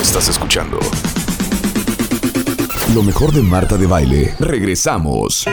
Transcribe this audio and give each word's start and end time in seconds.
Estás 0.00 0.28
escuchando 0.28 0.78
lo 2.94 3.02
mejor 3.04 3.32
de 3.32 3.42
Marta 3.42 3.76
de 3.76 3.86
Baile. 3.86 4.34
Regresamos. 4.40 5.46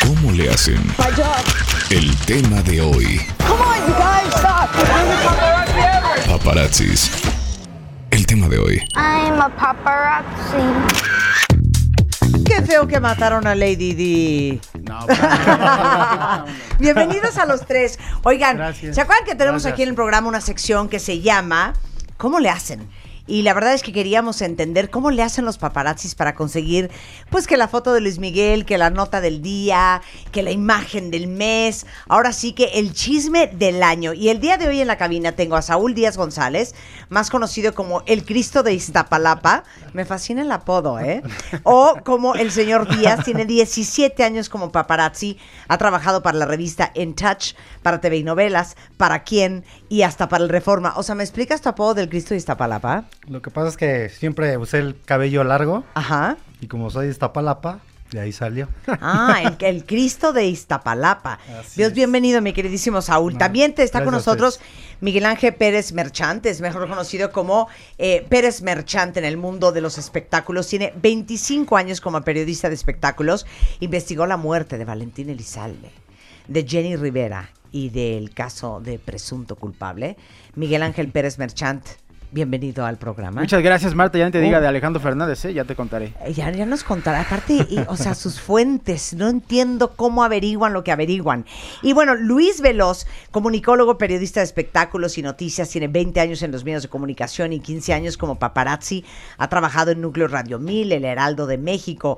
¿Cómo 0.00 0.32
le 0.32 0.50
hacen? 0.50 0.82
El 1.90 2.16
tema 2.26 2.62
de 2.62 2.80
hoy. 2.80 3.20
Paparazzis. 6.26 7.10
El 8.10 8.26
tema 8.26 8.48
de 8.48 8.58
hoy. 8.58 8.82
I'm 8.96 9.40
a 9.40 9.48
paparazzi. 9.48 11.51
Qué 12.44 12.62
feo 12.62 12.86
que 12.86 12.98
mataron 13.00 13.46
a 13.46 13.54
Lady 13.54 13.94
D. 13.94 14.60
Bienvenidos 16.78 17.36
a 17.38 17.46
los 17.46 17.66
tres. 17.66 17.98
Oigan, 18.24 18.56
Gracias. 18.56 18.94
¿se 18.94 19.00
acuerdan 19.00 19.24
que 19.26 19.34
tenemos 19.34 19.62
Gracias. 19.62 19.72
aquí 19.74 19.82
en 19.82 19.90
el 19.90 19.94
programa 19.94 20.28
una 20.28 20.40
sección 20.40 20.88
que 20.88 20.98
se 20.98 21.20
llama 21.20 21.74
¿Cómo 22.16 22.40
le 22.40 22.48
hacen? 22.50 22.88
Y 23.26 23.42
la 23.42 23.54
verdad 23.54 23.74
es 23.74 23.82
que 23.82 23.92
queríamos 23.92 24.42
entender 24.42 24.90
cómo 24.90 25.10
le 25.10 25.22
hacen 25.22 25.44
los 25.44 25.58
paparazzis 25.58 26.14
para 26.14 26.34
conseguir, 26.34 26.90
pues 27.30 27.46
que 27.46 27.56
la 27.56 27.68
foto 27.68 27.92
de 27.92 28.00
Luis 28.00 28.18
Miguel, 28.18 28.64
que 28.64 28.78
la 28.78 28.90
nota 28.90 29.20
del 29.20 29.42
día, 29.42 30.02
que 30.32 30.42
la 30.42 30.50
imagen 30.50 31.10
del 31.10 31.28
mes, 31.28 31.86
ahora 32.08 32.32
sí 32.32 32.52
que 32.52 32.64
el 32.74 32.92
chisme 32.92 33.46
del 33.46 33.82
año. 33.82 34.12
Y 34.12 34.28
el 34.28 34.40
día 34.40 34.56
de 34.56 34.68
hoy 34.68 34.80
en 34.80 34.88
la 34.88 34.98
cabina 34.98 35.32
tengo 35.32 35.56
a 35.56 35.62
Saúl 35.62 35.94
Díaz 35.94 36.16
González, 36.16 36.74
más 37.08 37.30
conocido 37.30 37.74
como 37.74 38.02
el 38.06 38.24
Cristo 38.24 38.62
de 38.62 38.74
Iztapalapa. 38.74 39.64
Me 39.92 40.04
fascina 40.04 40.42
el 40.42 40.50
apodo, 40.50 40.98
¿eh? 40.98 41.22
O 41.62 41.98
como 42.04 42.34
el 42.34 42.50
señor 42.50 42.88
Díaz, 42.88 43.24
tiene 43.24 43.44
17 43.44 44.24
años 44.24 44.48
como 44.48 44.72
paparazzi, 44.72 45.38
ha 45.68 45.78
trabajado 45.78 46.22
para 46.22 46.38
la 46.38 46.46
revista 46.46 46.90
En 46.94 47.14
Touch, 47.14 47.54
para 47.82 48.00
TV 48.00 48.18
y 48.18 48.24
novelas, 48.24 48.76
para 48.96 49.22
quién 49.22 49.64
y 49.92 50.04
hasta 50.04 50.26
para 50.26 50.42
el 50.42 50.48
Reforma. 50.48 50.94
O 50.96 51.02
sea, 51.02 51.14
¿me 51.14 51.22
explicas 51.22 51.60
tu 51.60 51.68
apodo 51.68 51.92
del 51.92 52.08
Cristo 52.08 52.32
de 52.32 52.38
Iztapalapa? 52.38 53.04
Lo 53.28 53.42
que 53.42 53.50
pasa 53.50 53.68
es 53.68 53.76
que 53.76 54.08
siempre 54.08 54.56
usé 54.56 54.78
el 54.78 54.96
cabello 55.04 55.44
largo 55.44 55.84
Ajá. 55.92 56.38
y 56.62 56.66
como 56.66 56.88
soy 56.88 57.04
de 57.04 57.12
Iztapalapa, 57.12 57.80
de 58.10 58.20
ahí 58.20 58.32
salió. 58.32 58.70
Ah, 58.86 59.42
el, 59.44 59.56
el 59.66 59.84
Cristo 59.84 60.32
de 60.32 60.46
Iztapalapa. 60.46 61.38
Así 61.60 61.72
Dios, 61.76 61.90
es. 61.90 61.94
bienvenido, 61.94 62.40
mi 62.40 62.54
queridísimo 62.54 63.02
Saúl. 63.02 63.34
No, 63.34 63.38
También 63.38 63.74
te 63.74 63.82
está 63.82 64.02
con 64.02 64.14
nosotros. 64.14 64.60
Miguel 65.02 65.26
Ángel 65.26 65.52
Pérez 65.52 65.92
Merchantes, 65.92 66.62
mejor 66.62 66.88
conocido 66.88 67.30
como 67.30 67.68
eh, 67.98 68.24
Pérez 68.30 68.62
Merchante 68.62 69.18
en 69.18 69.26
el 69.26 69.36
mundo 69.36 69.72
de 69.72 69.82
los 69.82 69.98
espectáculos. 69.98 70.68
Tiene 70.68 70.94
25 71.02 71.76
años 71.76 72.00
como 72.00 72.22
periodista 72.22 72.70
de 72.70 72.76
espectáculos. 72.76 73.44
Investigó 73.80 74.24
la 74.24 74.38
muerte 74.38 74.78
de 74.78 74.86
Valentín 74.86 75.28
Elizalde, 75.28 75.90
de 76.48 76.66
Jenny 76.66 76.96
Rivera 76.96 77.50
y 77.72 77.88
del 77.88 78.30
caso 78.34 78.80
de 78.80 78.98
presunto 78.98 79.56
culpable. 79.56 80.16
Miguel 80.54 80.82
Ángel 80.82 81.08
Pérez 81.08 81.38
Merchant, 81.38 81.84
bienvenido 82.30 82.86
al 82.86 82.96
programa. 82.96 83.42
Muchas 83.42 83.62
gracias, 83.62 83.94
Marta. 83.94 84.16
Ya 84.16 84.24
no 84.24 84.30
te 84.30 84.40
diga 84.40 84.56
Oh. 84.56 84.60
de 84.62 84.66
Alejandro 84.66 85.02
Fernández, 85.02 85.44
¿eh? 85.44 85.52
ya 85.52 85.64
te 85.64 85.74
contaré. 85.76 86.14
Eh, 86.24 86.32
Ya, 86.32 86.50
ya 86.50 86.64
nos 86.64 86.82
contará, 86.82 87.20
aparte, 87.20 87.66
y, 87.68 87.78
o 87.88 87.96
sea, 87.96 88.14
sus 88.14 88.40
fuentes, 88.40 89.12
no 89.12 89.28
entiendo 89.28 89.92
cómo 89.96 90.24
averiguan 90.24 90.72
lo 90.72 90.82
que 90.82 90.92
averiguan. 90.92 91.44
Y 91.82 91.92
bueno, 91.92 92.14
Luis 92.14 92.62
Veloz, 92.62 93.06
comunicólogo, 93.30 93.98
periodista 93.98 94.40
de 94.40 94.44
espectáculos 94.44 95.18
y 95.18 95.22
noticias, 95.22 95.68
tiene 95.68 95.88
20 95.88 96.20
años 96.20 96.42
en 96.42 96.52
los 96.52 96.64
medios 96.64 96.82
de 96.84 96.88
comunicación 96.88 97.52
y 97.52 97.60
15 97.60 97.92
años 97.92 98.16
como 98.16 98.38
paparazzi, 98.38 99.04
ha 99.36 99.48
trabajado 99.50 99.90
en 99.90 100.00
Núcleo 100.00 100.26
Radio 100.26 100.58
1000, 100.58 100.90
El 100.92 101.04
Heraldo 101.04 101.46
de 101.46 101.58
México, 101.58 102.16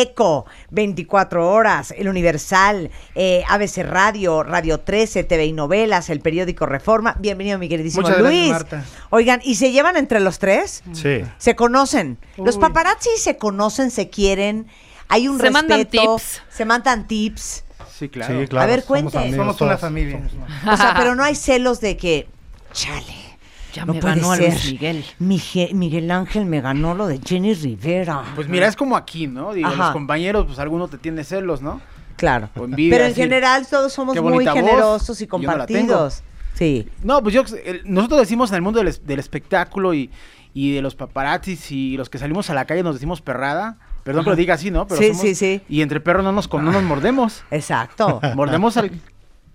ECO, 0.00 0.46
24 0.70 1.50
horas, 1.50 1.92
El 1.96 2.08
Universal, 2.08 2.90
eh, 3.14 3.44
ABC 3.48 3.82
Radio, 3.82 4.42
Radio 4.42 4.80
13, 4.80 5.24
TV 5.24 5.44
y 5.46 5.52
Novelas, 5.52 6.08
el 6.08 6.20
periódico 6.20 6.64
Reforma. 6.64 7.14
Bienvenido, 7.18 7.58
mi 7.58 7.68
queridísimo 7.68 8.02
Muchas 8.02 8.18
gracias, 8.22 8.40
Luis. 8.40 8.52
Marta. 8.52 8.84
Oigan, 9.10 9.40
¿y 9.44 9.56
se 9.56 9.70
llevan 9.70 9.96
entre 9.96 10.20
los 10.20 10.38
tres? 10.38 10.82
Sí. 10.92 11.20
Se 11.36 11.54
conocen. 11.54 12.18
Los 12.38 12.56
paparazzi 12.56 13.10
se 13.18 13.36
conocen, 13.36 13.90
se 13.90 14.08
quieren. 14.08 14.66
Hay 15.08 15.28
un 15.28 15.38
Se 15.38 15.50
mandan 15.50 15.80
respeto. 15.80 16.16
tips. 16.16 16.42
Se 16.48 16.64
mandan 16.64 17.06
tips. 17.06 17.64
Sí, 17.98 18.08
claro. 18.08 18.40
Sí, 18.40 18.46
claro. 18.48 18.64
A 18.64 18.66
ver, 18.66 18.82
somos 18.82 18.86
cuente. 18.86 19.18
amigos 19.18 19.36
Somos 19.36 19.60
una 19.60 19.76
familia. 19.76 20.22
O 20.72 20.76
sea, 20.76 20.94
pero 20.96 21.14
no 21.14 21.22
hay 21.22 21.34
celos 21.34 21.80
de 21.80 21.98
que, 21.98 22.28
chale. 22.72 23.21
Ya 23.72 23.84
no 23.86 23.94
me 23.94 24.00
puede 24.00 24.16
ganó 24.16 24.32
a. 24.32 24.36
Luis 24.36 24.64
Miguel. 24.72 25.04
Miguel 25.74 26.10
Ángel 26.10 26.44
me 26.46 26.60
ganó 26.60 26.94
lo 26.94 27.06
de 27.06 27.18
Jenny 27.24 27.54
Rivera. 27.54 28.22
Pues 28.34 28.48
mira, 28.48 28.66
es 28.68 28.76
como 28.76 28.96
aquí, 28.96 29.26
¿no? 29.26 29.52
Digo, 29.52 29.68
Ajá. 29.68 29.76
los 29.84 29.92
compañeros, 29.92 30.44
pues 30.46 30.58
alguno 30.58 30.88
te 30.88 30.98
tiene 30.98 31.24
celos, 31.24 31.62
¿no? 31.62 31.80
claro. 32.16 32.50
o 32.56 32.64
envidia, 32.64 32.90
Pero 32.92 33.04
en 33.04 33.10
decir, 33.10 33.24
general 33.24 33.66
todos 33.68 33.92
somos 33.92 34.14
muy 34.22 34.44
voz, 34.44 34.54
generosos 34.54 35.20
y 35.20 35.24
no 35.24 35.30
compartidos. 35.30 36.22
sí. 36.54 36.88
No, 37.02 37.20
pues 37.22 37.34
yo, 37.34 37.42
el- 37.64 37.82
nosotros 37.84 38.20
decimos 38.20 38.50
en 38.50 38.56
el 38.56 38.62
mundo 38.62 38.78
del, 38.78 38.88
es- 38.88 39.04
del 39.04 39.18
espectáculo 39.18 39.92
y, 39.92 40.08
y 40.54 40.72
de 40.72 40.82
los 40.82 40.94
paparazzis 40.94 41.72
y 41.72 41.96
los 41.96 42.08
que 42.10 42.18
salimos 42.18 42.48
a 42.50 42.54
la 42.54 42.64
calle 42.66 42.82
nos 42.84 42.94
decimos 42.94 43.22
perrada. 43.22 43.78
Perdón 44.04 44.22
que 44.24 44.30
lo 44.30 44.36
diga 44.36 44.54
así, 44.54 44.70
¿no? 44.70 44.86
Pero 44.86 45.00
Sí, 45.00 45.08
somos- 45.08 45.20
sí, 45.22 45.34
sí. 45.34 45.62
Y 45.68 45.80
entre 45.82 45.98
perros 46.00 46.22
no 46.22 46.30
nos, 46.30 46.52
no 46.52 46.60
nos 46.70 46.82
mordemos. 46.84 47.42
Exacto. 47.50 48.20
Mordemos 48.36 48.76
al 48.76 48.90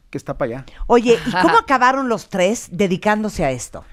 que 0.10 0.18
está 0.18 0.38
para 0.38 0.58
allá. 0.58 0.66
Oye, 0.88 1.18
¿y 1.26 1.32
cómo 1.32 1.58
acabaron 1.60 2.10
los 2.10 2.28
tres 2.30 2.68
dedicándose 2.72 3.46
a 3.46 3.52
esto? 3.52 3.86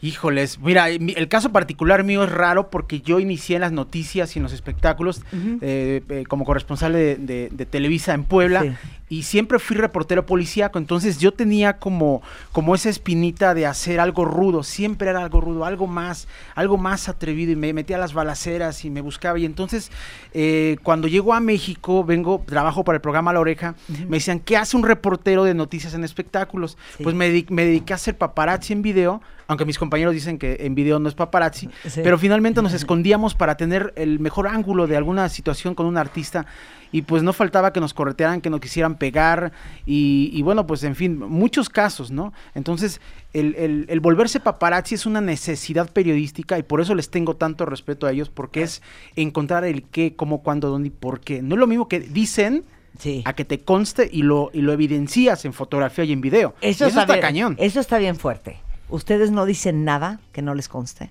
Híjoles, 0.00 0.60
mira, 0.60 0.86
mi- 1.00 1.14
el 1.16 1.26
caso 1.28 1.50
particular 1.50 2.04
mío 2.04 2.22
es 2.22 2.30
raro 2.30 2.70
porque 2.70 3.00
yo 3.00 3.18
inicié 3.18 3.56
en 3.56 3.62
las 3.62 3.72
noticias 3.72 4.36
y 4.36 4.38
en 4.38 4.44
los 4.44 4.52
espectáculos 4.52 5.22
eh, 5.60 6.02
eh, 6.08 6.24
como 6.28 6.44
corresponsal 6.44 6.92
de, 6.92 7.16
de- 7.16 7.48
de 7.50 7.66
Televisa 7.66 8.14
en 8.14 8.22
Puebla 8.24 8.62
Sí. 8.62 8.72
Y 9.08 9.22
siempre 9.22 9.58
fui 9.58 9.76
reportero 9.76 10.26
policíaco, 10.26 10.78
entonces 10.78 11.18
yo 11.18 11.32
tenía 11.32 11.78
como, 11.78 12.22
como 12.52 12.74
esa 12.74 12.88
espinita 12.90 13.54
de 13.54 13.66
hacer 13.66 14.00
algo 14.00 14.24
rudo, 14.24 14.62
siempre 14.62 15.08
era 15.08 15.22
algo 15.22 15.40
rudo, 15.40 15.64
algo 15.64 15.86
más, 15.86 16.28
algo 16.54 16.76
más 16.76 17.08
atrevido 17.08 17.52
y 17.52 17.56
me 17.56 17.72
metía 17.72 17.96
a 17.96 18.00
las 18.00 18.12
balaceras 18.12 18.84
y 18.84 18.90
me 18.90 19.00
buscaba 19.00 19.38
y 19.38 19.44
entonces 19.44 19.90
eh, 20.34 20.76
cuando 20.82 21.08
llego 21.08 21.32
a 21.32 21.40
México, 21.40 22.04
vengo, 22.04 22.42
trabajo 22.46 22.84
para 22.84 22.96
el 22.96 23.00
programa 23.00 23.32
La 23.32 23.40
Oreja, 23.40 23.74
me 24.08 24.18
decían, 24.18 24.40
¿qué 24.40 24.56
hace 24.56 24.76
un 24.76 24.82
reportero 24.82 25.44
de 25.44 25.54
noticias 25.54 25.94
en 25.94 26.04
espectáculos? 26.04 26.76
Sí. 26.96 27.02
Pues 27.02 27.14
me, 27.14 27.44
me 27.48 27.64
dediqué 27.64 27.92
a 27.94 27.96
hacer 27.96 28.16
paparazzi 28.18 28.72
en 28.74 28.82
video, 28.82 29.22
aunque 29.46 29.64
mis 29.64 29.78
compañeros 29.78 30.12
dicen 30.12 30.38
que 30.38 30.58
en 30.60 30.74
video 30.74 30.98
no 30.98 31.08
es 31.08 31.14
paparazzi, 31.14 31.70
Sí. 31.88 32.00
pero 32.02 32.18
finalmente 32.18 32.60
nos 32.60 32.72
escondíamos 32.74 33.34
para 33.34 33.56
tener 33.56 33.92
el 33.96 34.20
mejor 34.20 34.48
ángulo 34.48 34.86
de 34.86 34.96
alguna 34.98 35.28
situación 35.30 35.74
con 35.74 35.86
un 35.86 35.96
artista 35.96 36.44
y 36.92 37.02
pues 37.02 37.22
no 37.22 37.32
faltaba 37.32 37.72
que 37.72 37.80
nos 37.80 37.92
corretearan, 37.94 38.40
que 38.40 38.50
nos 38.50 38.60
quisieran 38.60 38.96
pegar 38.96 39.52
y, 39.86 40.30
y 40.32 40.42
bueno, 40.42 40.66
pues 40.66 40.82
en 40.84 40.94
fin, 40.94 41.18
muchos 41.18 41.68
casos, 41.68 42.10
¿no? 42.10 42.32
Entonces, 42.54 43.00
el, 43.34 43.54
el- 43.56 43.86
el 43.88 44.00
volverse 44.00 44.40
paparazzi 44.40 44.94
es 44.94 45.04
una 45.06 45.20
necesidad 45.20 45.90
periodística 45.92 46.58
y 46.58 46.62
por 46.62 46.80
eso 46.80 46.94
les 46.94 47.10
tengo 47.10 47.36
tanto 47.36 47.66
respeto 47.66 48.06
a 48.06 48.12
ellos, 48.12 48.30
porque 48.30 48.62
es 48.62 48.82
encontrar 49.16 49.64
el 49.64 49.82
qué, 49.82 50.14
cómo, 50.16 50.42
cuándo, 50.42 50.68
dónde 50.70 50.88
y 50.88 50.90
por 50.90 51.20
qué. 51.20 51.42
No 51.42 51.54
es 51.54 51.58
lo 51.58 51.66
mismo 51.66 51.88
que 51.88 52.00
dicen 52.00 52.64
Sí. 52.98 53.22
a 53.26 53.32
que 53.34 53.44
te 53.44 53.60
conste 53.60 54.08
y 54.12 54.22
lo, 54.22 54.50
y 54.52 54.60
lo 54.60 54.72
evidencias 54.72 55.44
en 55.44 55.52
fotografía 55.52 56.02
y 56.04 56.12
en 56.12 56.20
video. 56.20 56.54
Eso, 56.60 56.86
está, 56.86 57.04
bien, 57.04 57.20
cañón. 57.20 57.56
Eso 57.60 57.78
está 57.78 57.98
bien 57.98 58.16
fuerte. 58.16 58.56
¿Ustedes 58.88 59.30
no 59.30 59.44
dicen 59.44 59.84
nada 59.84 60.18
que 60.32 60.42
no 60.42 60.52
les 60.54 60.68
conste? 60.68 61.10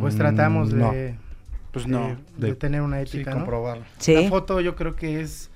Pues 0.00 0.14
Mm, 0.14 0.18
tratamos 0.18 0.72
no. 0.72 0.92
Pues 1.82 1.86
no. 1.88 2.08
de, 2.08 2.16
de 2.38 2.46
De- 2.48 2.54
tener 2.54 2.80
una 2.82 2.96
Sí, 3.04 3.16
ética, 3.18 3.30
¿no? 3.32 3.36
comprobarlo. 3.38 3.84
Sí. 3.98 4.14
La 4.14 4.28
foto 4.28 4.60
yo 4.60 4.76
creo 4.76 4.96
que 4.96 5.20
es 5.20 5.50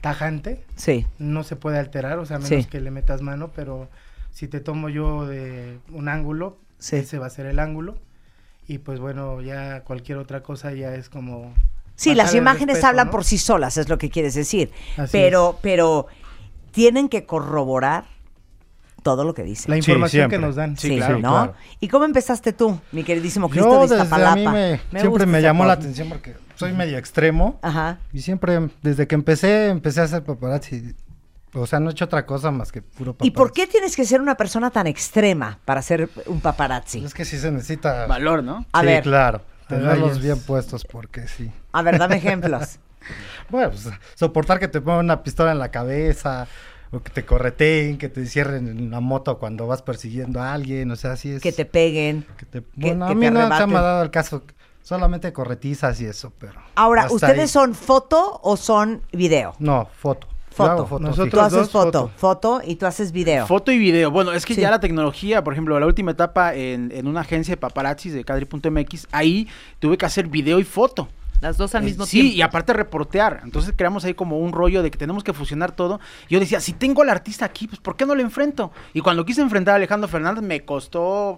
tajante, 0.00 0.64
Sí. 0.76 1.06
no 1.18 1.44
se 1.44 1.56
puede 1.56 1.78
alterar, 1.78 2.18
o 2.18 2.26
sea, 2.26 2.36
a 2.36 2.40
menos 2.40 2.64
Sí. 2.64 2.68
que 2.70 2.80
le 2.80 2.90
metas 2.90 3.22
mano, 3.22 3.52
pero 3.54 3.88
si 4.30 4.48
te 4.48 4.60
tomo 4.60 4.88
yo 4.88 5.26
de 5.26 5.78
un 5.92 6.08
ángulo, 6.08 6.58
Sí. 6.78 6.96
ese 6.96 7.18
va 7.18 7.26
a 7.26 7.30
ser 7.30 7.46
el 7.46 7.58
ángulo. 7.58 7.96
Y 8.68 8.78
pues 8.78 8.98
bueno, 9.00 9.40
ya 9.40 9.82
cualquier 9.84 10.18
otra 10.18 10.42
cosa 10.42 10.72
ya 10.72 10.94
es 10.94 11.08
como... 11.08 11.54
Sí, 11.94 12.14
las 12.14 12.34
imágenes 12.34 12.74
respeto, 12.76 12.86
hablan 12.88 13.06
¿no? 13.06 13.10
por 13.12 13.24
sí 13.24 13.38
solas, 13.38 13.76
es 13.76 13.88
lo 13.88 13.98
que 13.98 14.10
quieres 14.10 14.34
decir. 14.34 14.70
Así 14.96 15.10
pero, 15.12 15.58
pero 15.62 16.06
tienen 16.72 17.08
que 17.08 17.26
corroborar 17.26 18.04
todo 19.02 19.24
lo 19.24 19.34
que 19.34 19.42
dicen. 19.42 19.70
La 19.70 19.74
Sí, 19.76 19.90
información 19.90 20.30
que 20.30 20.38
nos 20.38 20.56
dan. 20.56 20.76
Sí, 20.76 20.88
Sí, 20.88 20.96
claro, 20.96 21.18
¿no? 21.18 21.30
claro. 21.30 21.54
¿Y 21.80 21.88
cómo 21.88 22.04
empezaste 22.04 22.52
tú, 22.52 22.80
mi 22.92 23.04
queridísimo 23.04 23.48
Cristo 23.48 23.68
Yo 23.68 23.74
de 23.76 23.80
desde 23.82 24.00
a 24.00 24.04
Iztapalapa? 24.04 24.34
mí 24.36 24.46
me, 24.48 25.00
siempre 25.00 25.26
me 25.26 25.42
llamó 25.42 25.64
la 25.64 25.74
atención 25.74 26.08
porque 26.08 26.34
soy 26.56 26.72
medio 26.72 26.96
extremo 26.98 27.58
Ajá. 27.62 27.98
y 28.12 28.20
siempre 28.22 28.68
desde 28.82 29.06
que 29.06 29.14
empecé 29.14 29.68
empecé 29.68 30.00
a 30.00 30.04
hacer 30.04 30.22
paparazzi. 30.24 30.94
O 31.54 31.66
sea, 31.66 31.80
no 31.80 31.90
he 31.90 31.92
hecho 31.92 32.06
otra 32.06 32.24
cosa 32.24 32.50
más 32.50 32.72
que 32.72 32.80
puro 32.80 33.12
paparazzi. 33.12 33.28
¿Y 33.28 33.30
por 33.32 33.52
qué 33.52 33.66
tienes 33.66 33.94
que 33.94 34.04
ser 34.06 34.20
una 34.22 34.36
persona 34.36 34.70
tan 34.70 34.86
extrema 34.86 35.58
para 35.66 35.82
ser 35.82 36.08
un 36.26 36.40
paparazzi? 36.40 37.04
Es 37.04 37.12
que 37.12 37.24
sí 37.26 37.36
se 37.38 37.50
necesita 37.50 38.06
Valor, 38.06 38.42
¿no? 38.42 38.64
A 38.72 38.80
sí, 38.80 38.86
ver, 38.86 39.02
claro, 39.02 39.42
tenerlos 39.68 40.20
bien 40.22 40.40
puestos 40.40 40.84
porque 40.84 41.28
sí. 41.28 41.50
a 41.72 41.82
ver, 41.82 41.98
dame 41.98 42.16
ejemplos. 42.16 42.78
Bueno, 43.50 43.70
pues 43.70 43.88
soportar 44.14 44.60
que 44.60 44.68
te 44.68 44.80
pongan 44.80 45.00
una 45.06 45.24
pistola 45.24 45.50
en 45.50 45.58
la 45.58 45.72
cabeza 45.72 46.46
o 46.92 47.00
que 47.02 47.10
te 47.10 47.24
correteen, 47.24 47.96
que 47.98 48.08
te 48.08 48.24
cierren 48.26 48.68
en 48.68 48.90
la 48.90 49.00
moto 49.00 49.38
cuando 49.38 49.66
vas 49.66 49.82
persiguiendo 49.82 50.40
a 50.40 50.52
alguien, 50.52 50.90
o 50.90 50.96
sea, 50.96 51.12
así 51.12 51.30
es. 51.32 51.42
que 51.42 51.50
te 51.52 51.64
peguen. 51.64 52.26
que 52.36 52.46
te- 52.46 52.62
bueno, 52.74 53.06
que 53.06 53.12
a 53.12 53.14
mí 53.14 53.26
te 53.26 53.30
no 53.32 53.56
se 53.56 53.66
me 53.66 53.76
ha 53.78 53.80
dado 53.82 54.02
el 54.02 54.10
caso 54.10 54.42
Solamente 54.84 55.32
corretizas 55.32 56.00
y 56.00 56.06
eso, 56.06 56.32
pero. 56.40 56.54
Ahora, 56.74 57.06
¿ustedes 57.08 57.38
ahí. 57.38 57.46
son 57.48 57.72
foto 57.74 58.40
o 58.42 58.56
son 58.56 59.00
video? 59.12 59.54
No, 59.60 59.88
foto. 59.96 60.26
Foto. 60.50 60.86
foto, 60.86 61.02
Nosotros 61.04 61.30
Tú 61.30 61.40
haces 61.40 61.52
dos, 61.58 61.70
foto, 61.70 62.08
foto. 62.08 62.10
foto 62.16 62.60
y 62.66 62.74
tú 62.76 62.84
haces 62.86 63.12
video. 63.12 63.46
Foto 63.46 63.70
y 63.72 63.78
video. 63.78 64.10
Bueno, 64.10 64.32
es 64.32 64.44
que 64.44 64.54
Sí. 64.54 64.60
ya 64.60 64.70
la 64.70 64.80
tecnología, 64.80 65.42
por 65.44 65.52
ejemplo, 65.54 65.78
la 65.80 65.86
última 65.86 66.10
etapa 66.10 66.52
en, 66.54 66.90
en 66.92 67.06
una 67.06 67.20
agencia 67.20 67.52
de 67.52 67.56
paparazzis 67.58 68.12
de 68.12 68.24
Cadri.mx, 68.24 69.06
ahí 69.12 69.48
tuve 69.78 69.96
que 69.96 70.04
hacer 70.04 70.26
video 70.26 70.58
y 70.58 70.64
foto. 70.64 71.08
Las 71.42 71.58
dos 71.58 71.74
al 71.74 71.82
Eh, 71.82 71.86
mismo 71.86 72.06
sí, 72.06 72.20
tiempo. 72.20 72.36
y 72.36 72.42
aparte 72.42 72.72
reportear. 72.72 73.40
Entonces 73.44 73.74
creamos 73.76 74.04
ahí 74.04 74.14
como 74.14 74.38
un 74.38 74.52
rollo 74.52 74.82
de 74.82 74.90
que 74.90 74.96
tenemos 74.96 75.22
que 75.24 75.32
fusionar 75.34 75.72
todo. 75.72 76.00
Yo 76.30 76.40
decía, 76.40 76.60
si 76.60 76.72
tengo 76.72 77.02
al 77.02 77.10
artista 77.10 77.44
aquí, 77.44 77.66
pues 77.66 77.80
¿por 77.80 77.96
qué 77.96 78.06
no 78.06 78.14
lo 78.14 78.22
enfrento? 78.22 78.72
Y 78.94 79.00
cuando 79.00 79.24
quise 79.26 79.42
enfrentar 79.42 79.72
a 79.72 79.76
Alejandro 79.76 80.08
Fernández 80.08 80.42
me 80.42 80.64
costó 80.64 81.36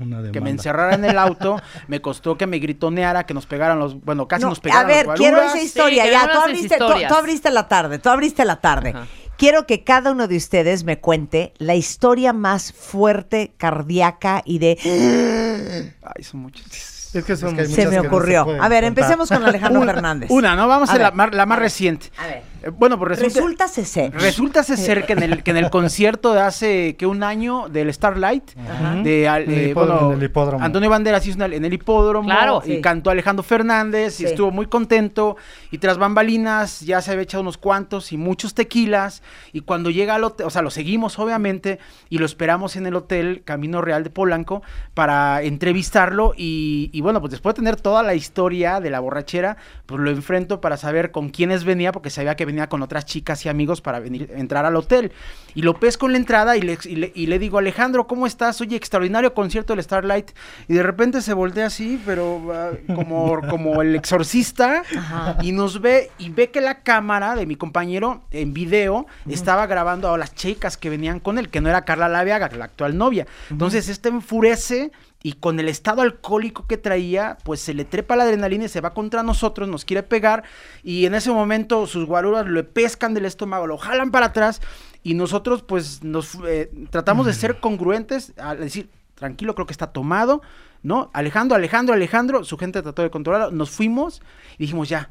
Una 0.00 0.30
que 0.30 0.40
me 0.40 0.50
encerrara 0.50 0.94
en 0.94 1.04
el 1.04 1.18
auto, 1.18 1.60
me 1.88 2.00
costó 2.00 2.36
que 2.38 2.46
me 2.46 2.58
gritoneara, 2.58 3.24
que 3.24 3.34
nos 3.34 3.46
pegaran 3.46 3.78
los, 3.80 4.00
bueno, 4.04 4.28
casi 4.28 4.42
No, 4.44 4.50
nos 4.50 4.60
pegaran 4.60 4.84
a 4.84 4.88
ver, 4.88 5.06
quiero 5.16 5.42
esa 5.42 5.60
historia. 5.60 6.04
Sí, 6.04 6.10
ya, 6.12 6.30
tú 6.30 6.38
abriste, 6.38 6.76
tú, 6.78 7.14
abriste 7.14 7.50
la 7.50 7.66
tarde, 7.66 7.98
tú 7.98 8.08
abriste 8.10 8.44
la 8.44 8.60
tarde. 8.60 8.90
Ajá. 8.90 9.06
Quiero 9.38 9.66
que 9.66 9.82
cada 9.84 10.10
uno 10.10 10.26
de 10.28 10.36
ustedes 10.36 10.82
me 10.84 10.98
cuente 11.00 11.52
la 11.58 11.74
historia 11.76 12.32
más 12.32 12.72
fuerte, 12.72 13.54
cardíaca 13.56 14.42
y 14.44 14.58
de... 14.58 15.92
Ay, 16.02 16.24
son 16.24 16.40
muchos. 16.40 16.66
Es 17.14 17.24
que 17.24 17.36
son 17.36 17.54
que 17.54 17.62
hay 17.62 17.66
Se 17.68 17.84
me 17.84 17.90
que 17.90 17.96
no 17.96 18.02
se 18.02 18.08
ocurrió. 18.08 18.40
a 18.42 18.44
ver, 18.46 18.58
contar. 18.58 18.84
empecemos 18.84 19.28
con 19.28 19.44
Alejandro 19.44 19.82
Fernández. 19.84 20.30
Una, 20.30 20.54
¿no? 20.56 20.68
Vamos 20.68 20.90
a, 20.90 20.92
A 20.94 20.98
la, 20.98 21.10
mar- 21.10 21.34
la 21.34 21.46
más 21.46 21.58
reciente. 21.58 22.06
a 22.18 22.26
ver. 22.26 22.42
Eh, 22.62 22.70
Bueno, 22.70 22.98
pues 22.98 23.10
resulta... 23.18 23.40
Resulta 23.40 23.68
ser. 23.68 24.12
Resulta 24.14 24.62
ser 24.62 25.06
que 25.06 25.12
en 25.14 25.22
el, 25.22 25.42
que 25.42 25.50
en 25.52 25.56
el 25.58 25.70
concierto 25.70 26.32
de 26.34 26.40
hace 26.40 26.96
que 26.96 27.06
un 27.06 27.22
año 27.22 27.68
del 27.68 27.92
Starlight, 27.92 28.50
Ajá. 28.58 28.96
de 29.02 29.28
al- 29.28 29.48
eh, 29.48 29.68
hipódromo, 29.70 29.98
bueno, 30.00 30.12
en 30.14 30.18
el 30.18 30.24
hipódromo. 30.24 30.64
Antonio 30.64 30.90
Banderas 30.90 31.26
hizo 31.26 31.42
en 31.44 31.64
el 31.64 31.72
hipódromo 31.72 32.28
Claro. 32.28 32.62
y 32.64 32.76
Sí. 32.76 32.80
cantó 32.80 33.10
Alejandro 33.10 33.42
Fernández 33.42 34.14
Sí. 34.14 34.24
y 34.24 34.26
estuvo 34.26 34.50
muy 34.50 34.66
contento 34.66 35.36
y 35.70 35.78
tras 35.78 35.98
bambalinas 35.98 36.80
ya 36.80 37.00
se 37.00 37.12
había 37.12 37.22
echado 37.22 37.42
unos 37.42 37.58
cuantos 37.58 38.12
y 38.12 38.16
muchos 38.16 38.54
tequilas 38.54 39.22
y 39.52 39.60
cuando 39.60 39.90
llega 39.90 40.14
al 40.16 40.24
hotel, 40.24 40.46
o 40.46 40.50
sea, 40.50 40.62
lo 40.62 40.70
seguimos 40.70 41.18
obviamente 41.18 41.78
y 42.08 42.18
lo 42.18 42.26
esperamos 42.26 42.76
en 42.76 42.86
el 42.86 42.94
hotel 42.96 43.42
Camino 43.44 43.80
Real 43.82 44.02
de 44.04 44.10
Polanco 44.10 44.62
para 44.94 45.42
entrevistarlo 45.42 46.32
y, 46.36 46.90
y 46.92 47.00
bueno, 47.00 47.20
pues 47.20 47.30
después 47.30 47.54
de 47.54 47.60
tener 47.60 47.76
toda 47.76 48.02
la 48.02 48.14
historia 48.14 48.80
de 48.80 48.90
la 48.90 49.00
borrachera, 49.00 49.56
pues 49.86 50.00
lo 50.00 50.10
enfrento 50.10 50.60
para 50.60 50.76
saber 50.76 51.10
con 51.10 51.28
quiénes 51.30 51.64
venía 51.64 51.92
porque 51.92 52.10
sabía 52.10 52.34
que 52.36 52.47
venía 52.48 52.68
con 52.68 52.82
otras 52.82 53.04
chicas 53.04 53.44
y 53.46 53.48
amigos 53.48 53.80
para 53.80 54.00
venir 54.00 54.30
entrar 54.34 54.64
al 54.66 54.74
hotel 54.74 55.12
y 55.54 55.62
lo 55.62 55.78
pesco 55.78 56.06
en 56.06 56.12
la 56.12 56.18
entrada 56.18 56.56
y 56.56 56.62
le, 56.62 56.78
y 56.84 56.96
le, 56.96 57.12
y 57.14 57.26
le 57.26 57.38
digo, 57.38 57.58
Alejandro, 57.58 58.06
¿cómo 58.06 58.26
estás? 58.26 58.60
Oye, 58.60 58.76
extraordinario 58.76 59.34
concierto 59.34 59.74
del 59.74 59.82
Starlight 59.82 60.30
y 60.68 60.74
de 60.74 60.82
repente 60.82 61.20
se 61.20 61.32
voltea 61.34 61.66
así, 61.66 62.00
pero 62.06 62.40
ah, 62.52 62.70
como, 62.94 63.40
como 63.48 63.82
el 63.82 63.94
exorcista 63.94 64.82
Ajá. 64.96 65.36
y 65.42 65.52
nos 65.52 65.80
ve 65.80 66.10
y 66.18 66.30
ve 66.30 66.50
que 66.50 66.60
la 66.60 66.82
cámara 66.82 67.34
de 67.34 67.46
mi 67.46 67.56
compañero 67.56 68.22
en 68.30 68.54
video 68.54 69.06
estaba 69.28 69.66
grabando 69.66 70.12
a 70.12 70.18
las 70.18 70.34
chicas 70.34 70.76
que 70.76 70.90
venían 70.90 71.20
con 71.20 71.38
él, 71.38 71.48
que 71.48 71.60
no 71.60 71.68
era 71.68 71.84
Carla 71.84 72.08
Laviaga, 72.08 72.48
la 72.56 72.64
actual 72.66 72.96
novia. 72.96 73.26
Entonces 73.50 73.88
este 73.88 74.08
enfurece 74.08 74.90
y 75.22 75.32
con 75.34 75.58
el 75.58 75.68
estado 75.68 76.02
alcohólico 76.02 76.66
que 76.66 76.76
traía, 76.76 77.38
pues 77.44 77.60
se 77.60 77.74
le 77.74 77.84
trepa 77.84 78.16
la 78.16 78.24
adrenalina 78.24 78.66
y 78.66 78.68
se 78.68 78.80
va 78.80 78.94
contra 78.94 79.22
nosotros, 79.22 79.68
nos 79.68 79.84
quiere 79.84 80.02
pegar 80.02 80.44
y 80.84 81.06
en 81.06 81.14
ese 81.14 81.32
momento 81.32 81.86
sus 81.86 82.06
guaruras 82.06 82.46
le 82.46 82.62
pescan 82.62 83.14
del 83.14 83.24
estómago, 83.24 83.66
lo 83.66 83.78
jalan 83.78 84.10
para 84.10 84.26
atrás 84.26 84.60
y 85.02 85.14
nosotros 85.14 85.62
pues 85.62 86.04
nos 86.04 86.38
eh, 86.46 86.70
tratamos 86.90 87.26
de 87.26 87.34
ser 87.34 87.58
congruentes 87.60 88.32
al 88.38 88.60
decir, 88.60 88.90
tranquilo, 89.16 89.54
creo 89.54 89.66
que 89.66 89.72
está 89.72 89.88
tomado, 89.88 90.42
¿no? 90.82 91.10
Alejandro, 91.12 91.56
Alejandro, 91.56 91.94
Alejandro, 91.94 92.44
su 92.44 92.56
gente 92.56 92.80
trató 92.82 93.02
de 93.02 93.10
controlarlo, 93.10 93.50
nos 93.50 93.70
fuimos 93.70 94.22
y 94.56 94.64
dijimos 94.64 94.88
ya, 94.88 95.10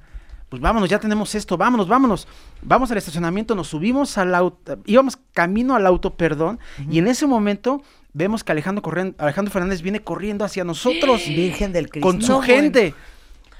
pues 0.49 0.61
vámonos, 0.61 0.89
ya 0.89 0.99
tenemos 0.99 1.35
esto, 1.35 1.57
vámonos, 1.57 1.89
vámonos. 1.89 2.27
Vamos 2.61 2.89
al 2.91 2.97
estacionamiento, 2.97 3.53
nos 3.53 3.67
subimos 3.67 4.17
al 4.17 4.33
auto, 4.33 4.79
íbamos 4.85 5.19
camino 5.33 5.75
al 5.75 5.85
auto, 5.85 6.15
perdón, 6.15 6.59
y 6.89 6.99
en 6.99 7.07
ese 7.07 7.27
momento 7.27 7.81
vemos 8.13 8.43
que 8.43 8.51
Alejandro, 8.51 8.81
corren- 8.83 9.15
Alejandro 9.17 9.51
Fernández 9.51 9.81
viene 9.81 10.01
corriendo 10.01 10.43
hacia 10.45 10.63
nosotros 10.63 11.23
Virgen 11.27 11.71
del 11.73 11.89
Cristo. 11.89 12.07
con 12.07 12.21
su 12.21 12.31
No, 12.33 12.41
gente. 12.41 12.93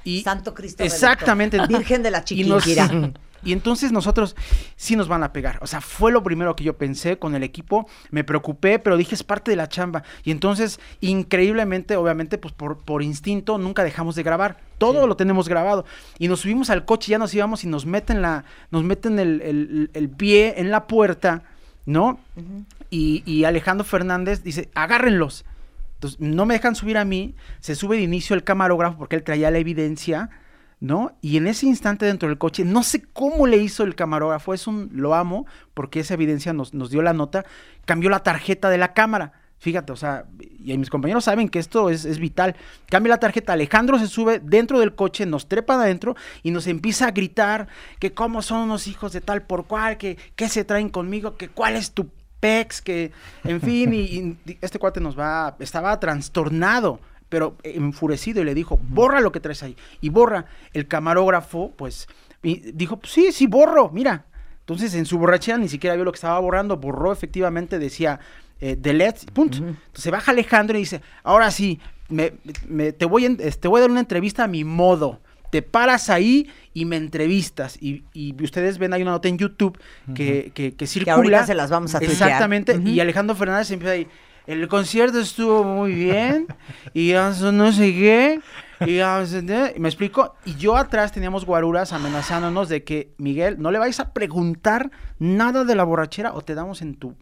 Y 0.04 0.22
Santo 0.22 0.54
Cristo 0.54 0.84
Exactamente. 0.84 1.60
Virgen 1.68 2.02
de 2.04 2.12
la 2.12 2.24
Y 2.30 2.44
nos- 2.46 2.64
Chiquinquirá. 2.64 3.12
Y 3.44 3.54
entonces 3.54 3.92
nosotros 3.92 4.36
sí 4.76 4.96
nos 4.96 5.08
van 5.08 5.22
a 5.24 5.32
pegar. 5.32 5.60
O 5.62 5.68
sea, 5.68 5.80
fue 5.80 6.12
lo 6.12 6.24
primero 6.24 6.56
que 6.56 6.64
yo 6.64 6.76
pensé 6.76 7.20
con 7.20 7.36
el 7.36 7.44
equipo. 7.44 7.88
Me 8.10 8.24
preocupé, 8.24 8.80
pero 8.80 8.98
dije 8.98 9.14
es 9.14 9.22
parte 9.24 9.52
de 9.52 9.56
la 9.58 9.70
chamba. 9.70 10.02
Y 10.24 10.32
entonces, 10.32 10.80
increíblemente, 11.02 11.96
obviamente, 11.98 12.40
pues 12.40 12.52
por, 12.54 12.80
por 12.80 13.04
instinto, 13.04 13.60
nunca 13.60 13.84
dejamos 13.84 14.16
de 14.16 14.24
grabar. 14.24 14.58
Todo 14.80 15.06
lo 15.06 15.16
tenemos 15.18 15.48
grabado. 15.48 15.86
Y 16.18 16.28
nos 16.30 16.40
subimos 16.42 16.72
al 16.72 16.84
coche, 16.84 17.12
ya 17.12 17.20
nos 17.20 17.34
íbamos 17.34 17.64
y 17.64 17.68
nos 17.68 17.86
meten 17.86 18.24
la, 18.24 18.44
nos 18.72 18.84
meten 18.84 19.20
el, 19.20 19.40
el- 19.42 19.92
el 19.94 20.10
pie 20.10 20.56
en 20.58 20.72
la 20.72 20.88
puerta, 20.88 21.44
¿no? 21.86 22.20
Y, 22.90 23.24
y 23.26 23.44
Alejandro 23.44 23.86
Fernández 23.86 24.44
dice, 24.44 24.70
agárrenlos. 24.76 25.46
Entonces, 25.96 26.20
no 26.20 26.46
me 26.46 26.54
dejan 26.54 26.76
subir 26.76 26.98
a 26.98 27.06
mí, 27.06 27.36
se 27.60 27.74
sube 27.74 27.98
de 27.98 28.04
inicio 28.04 28.36
el 28.36 28.44
camarógrafo 28.44 28.98
porque 28.98 29.16
él 29.16 29.24
traía 29.24 29.50
la 29.50 29.58
evidencia, 29.58 30.30
¿no? 30.80 31.18
Y 31.22 31.38
en 31.38 31.48
ese 31.48 31.66
instante 31.66 32.06
dentro 32.06 32.30
del 32.30 32.38
coche, 32.38 32.64
no 32.66 32.84
sé 32.84 33.02
cómo 33.02 33.48
le 33.48 33.58
hizo 33.58 33.84
el 33.84 33.96
camarógrafo, 33.96 34.54
es 34.54 34.68
un, 34.68 34.90
lo 34.94 35.16
amo, 35.16 35.48
porque 35.74 36.02
esa 36.02 36.14
evidencia 36.14 36.54
nos, 36.54 36.74
nos 36.76 36.92
dio 36.92 37.02
la 37.02 37.14
nota, 37.14 37.46
cambió 37.86 38.12
la 38.12 38.22
tarjeta 38.22 38.70
de 38.70 38.78
la 38.78 38.94
cámara. 38.94 39.34
Fíjate, 39.60 39.92
o 39.92 39.96
sea, 39.96 40.26
y 40.64 40.78
mis 40.78 40.92
compañeros 40.92 41.24
saben 41.24 41.50
que 41.50 41.58
esto 41.58 41.90
es, 41.90 42.06
es 42.06 42.20
vital. 42.20 42.56
Cambia 42.92 43.16
la 43.16 43.20
tarjeta, 43.20 43.54
Alejandro 43.54 43.98
se 43.98 44.06
sube 44.06 44.40
dentro 44.40 44.80
del 44.80 44.94
coche, 44.94 45.26
nos 45.26 45.50
trepan 45.50 45.80
adentro 45.80 46.16
y 46.44 46.52
nos 46.52 46.68
empieza 46.68 47.08
a 47.08 47.12
gritar 47.12 47.68
que 48.00 48.14
cómo 48.14 48.44
son 48.44 48.60
unos 48.60 48.86
hijos 48.86 49.14
de 49.14 49.22
tal 49.22 49.42
por 49.42 49.66
cual, 49.66 49.98
que 49.98 50.20
qué 50.36 50.48
se 50.48 50.64
traen 50.64 50.90
conmigo, 50.90 51.38
que 51.38 51.50
cuál 51.50 51.76
es 51.76 51.92
tu 51.92 52.08
pex, 52.40 52.82
que 52.82 53.12
en 53.44 53.62
fin, 53.62 53.94
y, 53.94 53.98
y 54.52 54.58
este 54.62 54.80
cuate 54.80 55.00
nos 55.00 55.18
va, 55.18 55.56
estaba 55.60 56.00
trastornado, 56.00 57.00
pero 57.30 57.56
enfurecido 57.64 58.42
y 58.42 58.46
le 58.46 58.54
dijo, 58.54 58.80
borra 58.90 59.20
lo 59.22 59.32
que 59.32 59.40
traes 59.40 59.64
ahí. 59.64 59.76
Y 60.02 60.10
borra. 60.10 60.46
El 60.74 60.88
camarógrafo, 60.88 61.72
pues, 61.76 62.08
dijo, 62.42 62.98
pues, 62.98 63.12
sí, 63.12 63.32
sí, 63.32 63.48
borro, 63.48 63.90
mira. 63.90 64.26
Entonces, 64.60 64.94
en 64.96 65.06
su 65.06 65.18
borrachera 65.18 65.58
ni 65.58 65.70
siquiera 65.70 65.96
vio 65.96 66.04
lo 66.06 66.12
que 66.12 66.18
estaba 66.18 66.40
borrando, 66.40 66.78
borró 66.78 67.12
efectivamente, 67.12 67.80
decía, 67.80 68.20
eh, 68.60 68.76
delete, 68.80 69.32
punto. 69.32 69.58
Entonces 69.58 70.12
baja 70.12 70.32
Alejandro 70.32 70.78
y 70.78 70.82
dice, 70.82 71.02
ahora 71.24 71.52
sí, 71.52 71.80
me, 72.10 72.34
me- 72.68 72.92
te, 72.92 73.06
voy 73.06 73.26
en- 73.26 73.38
te 73.38 73.68
voy 73.68 73.80
a 73.80 73.82
dar 73.82 73.92
una 73.92 74.00
entrevista 74.02 74.44
a 74.44 74.48
mi 74.48 74.64
modo. 74.64 75.20
Te 75.52 75.62
paras 75.62 76.10
ahí 76.10 76.50
y 76.74 76.86
me 76.86 76.98
entrevistas. 76.98 77.78
Y, 77.82 78.04
y 78.14 78.36
ustedes 78.44 78.78
ven, 78.78 78.94
hay 78.94 79.02
una 79.02 79.12
nota 79.12 79.28
en 79.28 79.38
YouTube 79.38 79.80
que, 80.14 80.52
que, 80.54 80.76
que 80.76 80.88
circula. 80.88 81.16
ahorita 81.16 81.46
se 81.46 81.56
las 81.56 81.70
vamos 81.70 81.96
a 81.96 82.00
tuitear. 82.00 82.30
Exactamente. 82.30 82.80
Y 82.86 83.00
Alejandro 83.00 83.36
Fernández 83.36 83.72
empieza 83.72 83.94
ahí. 83.94 84.08
El 84.46 84.68
concierto 84.70 85.20
estuvo 85.20 85.64
muy 85.64 85.94
bien. 85.94 86.48
y 86.94 87.14
no 87.14 87.72
sé 87.72 87.94
qué. 87.94 88.40
Y 88.82 89.00
me 89.80 89.90
explico. 89.90 90.36
Y 90.46 90.56
yo 90.56 90.78
atrás 90.78 91.12
teníamos 91.12 91.46
guaruras 91.46 91.94
amenazándonos 91.94 92.70
de 92.70 92.84
que, 92.84 93.14
Miguel, 93.18 93.58
no 93.60 93.72
le 93.72 93.80
vais 93.80 94.00
a 94.00 94.14
preguntar 94.14 94.92
nada 95.20 95.64
de 95.64 95.76
la 95.76 95.84
borrachera 95.84 96.34
o 96.34 96.42
te 96.42 96.56
damos 96.56 96.82
en 96.82 96.96
tu. 96.96 97.16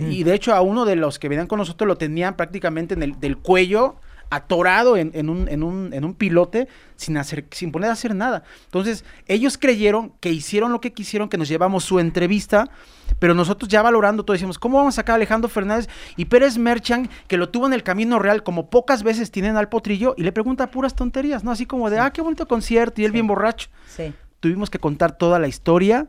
Y 0.00 0.22
de 0.24 0.34
hecho, 0.34 0.54
a 0.54 0.60
uno 0.60 0.84
de 0.84 0.96
los 0.96 1.18
que 1.18 1.30
venían 1.30 1.46
con 1.46 1.58
nosotros 1.58 1.88
lo 1.88 1.96
tenían 1.96 2.36
prácticamente 2.36 2.92
en 2.92 3.02
el 3.02 3.18
del 3.18 3.38
cuello, 3.38 3.96
atorado 4.30 4.96
en, 4.96 5.10
en 5.14 5.30
un, 5.30 5.48
en, 5.48 5.62
un, 5.62 5.92
en 5.92 6.04
un 6.04 6.14
pilote, 6.14 6.68
sin, 6.96 7.16
hacer, 7.16 7.46
sin 7.50 7.72
poner 7.72 7.90
a 7.90 7.92
hacer 7.92 8.14
nada. 8.14 8.42
Entonces, 8.64 9.04
ellos 9.26 9.58
creyeron 9.58 10.12
que 10.20 10.30
hicieron 10.30 10.72
lo 10.72 10.80
que 10.80 10.92
quisieron, 10.92 11.28
que 11.28 11.38
nos 11.38 11.48
llevamos 11.48 11.84
su 11.84 11.98
entrevista, 11.98 12.70
pero 13.18 13.34
nosotros 13.34 13.68
ya 13.68 13.82
valorando 13.82 14.24
todo 14.24 14.34
decimos, 14.34 14.58
¿cómo 14.58 14.78
vamos 14.78 14.94
a 14.94 14.96
sacar 14.96 15.14
a 15.14 15.16
Alejandro 15.16 15.48
Fernández 15.48 15.88
y 16.16 16.26
Pérez 16.26 16.58
Merchan, 16.58 17.08
que 17.26 17.36
lo 17.36 17.48
tuvo 17.48 17.66
en 17.66 17.72
el 17.72 17.82
camino 17.82 18.18
real, 18.18 18.42
como 18.42 18.70
pocas 18.70 19.02
veces 19.02 19.30
tienen 19.30 19.56
al 19.56 19.68
potrillo, 19.68 20.14
y 20.16 20.22
le 20.22 20.32
pregunta 20.32 20.70
puras 20.70 20.94
tonterías, 20.94 21.44
¿no? 21.44 21.50
Así 21.50 21.66
como 21.66 21.88
de, 21.90 21.98
ah, 21.98 22.10
qué 22.12 22.20
bonito 22.20 22.46
concierto, 22.46 23.00
y 23.00 23.04
él 23.04 23.12
bien 23.12 23.26
borracho. 23.26 23.68
Sí. 23.86 24.12
Tuvimos 24.40 24.70
que 24.70 24.78
contar 24.78 25.16
toda 25.16 25.38
la 25.38 25.48
historia. 25.48 26.06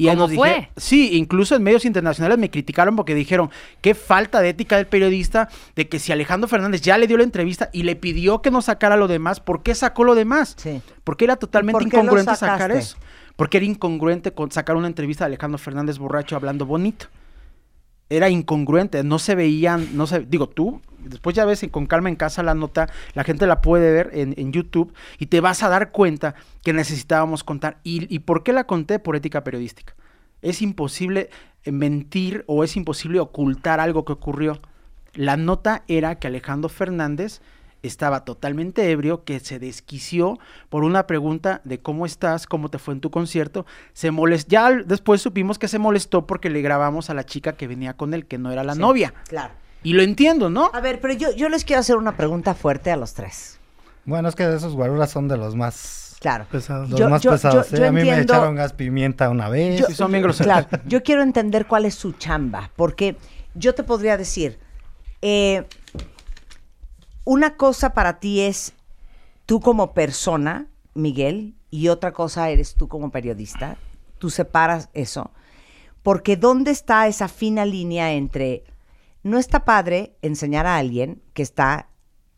Y 0.00 0.06
¿Cómo 0.06 0.16
nos 0.20 0.30
dije- 0.30 0.38
fue? 0.40 0.70
sí, 0.76 1.16
incluso 1.16 1.56
en 1.56 1.62
medios 1.64 1.84
internacionales 1.84 2.38
me 2.38 2.50
criticaron 2.50 2.94
porque 2.94 3.16
dijeron 3.16 3.50
qué 3.80 3.94
falta 3.94 4.40
de 4.40 4.50
ética 4.50 4.76
del 4.76 4.86
periodista 4.86 5.48
de 5.74 5.88
que 5.88 5.98
si 5.98 6.12
Alejandro 6.12 6.46
Fernández 6.48 6.80
ya 6.82 6.96
le 6.98 7.08
dio 7.08 7.16
la 7.18 7.24
entrevista 7.24 7.68
y 7.72 7.82
le 7.82 7.96
pidió 7.96 8.40
que 8.40 8.52
no 8.52 8.62
sacara 8.62 8.96
lo 8.96 9.08
demás, 9.08 9.40
¿por 9.40 9.64
qué 9.64 9.74
sacó 9.74 10.04
lo 10.04 10.14
demás? 10.14 10.54
Sí. 10.56 10.80
Porque 11.02 11.24
era 11.24 11.34
totalmente 11.34 11.80
¿Por 11.82 11.90
qué 11.90 11.96
lo 11.96 12.02
incongruente 12.04 12.36
sacar 12.36 12.70
eso. 12.70 12.96
Porque 13.34 13.56
era 13.56 13.66
incongruente 13.66 14.32
con 14.32 14.52
sacar 14.52 14.76
una 14.76 14.86
entrevista 14.86 15.24
de 15.24 15.30
Alejandro 15.30 15.58
Fernández 15.58 15.98
borracho 15.98 16.36
hablando 16.36 16.64
bonito. 16.64 17.06
Era 18.08 18.30
incongruente, 18.30 19.02
no 19.04 19.18
se 19.18 19.34
veían, 19.34 19.88
no 19.96 20.06
se, 20.06 20.20
digo 20.20 20.48
tú, 20.48 20.80
después 21.04 21.34
ya 21.34 21.44
ves 21.44 21.66
con 21.70 21.86
calma 21.86 22.08
en 22.08 22.16
casa 22.16 22.42
la 22.42 22.54
nota, 22.54 22.88
la 23.14 23.24
gente 23.24 23.46
la 23.46 23.60
puede 23.60 23.92
ver 23.92 24.10
en, 24.12 24.34
en 24.36 24.52
YouTube 24.52 24.94
y 25.18 25.26
te 25.26 25.40
vas 25.40 25.62
a 25.62 25.68
dar 25.68 25.90
cuenta 25.90 26.34
que 26.62 26.72
necesitábamos 26.72 27.44
contar. 27.44 27.78
¿Y, 27.84 28.12
¿Y 28.14 28.20
por 28.20 28.42
qué 28.42 28.52
la 28.52 28.64
conté? 28.64 28.98
Por 28.98 29.16
ética 29.16 29.44
periodística. 29.44 29.94
Es 30.42 30.62
imposible 30.62 31.30
mentir 31.64 32.44
o 32.46 32.64
es 32.64 32.76
imposible 32.76 33.20
ocultar 33.20 33.80
algo 33.80 34.04
que 34.04 34.12
ocurrió. 34.12 34.60
La 35.14 35.36
nota 35.36 35.82
era 35.88 36.16
que 36.16 36.28
Alejandro 36.28 36.68
Fernández 36.68 37.40
estaba 37.82 38.24
totalmente 38.24 38.90
ebrio, 38.90 39.24
que 39.24 39.40
se 39.40 39.58
desquició 39.58 40.38
por 40.68 40.84
una 40.84 41.06
pregunta 41.06 41.60
de 41.64 41.80
cómo 41.80 42.06
estás, 42.06 42.46
cómo 42.46 42.70
te 42.70 42.78
fue 42.78 42.94
en 42.94 43.00
tu 43.00 43.10
concierto. 43.10 43.66
Se 43.92 44.10
molestó, 44.10 44.50
ya 44.50 44.70
después 44.72 45.22
supimos 45.22 45.58
que 45.58 45.68
se 45.68 45.78
molestó 45.78 46.26
porque 46.26 46.50
le 46.50 46.62
grabamos 46.62 47.10
a 47.10 47.14
la 47.14 47.24
chica 47.24 47.52
que 47.52 47.66
venía 47.68 47.94
con 47.94 48.14
él, 48.14 48.26
que 48.26 48.38
no 48.38 48.50
era 48.50 48.64
la 48.64 48.74
Sí, 48.74 48.80
novia. 48.80 49.14
Claro. 49.28 49.54
Y 49.82 49.92
lo 49.92 50.02
entiendo, 50.02 50.50
¿no? 50.50 50.70
A 50.74 50.80
ver, 50.80 51.00
pero 51.00 51.14
yo, 51.14 51.30
yo 51.32 51.48
les 51.48 51.64
quiero 51.64 51.80
hacer 51.80 51.96
una 51.96 52.16
pregunta 52.16 52.54
fuerte 52.54 52.90
a 52.90 52.96
los 52.96 53.14
tres. 53.14 53.58
Bueno, 54.04 54.28
es 54.28 54.34
que 54.34 54.42
esos 54.54 54.74
guaruras 54.74 55.10
son 55.10 55.28
de 55.28 55.36
los 55.36 55.54
más, 55.54 56.16
Claro. 56.20 56.46
Pesados. 56.50 56.90
los 56.90 56.98
Yo- 56.98 57.08
más 57.08 57.22
yo- 57.22 57.30
pesados. 57.30 57.70
yo- 57.70 57.76
¿eh? 57.76 57.80
yo 57.80 57.88
a 57.88 57.92
mí 57.92 58.02
me 58.02 58.20
echaron 58.20 58.54
gas 58.56 58.72
pimienta 58.72 59.28
una 59.30 59.48
vez. 59.48 59.84
Sí, 59.86 59.94
son 59.94 60.10
bien 60.10 60.22
groseros. 60.22 60.46
Claro, 60.66 60.82
yo 60.86 61.02
quiero 61.02 61.22
entender 61.22 61.66
cuál 61.66 61.84
es 61.84 61.94
su 61.94 62.12
chamba, 62.12 62.70
porque 62.74 63.16
yo 63.54 63.74
te 63.74 63.84
podría 63.84 64.16
decir, 64.16 64.58
eh, 65.22 65.64
una 67.24 67.56
cosa 67.56 67.92
para 67.92 68.18
ti 68.18 68.40
es 68.40 68.72
tú 69.46 69.60
como 69.60 69.92
persona, 69.92 70.66
Miguel, 70.94 71.54
y 71.70 71.88
otra 71.88 72.12
cosa 72.12 72.48
eres 72.50 72.74
tú 72.74 72.88
como 72.88 73.10
periodista. 73.10 73.76
Tú 74.18 74.30
separas 74.30 74.88
eso. 74.94 75.30
Porque 76.02 76.36
¿dónde 76.36 76.70
está 76.70 77.06
esa 77.06 77.28
fina 77.28 77.64
línea 77.64 78.12
entre 78.12 78.64
no 79.28 79.38
está 79.38 79.64
padre 79.64 80.16
enseñar 80.22 80.66
a 80.66 80.76
alguien 80.76 81.22
que 81.34 81.42
está 81.42 81.88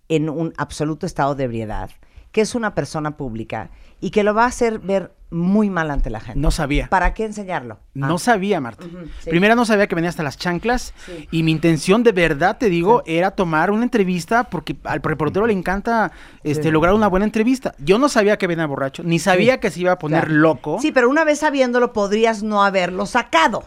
en 0.09 0.29
un 0.29 0.53
absoluto 0.57 1.07
estado 1.07 1.35
de 1.35 1.45
ebriedad, 1.45 1.91
que 2.33 2.41
es 2.41 2.55
una 2.55 2.75
persona 2.75 3.17
pública 3.17 3.71
y 4.01 4.11
que 4.11 4.23
lo 4.25 4.35
va 4.35 4.45
a 4.45 4.49
hacer 4.49 4.79
ver 4.79 5.15
muy 5.31 5.71
mal 5.71 5.91
ante 5.93 6.11
la 6.11 6.19
gente? 6.21 6.41
No 6.41 6.51
sabía. 6.51 6.89
¿Para 6.89 7.15
qué 7.15 7.25
enseñarlo? 7.25 7.79
No 7.95 8.17
Ah. 8.17 8.19
sabía, 8.19 8.61
Marta. 8.61 8.85
Sí. 9.21 9.31
Primero 9.31 9.55
no 9.55 9.65
sabía 9.65 9.87
que 9.87 9.95
venía 9.95 10.11
hasta 10.11 10.25
las 10.25 10.37
chanclas 10.37 10.93
Sí. 11.07 11.29
y 11.31 11.43
mi 11.45 11.53
intención 11.53 12.03
de 12.03 12.11
verdad, 12.11 12.59
te 12.59 12.69
digo, 12.69 13.03
era 13.07 13.31
tomar 13.33 13.71
una 13.71 13.85
entrevista 13.85 14.45
porque 14.45 14.77
al 14.85 15.01
reportero 15.03 15.47
le 15.47 15.53
encanta 15.53 16.11
este, 16.43 16.73
lograr 16.73 16.95
una 16.95 17.07
buena 17.07 17.27
entrevista. 17.27 17.75
Yo 17.79 17.99
no 17.99 18.09
sabía 18.09 18.39
que 18.39 18.49
venía 18.49 18.67
borracho, 18.67 19.05
ni 19.05 19.21
sabía 19.21 19.61
que 19.61 19.71
se 19.71 19.81
iba 19.81 19.93
a 19.93 19.99
poner 19.99 20.25
Claro. 20.25 20.41
loco. 20.41 20.79
Sí, 20.81 20.91
pero 20.91 21.09
una 21.09 21.23
vez 21.25 21.39
sabiendo 21.39 21.93
podrías 21.93 22.43
no 22.43 22.65
haberlo 22.65 23.07
sacado. 23.07 23.63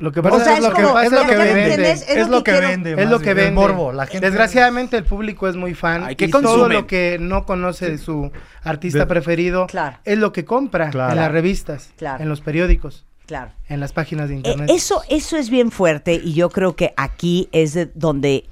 Lo 0.00 0.10
que 0.12 0.20
O 0.20 0.22
pasa 0.22 0.42
sea, 0.44 0.52
es, 0.54 0.58
es 0.60 0.64
lo 0.64 0.74
que, 0.74 0.80
es 0.82 1.12
lo 1.12 1.26
que 1.26 1.36
vende. 1.36 1.90
es 1.92 2.08
es 2.08 2.28
lo 2.28 2.42
que 2.42 2.52
vende. 2.52 2.92
Es 3.02 3.08
lo 3.10 3.20
que 3.20 3.34
vende. 3.34 3.50
morbo. 3.52 3.92
La 3.92 4.06
gente 4.06 4.26
Desgraciadamente 4.26 4.96
el 4.96 5.04
público 5.04 5.46
es 5.46 5.56
muy 5.56 5.74
fan 5.74 6.04
Ay, 6.04 6.16
¿qué 6.16 6.24
y 6.24 6.30
todo 6.30 6.42
consumen? 6.42 6.72
lo 6.72 6.86
que 6.86 7.18
no 7.20 7.44
conoce 7.44 7.90
de 7.90 7.98
su 7.98 8.32
artista 8.64 9.00
De- 9.00 9.06
preferido 9.06 9.66
Claro. 9.66 9.98
es 10.04 10.16
lo 10.18 10.32
que 10.32 10.44
compra 10.46 10.88
Claro. 10.90 11.12
en 11.12 11.16
las 11.18 11.30
revistas, 11.30 11.92
Claro. 11.98 12.22
en 12.22 12.30
los 12.30 12.40
periódicos, 12.40 13.04
Claro. 13.26 13.52
en 13.68 13.78
las 13.78 13.92
páginas 13.92 14.28
de 14.28 14.34
Eh, 14.34 14.38
internet. 14.38 14.70
eso, 14.72 15.02
eso 15.10 15.36
es 15.36 15.50
bien 15.50 15.70
fuerte 15.70 16.14
y 16.14 16.32
yo 16.32 16.48
creo 16.48 16.74
que 16.76 16.94
aquí 16.96 17.50
es 17.52 17.74
de 17.74 17.90
donde 17.94 18.44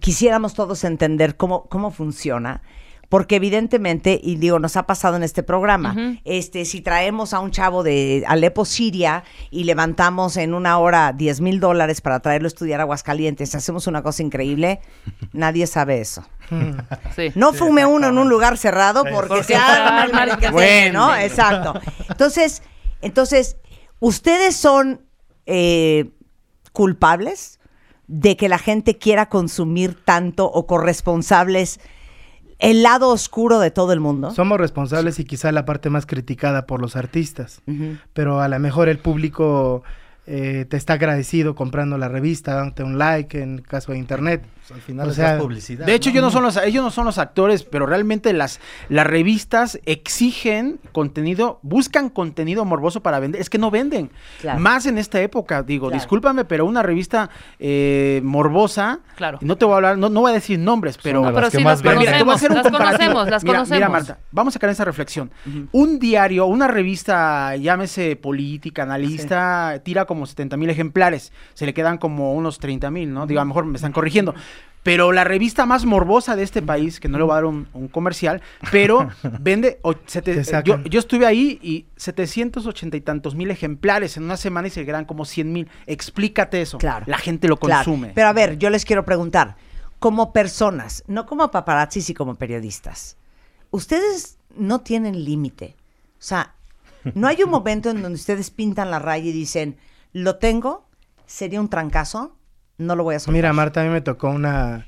quisiéramos 0.00 0.54
todos 0.54 0.84
entender 0.84 1.36
cómo, 1.36 1.64
cómo 1.64 1.90
funciona. 1.90 2.62
Porque 3.10 3.36
evidentemente, 3.36 4.20
y 4.22 4.36
digo, 4.36 4.60
nos 4.60 4.76
ha 4.76 4.86
pasado 4.86 5.16
en 5.16 5.24
este 5.24 5.42
programa, 5.42 6.16
este, 6.24 6.64
si 6.64 6.80
traemos 6.80 7.34
a 7.34 7.40
un 7.40 7.50
chavo 7.50 7.82
de 7.82 8.22
Alepo, 8.28 8.64
Siria, 8.64 9.24
y 9.50 9.64
levantamos 9.64 10.36
en 10.36 10.54
una 10.54 10.78
hora 10.78 11.12
10 11.12 11.40
mil 11.40 11.58
dólares 11.58 12.00
para 12.00 12.20
traerlo 12.20 12.46
a 12.46 12.48
estudiar 12.48 12.78
a 12.78 12.84
Aguascalientes, 12.84 13.56
hacemos 13.56 13.88
una 13.88 14.04
cosa 14.04 14.22
increíble, 14.22 14.80
nadie 15.32 15.66
sabe 15.66 16.00
eso. 16.00 16.24
Mm. 16.50 16.78
Sí. 17.16 17.32
No 17.34 17.52
fume 17.52 17.84
uno 17.84 18.10
en 18.10 18.16
un 18.16 18.28
lugar 18.28 18.56
cerrado 18.56 19.02
porque 19.02 19.28
Porque 19.28 19.44
se 19.44 20.50
Bueno. 20.52 21.08
¿no? 21.08 21.16
Exacto. 21.16 21.74
Entonces, 22.08 22.62
entonces, 23.02 23.56
¿ustedes 23.98 24.54
son 24.54 25.00
eh, 25.46 26.10
culpables 26.72 27.58
de 28.06 28.36
que 28.36 28.48
la 28.48 28.58
gente 28.58 28.98
quiera 28.98 29.28
consumir 29.28 29.96
tanto 30.04 30.46
o 30.46 30.68
corresponsables 30.68 31.80
el 32.60 32.82
lado 32.82 33.08
oscuro 33.08 33.58
de 33.58 33.70
todo 33.70 33.92
el 33.92 34.00
mundo? 34.00 34.30
Somos 34.30 34.58
responsables 34.58 35.18
y 35.18 35.24
quizá 35.24 35.50
la 35.52 35.64
parte 35.64 35.90
más 35.90 36.06
criticada 36.06 36.66
por 36.66 36.80
los 36.80 36.96
artistas, 36.96 37.62
pero 38.12 38.40
a 38.40 38.48
lo 38.48 38.58
mejor 38.58 38.88
el 38.88 38.98
público 38.98 39.82
eh, 40.26 40.66
te 40.68 40.76
está 40.76 40.92
agradecido 40.92 41.54
comprando 41.54 41.98
la 41.98 42.08
revista, 42.08 42.54
dándote 42.54 42.84
un 42.84 42.98
like 42.98 43.40
en 43.40 43.58
caso 43.58 43.92
de 43.92 43.98
internet. 43.98 44.44
Pues, 44.70 44.80
al 44.80 44.86
final 44.86 45.06
O 45.08 45.10
es 45.10 45.16
sea, 45.16 45.36
publicidad. 45.38 45.84
De 45.86 45.94
hecho, 45.94 46.10
yo 46.10 46.20
no 46.22 46.30
son 46.30 46.44
los, 46.44 46.56
ellos 46.56 46.84
no 46.84 46.90
son 46.92 47.04
los 47.04 47.18
actores, 47.18 47.64
pero 47.64 47.86
realmente 47.86 48.32
las, 48.32 48.60
las 48.88 49.04
revistas 49.06 49.80
exigen 49.84 50.78
contenido, 50.92 51.58
buscan 51.62 52.08
contenido 52.08 52.64
morboso 52.64 53.02
para 53.02 53.18
vender. 53.18 53.40
Es 53.40 53.50
que 53.50 53.58
no 53.58 53.70
venden. 53.70 54.10
Claro. 54.40 54.60
Más 54.60 54.86
en 54.86 54.96
esta 54.98 55.20
época, 55.20 55.62
digo, 55.64 55.88
Claro. 55.88 56.00
discúlpame, 56.00 56.44
pero 56.44 56.66
una 56.66 56.82
revista 56.84 57.30
eh, 57.58 58.20
morbosa, 58.24 59.00
Claro. 59.16 59.38
no 59.42 59.56
te 59.56 59.64
voy 59.64 59.72
a 59.72 59.76
hablar, 59.76 59.98
no, 59.98 60.08
no 60.08 60.20
voy 60.20 60.30
a 60.30 60.34
decir 60.34 60.58
nombres, 60.58 60.98
pero... 61.02 61.22
No, 61.22 61.34
pero 61.34 61.50
sí 61.50 61.62
las 61.62 61.82
Pero 61.82 61.98
mira, 61.98 62.12
te 62.16 62.22
voy 62.24 62.34
a 62.34 62.36
conocemos, 62.36 62.36
hacer 62.36 62.50
un 62.50 62.56
las 62.56 62.62
comparativo. 62.64 62.98
conocemos, 63.14 63.30
las 63.30 63.42
mira, 63.44 63.54
conocemos. 63.56 63.76
Mira, 63.78 63.88
Marta, 63.88 64.18
vamos 64.30 64.52
a 64.52 64.54
sacar 64.54 64.70
esa 64.70 64.84
reflexión. 64.84 65.30
Un 65.72 65.98
diario, 65.98 66.46
una 66.46 66.68
revista, 66.68 67.56
llámese 67.56 68.14
política, 68.16 68.82
analista, 68.84 69.80
tira 69.84 70.04
como 70.04 70.26
70 70.26 70.56
mil 70.56 70.70
ejemplares. 70.70 71.32
Se 71.54 71.66
le 71.66 71.74
quedan 71.74 71.98
como 71.98 72.34
unos 72.34 72.58
30 72.58 72.90
mil, 72.90 73.12
¿no? 73.12 73.26
Digo, 73.26 73.40
a 73.40 73.44
lo 73.44 73.48
mejor 73.48 73.64
me 73.66 73.76
están 73.76 73.92
corrigiendo. 73.92 74.34
Pero 74.82 75.12
la 75.12 75.24
revista 75.24 75.66
más 75.66 75.84
morbosa 75.84 76.36
de 76.36 76.42
este 76.42 76.62
país, 76.62 77.00
que 77.00 77.08
no 77.08 77.18
le 77.18 77.24
voy 77.24 77.32
a 77.32 77.34
dar 77.34 77.44
un, 77.44 77.68
un 77.74 77.88
comercial, 77.88 78.40
pero 78.72 79.10
vende. 79.40 79.78
o- 79.82 79.92
sete- 80.06 80.42
Te 80.42 80.62
yo, 80.64 80.82
yo 80.84 81.00
estuve 81.00 81.26
ahí 81.26 81.58
y 81.62 81.84
780 81.96 82.96
y 82.96 83.00
tantos 83.02 83.34
mil 83.34 83.50
ejemplares 83.50 84.16
en 84.16 84.22
una 84.24 84.38
semana 84.38 84.68
y 84.68 84.70
se 84.70 84.86
quedan 84.86 85.04
como 85.04 85.26
100 85.26 85.52
mil. 85.52 85.68
Explícate 85.86 86.62
eso. 86.62 86.78
Claro. 86.78 87.04
La 87.08 87.18
gente 87.18 87.46
lo 87.46 87.58
Claro. 87.58 87.84
consume. 87.84 88.12
Pero 88.14 88.28
a 88.28 88.32
ver, 88.32 88.56
yo 88.56 88.70
les 88.70 88.86
quiero 88.86 89.04
preguntar, 89.04 89.56
como 89.98 90.32
personas, 90.32 91.04
no 91.06 91.26
como 91.26 91.50
paparazzis 91.50 92.08
y 92.08 92.14
como 92.14 92.36
periodistas, 92.36 93.18
ustedes 93.70 94.38
no 94.56 94.80
tienen 94.80 95.24
límite. 95.26 95.76
O 96.18 96.22
sea, 96.22 96.54
no 97.14 97.28
hay 97.28 97.42
un 97.42 97.50
momento 97.50 97.90
en 97.90 98.00
donde 98.00 98.16
ustedes 98.16 98.50
pintan 98.50 98.90
la 98.90 98.98
raya 98.98 99.26
y 99.26 99.32
dicen, 99.32 99.76
lo 100.14 100.36
tengo, 100.36 100.86
sería 101.26 101.60
un 101.60 101.68
trancazo, 101.68 102.34
no 102.80 102.96
lo 102.96 103.04
voy 103.04 103.14
a 103.14 103.18
soltar. 103.18 103.34
Mira, 103.34 103.52
Marta, 103.52 103.80
a 103.80 103.84
mí 103.84 103.90
me 103.90 104.00
tocó 104.00 104.28
una, 104.30 104.86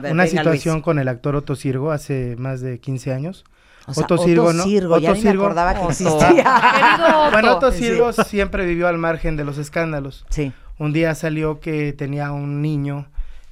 ver, 0.00 0.12
una 0.12 0.24
venga, 0.24 0.26
situación 0.26 0.74
Luis. 0.76 0.84
con 0.84 0.98
el 0.98 1.08
actor 1.08 1.36
Otto 1.36 1.54
Sirgo 1.56 1.90
hace 1.92 2.36
más 2.38 2.60
de 2.60 2.78
15 2.80 3.12
años. 3.12 3.44
O 3.86 3.92
sea, 3.92 4.04
Otto 4.04 4.14
Otto 4.14 4.24
Sirgo, 4.24 4.52
Sirgo, 4.52 4.94
¿no? 4.96 4.98
ya 5.00 5.10
Otto 5.10 5.18
ni 5.18 5.24
me 5.24 5.30
Sirgo- 5.32 5.42
acordaba 5.44 5.74
que 5.74 5.80
Otto. 5.80 5.90
existía. 5.90 6.44
Otto. 7.26 7.30
Bueno, 7.32 7.56
Otto 7.56 7.72
Sí. 7.72 7.78
Sirgo 7.78 8.12
siempre 8.12 8.64
vivió 8.64 8.88
al 8.88 8.96
margen 8.98 9.36
de 9.36 9.44
los 9.44 9.58
escándalos. 9.58 10.24
Sí. 10.30 10.52
Un 10.78 10.92
día 10.92 11.14
salió 11.14 11.60
que 11.60 11.92
tenía 11.92 12.32
un 12.32 12.62
niño 12.62 13.06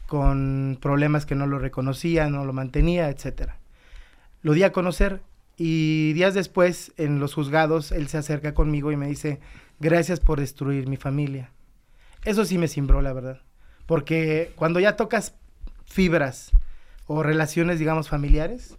con 0.07 0.79
problemas 0.81 1.27
que 1.27 1.35
no 1.35 1.47
lo 1.47 1.59
reconocía, 1.59 2.29
no 2.29 2.45
lo 2.45 2.53
mantenía, 2.53 3.09
etcétera. 3.09 3.57
Lo 4.43 4.53
di 4.55 4.62
a 4.62 4.73
conocer 4.73 5.21
y 5.57 6.12
días 6.15 6.35
después 6.35 6.93
en 6.97 7.21
los 7.21 7.35
juzgados 7.35 7.93
él 7.93 8.09
se 8.09 8.19
acerca 8.19 8.55
conmigo 8.55 8.91
y 8.91 8.97
me 8.97 9.07
dice, 9.07 9.39
"Gracias 9.81 10.19
por 10.21 10.41
destruir 10.41 10.89
mi 10.89 10.97
familia." 10.97 11.51
Eso 12.25 12.45
sí 12.45 12.59
me 12.59 12.69
cimbró, 12.69 13.03
la 13.03 13.12
verdad, 13.12 13.41
porque 13.93 14.53
cuando 14.57 14.81
ya 14.81 14.97
tocas 14.97 15.35
fibras 15.85 16.53
o 17.07 17.23
relaciones, 17.23 17.79
digamos, 17.79 18.09
familiares, 18.09 18.75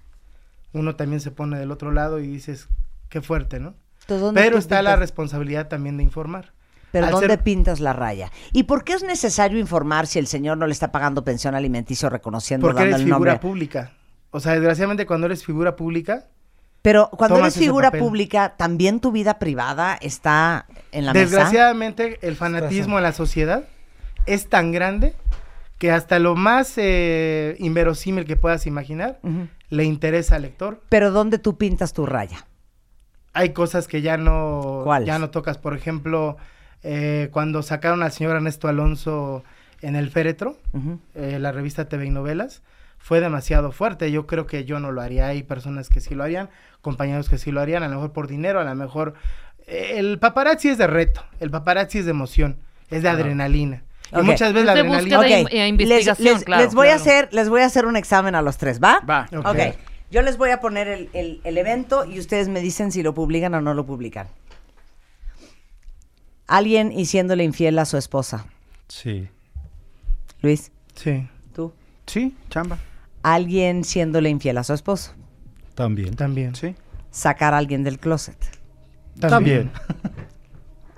uno 0.72 0.96
también 0.96 1.20
se 1.22 1.29
pone 1.29 1.60
del 1.60 1.70
otro 1.70 1.91
lado 1.91 2.20
y 2.20 2.25
dices, 2.25 2.67
"Qué 3.10 3.22
fuerte, 3.22 3.60
¿no?" 3.60 3.75
Entonces, 4.01 4.22
¿dónde 4.24 4.41
Pero 4.41 4.58
está 4.58 4.82
la 4.82 4.96
responsabilidad 4.96 5.67
también 5.67 5.98
de 5.98 6.03
informar. 6.03 6.51
Pero 6.91 7.05
Al 7.05 7.12
¿dónde 7.12 7.27
ser- 7.27 7.43
pintas 7.43 7.79
la 7.79 7.93
raya? 7.93 8.32
¿Y 8.53 8.63
por 8.63 8.84
qué 8.84 8.93
es 8.93 9.03
necesario 9.03 9.60
informar 9.60 10.08
si 10.08 10.17
el 10.17 10.25
señor 10.25 10.58
no 10.58 10.65
le 10.65 10.74
está 10.74 10.91
pagando 10.91 11.24
pensión 11.24 11.53
alimenticio 11.53 12.10
reconociendo 12.10 12.65
Porque 12.65 12.79
dando 12.82 12.96
eres 12.96 13.01
el 13.01 13.13
figura 13.13 13.34
nombre? 13.34 13.39
pública. 13.48 13.91
O 14.32 14.39
sea, 14.39 14.53
desgraciadamente 14.53 15.05
cuando 15.05 15.27
eres 15.27 15.46
figura 15.46 15.75
pública, 15.75 16.25
Pero 16.82 17.12
cuando 17.12 17.36
Tomas 17.36 17.55
eres 17.55 17.63
figura 17.67 17.91
pública, 17.91 18.55
también 18.58 19.00
tu 19.00 19.12
vida 19.12 19.38
privada 19.38 19.96
está 20.01 20.65
en 20.91 21.05
la 21.05 21.13
mesa. 21.13 21.24
desgraciadamente 21.25 22.17
el 22.24 22.36
fanatismo 22.36 22.98
en 22.98 23.03
la 23.03 23.13
sociedad 23.13 23.65
es 24.25 24.47
tan 24.49 24.71
grande 24.71 25.15
que 25.77 25.91
hasta 25.91 26.19
lo 26.19 26.35
más 26.35 26.73
eh, 26.77 27.55
inverosímil 27.59 28.25
que 28.25 28.37
puedas 28.37 28.67
imaginar 28.67 29.19
le 29.69 29.83
interesa 29.83 30.35
al 30.35 30.43
lector. 30.43 30.81
Pero 30.89 31.11
¿dónde 31.11 31.39
tú 31.39 31.57
pintas 31.57 31.93
tu 31.93 32.05
raya? 32.05 32.45
Hay 33.33 33.49
cosas 33.49 33.87
que 33.87 34.01
ya 34.01 34.17
no, 34.17 34.81
¿Cuáles? 34.83 35.07
ya 35.07 35.19
no 35.19 35.29
tocas. 35.31 35.57
Por 35.57 35.75
ejemplo, 35.75 36.37
eh, 36.83 37.29
cuando 37.31 37.63
sacaron 37.63 38.03
al 38.03 38.11
señor 38.11 38.35
Ernesto 38.35 38.67
Alonso 38.67 39.43
en 39.81 39.95
el 39.95 40.09
féretro, 40.11 40.57
eh, 41.15 41.39
la 41.39 41.51
revista 41.51 41.89
TV 41.89 42.05
y 42.05 42.09
Novelas, 42.11 42.61
fue 42.99 43.19
demasiado 43.19 43.71
fuerte. 43.73 44.11
Yo 44.11 44.27
creo 44.27 44.45
que 44.45 44.63
yo 44.63 44.79
no 44.79 44.91
lo 44.91 45.01
haría. 45.01 45.27
Hay 45.27 45.43
personas 45.43 45.89
que 45.89 45.99
sí 45.99 46.15
lo 46.15 46.23
harían, 46.23 46.49
compañeros 46.81 47.27
que 47.27 47.37
sí 47.37 47.51
lo 47.51 47.59
harían, 47.59 47.83
a 47.83 47.89
lo 47.89 47.95
mejor 47.95 48.13
por 48.13 48.27
dinero, 48.27 48.61
a 48.61 48.63
lo 48.63 48.75
mejor... 48.75 49.15
eh, 49.67 49.95
el 49.97 50.19
paparazzi 50.19 50.69
es 50.69 50.77
de 50.77 50.87
reto, 50.87 51.25
el 51.41 51.49
paparazzi 51.49 51.99
es 51.99 52.05
de 52.05 52.11
emoción, 52.11 52.57
es 52.89 53.01
de 53.03 53.09
adrenalina. 53.09 53.83
Y 54.22 54.24
muchas 54.24 54.53
veces 54.53 54.62
Es 54.62 54.65
la 54.65 54.72
adrenalina... 54.74 55.29
in- 55.67 55.67
investigación, 55.79 56.25
les, 56.25 56.36
les- 56.36 56.43
claro, 56.46 56.63
les 56.63 56.74
voy 56.75 56.88
a 56.89 56.96
hacer, 56.96 57.29
les 57.32 57.50
voy 57.50 57.62
a 57.62 57.65
hacer 57.65 57.86
un 57.86 57.96
examen 57.96 58.36
a 58.36 58.41
los 58.41 58.58
tres, 58.58 58.79
¿va? 58.82 59.00
Va. 59.01 59.27
Ok. 59.36 59.46
ok. 59.48 59.60
Yo 60.12 60.22
les 60.22 60.38
voy 60.38 60.51
a 60.51 60.60
poner 60.60 60.88
el, 60.88 61.10
el- 61.13 61.41
el 61.43 61.58
evento 61.58 62.05
y 62.05 62.20
ustedes 62.20 62.48
me 62.48 62.60
dicen 62.62 62.91
si 62.91 63.01
lo 63.03 63.13
publican 63.13 63.53
o 63.55 63.62
no 63.62 63.74
lo 63.74 63.86
publican. 63.86 64.27
Alguien 66.48 66.91
hiciéndole 66.91 67.43
infiel 67.43 67.79
a 67.79 67.86
su 67.86 67.98
esposa. 67.98 68.46
Sí. 68.88 69.27
Luis, 70.41 70.72
Sí. 70.96 71.27
tú. 71.53 71.74
Sí, 72.05 72.36
chamba. 72.50 72.77
Alguien 73.24 73.84
siéndole 73.84 74.29
infiel 74.29 74.58
a 74.58 74.63
su 74.63 74.74
esposo. 74.74 75.13
También. 75.74 76.15
También. 76.15 76.53
Sí. 76.55 76.75
Sacar 77.10 77.53
a 77.53 77.58
alguien 77.58 77.84
del 77.84 77.98
closet. 77.98 78.38
También. 79.20 79.72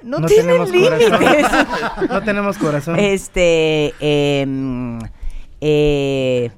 No, 0.05 0.19
No 0.19 0.27
tienen 0.27 0.45
tenemos 0.47 0.69
límites. 0.71 1.09
No 2.09 2.23
tenemos 2.23 2.57
corazón. 2.57 2.97
este. 2.99 3.93
em, 3.99 4.99
eh, 5.61 6.51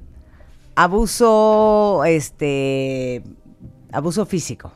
abuso. 0.76 2.02
Este. 2.06 3.22
Abuso 3.92 4.26
físico. 4.26 4.72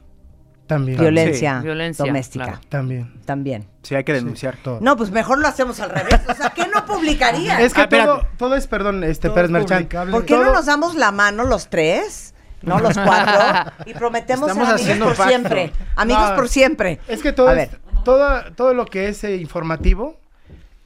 También. 0.67 0.99
Violencia, 0.99 1.59
Sí, 1.61 1.65
violencia, 1.65 2.05
doméstica. 2.07 2.45
claro. 2.47 2.61
También. 2.71 3.13
También. 3.27 3.67
Sí, 3.83 3.95
hay 3.95 4.05
que 4.05 4.15
denunciar. 4.15 4.57
Todo. 4.63 4.79
No, 4.81 4.97
pues 4.97 5.11
mejor 5.11 5.39
lo 5.39 5.49
hacemos 5.49 5.79
al 5.81 5.91
revés. 5.91 6.21
O 6.29 6.35
sea, 6.35 6.51
¿qué 6.51 6.67
no 6.75 6.87
publicaría? 6.87 7.61
Es 7.61 7.75
que 7.75 7.83
Ah, 7.83 7.89
todo, 7.89 8.27
todo 8.39 8.57
es, 8.57 8.67
perdón, 8.69 9.05
este 9.05 9.29
Todo 9.29 9.35
Pérez 9.35 9.51
publicable. 9.51 10.13
¿Por 10.13 10.25
qué 10.25 10.35
no 10.35 10.53
nos 10.53 10.65
damos 10.67 10.95
la 10.95 11.11
mano 11.13 11.45
los 11.45 11.69
tres? 11.69 12.33
No, 12.63 12.79
los 12.79 12.95
cuatro. 12.97 13.73
Y 13.87 13.93
prometemos 13.95 14.49
Estamos 14.51 14.81
ser 14.81 14.93
amigos 14.93 15.09
por 15.09 15.17
pacto. 15.17 15.29
siempre. 15.31 15.73
Amigos 15.97 16.31
No, 16.31 16.37
por 16.37 16.49
siempre. 16.49 17.01
Es 17.09 17.21
que 17.21 17.33
todo, 17.33 17.49
A 17.49 17.53
es- 17.53 17.71
ver. 17.71 17.81
Todo, 18.03 18.53
todo 18.55 18.75
lo 18.75 18.87
que 18.87 19.09
es 19.09 19.25
eh, 19.25 19.37
informativo 19.37 20.19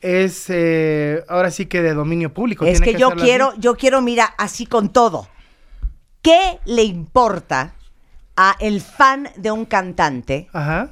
es 0.01 0.47
eh, 0.49 1.25
ahora 1.29 1.51
sí 1.51 1.67
que 1.67 1.83
de 1.83 1.95
dominio 1.95 2.33
público. 2.33 2.65
Es 2.65 2.81
tiene 2.81 2.93
que 2.93 2.99
yo 2.99 3.11
quiero, 3.11 3.53
yo 3.59 3.77
quiero, 3.77 4.03
mira, 4.03 4.35
así 4.39 4.67
con 4.67 4.91
todo. 4.91 5.29
¿Qué 6.23 6.59
le 6.65 6.85
importa 6.85 7.75
a 8.37 8.57
el 8.61 8.81
fan 8.81 9.31
de 9.37 9.51
un 9.51 9.65
cantante 9.65 10.49
Ajá. 10.53 10.91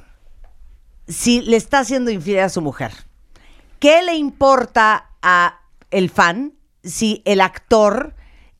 si 1.07 1.41
le 1.41 1.57
está 1.57 1.79
haciendo 1.79 2.11
infiel 2.11 2.39
a 2.39 2.49
su 2.49 2.61
mujer? 2.61 2.91
¿Qué 3.79 4.01
le 4.01 4.15
importa 4.15 5.11
a 5.21 5.59
el 5.91 6.09
fan 6.09 6.53
si 6.83 7.21
el 7.25 7.41
actor 7.41 8.15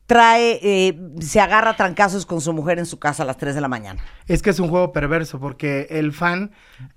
trae, 0.06 0.60
eh, 0.62 0.96
se 1.20 1.40
agarra 1.40 1.70
a 1.70 1.76
trancazos 1.76 2.26
con 2.26 2.40
su 2.40 2.52
mujer 2.52 2.78
en 2.78 2.86
su 2.86 2.98
casa 2.98 3.24
a 3.24 3.26
las 3.26 3.36
3 3.36 3.54
de 3.56 3.60
la 3.60 3.68
mañana? 3.68 4.00
Es 4.28 4.40
que 4.42 4.50
es 4.50 4.60
un 4.60 4.68
juego 4.68 4.92
perverso 4.92 5.38
porque 5.40 5.86
el 5.90 6.12
fan, 6.12 6.52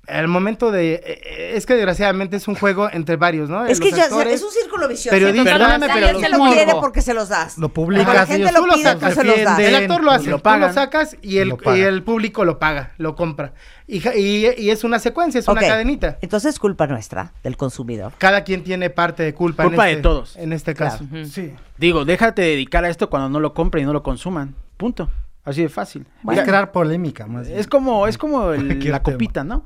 al 0.08 0.28
momento 0.28 0.72
de... 0.72 1.02
eh, 1.04 1.54
Es 1.56 1.66
que 1.66 1.74
desgraciadamente 1.76 2.38
es 2.38 2.48
un 2.48 2.56
juego 2.56 2.90
entre 2.92 3.16
varios, 3.16 3.50
¿no? 3.50 3.66
Es 3.66 3.80
Los 3.80 3.90
que 3.90 3.96
ya 3.96 4.06
actores- 4.06 4.34
es 4.34 4.44
un 4.44 4.52
círculo 4.52 4.88
vicioso. 4.88 5.16
periodistas- 5.18 5.44
Perdóname, 5.44 5.88
la 5.88 5.94
pero 5.94 6.08
gente 6.08 6.30
los 6.30 6.32
lo 6.32 6.38
morbo. 6.38 6.54
quiere 6.54 6.72
porque 6.80 7.02
se 7.02 7.14
los 7.14 7.30
das. 7.30 7.58
Lo 7.58 7.68
la 7.68 7.74
publicas 7.74 8.30
y 8.30 8.32
gente 8.34 8.36
ellos 8.50 8.52
lo 8.54 8.60
tú 8.62 8.66
lo 8.68 8.74
pide, 8.76 8.84
se 9.16 9.24
los 9.24 9.44
das. 9.44 9.60
El 9.60 9.76
actor 9.76 10.04
lo 10.04 10.12
hace, 10.12 10.30
lo 10.30 10.38
tú 10.40 10.50
lo 10.50 10.74
sacas 10.74 11.18
y 11.22 11.38
el, 11.40 11.50
Lo 11.50 11.76
y 11.76 11.82
el 11.82 12.04
público 12.04 12.46
lo 12.46 12.60
paga, 12.60 12.94
lo 12.98 13.16
compra. 13.16 13.54
Y, 13.92 14.02
ja- 14.02 14.16
y, 14.16 14.46
y 14.58 14.70
es 14.70 14.84
una 14.84 15.00
secuencia, 15.00 15.40
es 15.40 15.48
una 15.48 15.62
cadenita. 15.62 16.20
Entonces 16.22 16.54
es 16.54 16.60
culpa 16.60 16.86
nuestra, 16.86 17.34
del 17.44 17.58
consumidor. 17.58 18.14
Cada 18.20 18.44
quien 18.44 18.64
tiene 18.64 18.92
parte 18.92 19.24
de 19.24 19.34
culpa. 19.34 19.64
Culpa 19.64 19.86
en 19.86 19.88
de 19.88 19.92
este, 19.94 20.04
todos. 20.04 20.36
En 20.38 20.54
este 20.54 20.76
caso. 20.76 21.04
Sí. 21.26 21.54
Digo, 21.78 22.06
déjate 22.06 22.44
dedicar 22.44 22.86
a 22.86 22.90
esto 22.90 23.10
cuando 23.10 23.30
no 23.30 23.40
lo 23.40 23.54
compren 23.56 23.84
y 23.84 23.88
no 23.88 23.94
lo 23.94 24.04
consuman. 24.04 24.54
Punto. 24.78 25.10
Así 25.44 25.64
de 25.64 25.70
fácil. 25.70 26.04
Es 26.04 26.24
Mira, 26.24 26.44
crear 26.44 26.72
polémica 26.72 27.26
más 27.26 27.48
bien. 27.48 27.60
es 27.60 27.66
como, 27.68 28.06
es 28.06 28.18
como 28.20 28.52
el- 28.54 28.68
la 28.68 28.80
tema. 28.80 29.00
copita, 29.02 29.44
¿no? 29.44 29.66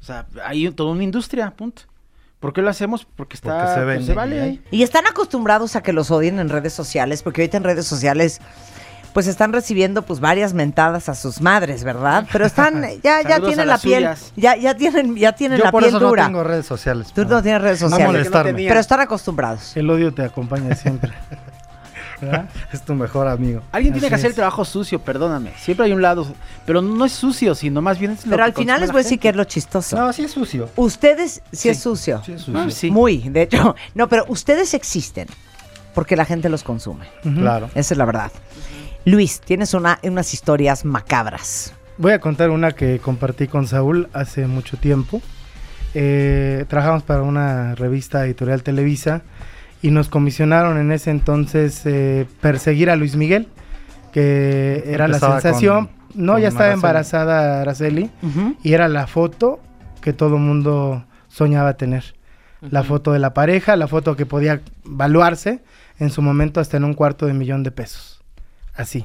O 0.00 0.04
sea, 0.04 0.26
hay 0.44 0.70
toda 0.70 0.92
una 0.92 1.02
industria, 1.02 1.50
punto. 1.50 1.82
¿Por 2.38 2.52
qué 2.52 2.62
lo 2.62 2.68
hacemos? 2.70 3.04
Porque 3.16 3.34
está, 3.34 3.48
Porque 3.58 3.68
se 3.70 3.74
pues, 3.76 3.86
vende 3.86 4.04
se 4.06 4.14
vale 4.14 4.40
hay- 4.40 4.62
Y 4.70 4.82
están 4.84 5.06
acostumbrados 5.08 5.74
a 5.74 5.82
que 5.82 5.92
los 5.92 6.10
odien 6.12 6.38
en 6.38 6.50
redes 6.50 6.72
sociales, 6.74 7.24
porque 7.24 7.40
ahorita 7.42 7.56
en 7.56 7.64
redes 7.64 7.86
sociales 7.86 8.40
pues 9.16 9.28
están 9.28 9.50
recibiendo 9.54 10.02
pues 10.02 10.20
varias 10.20 10.52
mentadas 10.52 11.08
a 11.08 11.14
sus 11.14 11.40
madres, 11.40 11.84
¿verdad? 11.84 12.26
Pero 12.30 12.44
están 12.44 12.82
ya 13.02 13.22
ya 13.22 13.40
tienen 13.40 13.66
la 13.66 13.78
piel, 13.78 14.02
suyas. 14.02 14.32
ya 14.36 14.56
ya 14.56 14.74
tienen 14.76 15.16
ya 15.16 15.32
tienen 15.32 15.56
Yo 15.56 15.64
la 15.64 15.70
por 15.70 15.82
piel 15.82 15.96
eso 15.96 16.06
dura. 16.06 16.24
no 16.24 16.28
tengo 16.28 16.44
redes 16.44 16.66
sociales. 16.66 17.14
Tú 17.14 17.24
no 17.24 17.42
tienes 17.42 17.62
redes 17.62 17.80
No 17.80 17.88
sociales, 17.88 18.12
molestarme. 18.12 18.52
tenía. 18.52 18.68
pero 18.68 18.78
están 18.80 19.00
acostumbrados. 19.00 19.74
El 19.74 19.88
odio 19.88 20.12
te 20.12 20.20
acompaña 20.22 20.74
siempre. 20.74 21.14
¿Verdad? 22.20 22.44
Es 22.70 22.82
tu 22.82 22.94
mejor 22.94 23.26
amigo. 23.26 23.62
Alguien 23.72 23.94
tiene 23.94 24.10
que 24.10 24.16
hacer 24.16 24.26
el 24.28 24.34
trabajo 24.34 24.66
sucio, 24.66 24.98
perdóname. 24.98 25.54
Siempre 25.58 25.86
hay 25.86 25.92
un 25.92 26.02
lado, 26.02 26.26
pero 26.66 26.82
no 26.82 27.06
es 27.06 27.12
sucio, 27.12 27.54
sino 27.54 27.80
más 27.80 27.98
bien 27.98 28.10
es 28.12 28.26
lo 28.26 28.32
Pero 28.32 28.42
que 28.44 28.50
al 28.50 28.52
final 28.54 28.80
les 28.82 28.92
voy 28.92 29.00
a 29.00 29.02
decir 29.02 29.18
que 29.18 29.30
es 29.30 29.36
lo 29.36 29.44
chistoso. 29.44 29.96
No, 29.96 30.12
sí 30.12 30.24
es 30.24 30.30
sucio. 30.32 30.68
Ustedes 30.76 31.40
sí, 31.52 31.56
Sí. 31.56 31.68
es 31.70 31.78
sucio. 31.80 32.20
Sí 32.26 32.32
es 32.32 32.42
sucio. 32.42 32.60
Ah, 32.60 32.70
sí. 32.70 32.90
Muy, 32.90 33.18
de 33.30 33.40
hecho. 33.42 33.74
No, 33.94 34.10
pero 34.10 34.26
ustedes 34.28 34.74
existen 34.74 35.26
porque 35.94 36.16
la 36.16 36.26
gente 36.26 36.50
los 36.50 36.62
consume. 36.62 37.06
Claro. 37.22 37.70
Esa 37.74 37.94
es 37.94 37.98
la 37.98 38.04
verdad. 38.04 38.30
Luis, 39.06 39.40
tienes 39.40 39.72
una, 39.72 39.98
unas 40.02 40.34
historias 40.34 40.84
macabras. 40.84 41.72
Voy 41.96 42.10
a 42.12 42.20
contar 42.20 42.50
una 42.50 42.72
que 42.72 42.98
compartí 42.98 43.46
con 43.46 43.66
Saúl 43.68 44.08
hace 44.12 44.46
mucho 44.48 44.76
tiempo. 44.76 45.22
Eh, 45.94 46.64
trabajamos 46.68 47.04
para 47.04 47.22
una 47.22 47.74
revista 47.76 48.26
editorial 48.26 48.62
Televisa 48.64 49.22
y 49.80 49.92
nos 49.92 50.08
comisionaron 50.08 50.76
en 50.78 50.90
ese 50.90 51.10
entonces 51.10 51.82
eh, 51.84 52.26
perseguir 52.40 52.90
a 52.90 52.96
Luis 52.96 53.14
Miguel, 53.16 53.48
que 54.12 54.82
era 54.86 55.06
la 55.08 55.20
sensación. 55.20 55.86
con- 55.86 55.96
no, 56.26 56.32
con 56.32 56.42
ya 56.42 56.48
estaba 56.48 56.64
Araceli. 56.64 56.74
embarazada 56.78 57.60
Araceli 57.62 58.10
y 58.62 58.72
era 58.72 58.88
la 58.88 59.06
foto 59.06 59.60
que 60.00 60.12
todo 60.12 60.36
mundo 60.38 61.04
soñaba 61.28 61.74
tener. 61.76 62.16
La 62.60 62.82
foto 62.82 63.12
de 63.12 63.20
la 63.20 63.32
pareja, 63.34 63.76
la 63.76 63.86
foto 63.86 64.16
que 64.16 64.26
podía 64.26 64.62
valuarse 64.82 65.62
en 66.00 66.10
su 66.10 66.20
momento 66.22 66.58
hasta 66.58 66.76
en 66.78 66.84
un 66.84 66.94
cuarto 66.94 67.26
de 67.26 67.34
millón 67.34 67.62
de 67.62 67.70
pesos. 67.70 68.15
Así. 68.76 69.04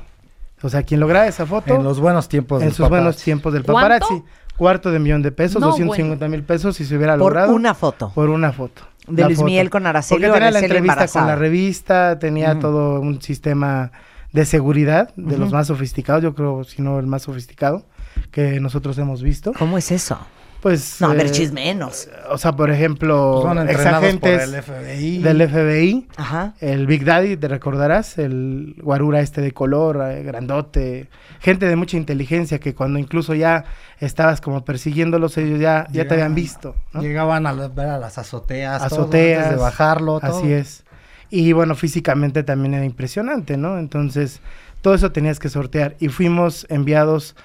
O 0.63 0.69
sea, 0.69 0.83
quien 0.83 0.99
lograba 0.99 1.25
esa 1.27 1.45
foto 1.45 1.73
En 1.75 1.83
los 1.83 1.99
buenos 1.99 2.29
tiempos 2.29 2.61
en 2.61 2.71
sus 2.73 2.87
buenos 2.87 3.17
tiempos 3.17 3.51
del 3.53 3.63
¿Cuánto? 3.63 3.79
paparazzi. 4.05 4.23
Cuarto 4.57 4.91
de 4.91 4.99
millón 4.99 5.21
de 5.23 5.31
pesos, 5.31 5.59
No, 5.59 5.67
250 5.69 6.27
mil 6.27 6.43
pesos 6.43 6.75
si 6.75 6.85
se 6.85 6.95
hubiera 6.95 7.13
Por 7.13 7.19
logrado. 7.33 7.53
una 7.53 7.73
foto. 7.73 8.11
Por 8.13 8.29
una 8.29 8.51
foto. 8.51 8.83
De 9.07 9.23
Luis 9.23 9.37
foto. 9.37 9.45
Miguel 9.47 9.69
con 9.71 9.87
Araceli 9.87 10.21
Porque 10.21 10.33
tenía 10.33 10.51
la 10.51 10.59
entrevista 10.59 10.93
embarazada. 10.93 11.25
con 11.25 11.29
la 11.29 11.35
revista, 11.35 12.19
tenía 12.19 12.51
Ujú. 12.51 12.59
todo 12.59 12.99
un 12.99 13.21
sistema 13.23 13.91
de 14.33 14.45
seguridad 14.45 15.11
de 15.15 15.37
los 15.37 15.51
más 15.51 15.67
sofisticados, 15.67 16.21
yo 16.21 16.35
creo, 16.35 16.63
si 16.63 16.81
no 16.83 16.99
el 16.99 17.07
más 17.07 17.23
sofisticado 17.23 17.83
que 18.29 18.59
nosotros 18.59 18.97
hemos 18.99 19.23
visto. 19.23 19.51
¿Cómo 19.57 19.77
es 19.79 19.91
eso? 19.91 20.19
Pues 20.61 21.01
No, 21.01 21.07
a 21.09 21.13
ver, 21.15 21.25
eh, 21.25 21.31
chismenos. 21.31 22.07
O 22.29 22.37
sea, 22.37 22.51
por 22.51 22.69
ejemplo, 22.69 23.39
Pues 23.41 23.45
Son 23.55 23.67
entrenados 23.67 23.99
por 23.99 24.29
exagentes 24.29 24.43
el 24.43 24.55
FBI. 24.63 25.17
del 25.23 25.41
FBI, 25.49 26.07
Ajá. 26.17 26.53
el 26.61 26.85
Big 26.85 27.03
Daddy, 27.03 27.35
te 27.35 27.47
recordarás, 27.47 28.19
el 28.19 28.75
guarura 28.81 29.21
este 29.21 29.41
de 29.41 29.53
color, 29.53 29.99
eh, 30.11 30.21
grandote, 30.23 31.09
gente 31.39 31.65
de 31.67 31.75
mucha 31.75 31.97
inteligencia 31.97 32.59
que 32.59 32.75
cuando 32.75 32.99
incluso 32.99 33.33
ya 33.33 33.65
estabas 33.99 34.39
como 34.39 34.63
persiguiéndolos, 34.63 35.35
ellos 35.39 35.59
ya, 35.59 35.87
ya 35.91 36.07
te 36.07 36.13
habían 36.13 36.35
visto, 36.35 36.75
¿no? 36.93 37.01
Llegaban 37.01 37.47
a 37.47 37.53
la- 37.53 37.67
ver 37.67 37.87
a 37.89 37.97
las 37.97 38.19
azoteas. 38.19 38.87
todo 38.87 39.01
Azoteas, 39.01 39.43
antes 39.45 39.57
de 39.57 39.61
bajarlo. 39.63 40.19
todo. 40.19 40.37
Así 40.37 40.51
es. 40.53 40.83
Y 41.31 41.53
bueno, 41.53 41.73
físicamente 41.75 42.43
también 42.43 42.75
era 42.75 42.85
impresionante, 42.85 43.57
¿no? 43.57 43.79
Entonces, 43.79 44.41
todo 44.81 44.93
eso 44.93 45.11
tenías 45.11 45.39
que 45.39 45.49
sortear. 45.49 45.95
Y 45.99 46.09
fuimos 46.09 46.67
enviados 46.69 47.35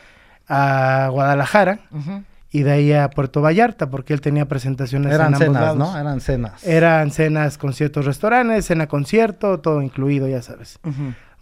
a 0.49 1.09
Guadalajara 1.11 1.81
Ujú. 1.93 2.23
Y 2.51 2.63
de 2.63 2.73
ahí 2.73 2.93
a 2.93 3.11
Puerto 3.11 3.43
Vallarta, 3.43 3.91
porque 3.91 4.15
él 4.15 4.21
tenía 4.21 4.47
presentaciones 4.47 5.13
Eran 5.13 5.29
en 5.29 5.35
ambos 5.35 5.47
cenas, 5.47 5.63
lados. 5.63 5.79
¿no? 5.79 5.99
Eran 5.99 6.21
cenas. 6.21 6.65
Eran 6.67 7.11
cenas 7.11 7.59
con 7.59 7.73
ciertos 7.73 8.05
restaurantes, 8.07 8.67
cena 8.67 8.87
concierto, 8.87 9.59
todo 9.61 9.83
incluido, 9.83 10.29
ya 10.29 10.41
sabes. 10.43 10.79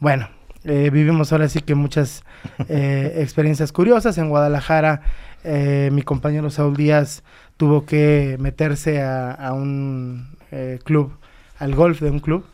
Bueno, 0.00 0.28
eh, 0.64 0.90
vivimos 0.90 1.30
ahora 1.32 1.48
sí 1.48 1.60
que 1.60 1.74
muchas 1.74 2.24
eh, 2.68 3.16
experiencias 3.18 3.70
curiosas. 3.70 4.16
En 4.18 4.28
Guadalajara, 4.30 5.02
eh, 5.44 5.90
mi 5.92 6.02
compañero 6.02 6.50
Saúl 6.50 6.76
Díaz 6.76 7.22
tuvo 7.56 7.84
que 7.84 8.36
meterse 8.40 9.02
a, 9.02 9.30
a 9.30 9.52
un 9.52 10.36
eh, 10.50 10.78
club, 10.84 11.12
al 11.58 11.74
golf 11.74 12.00
de 12.00 12.10
un 12.10 12.18
club, 12.20 12.44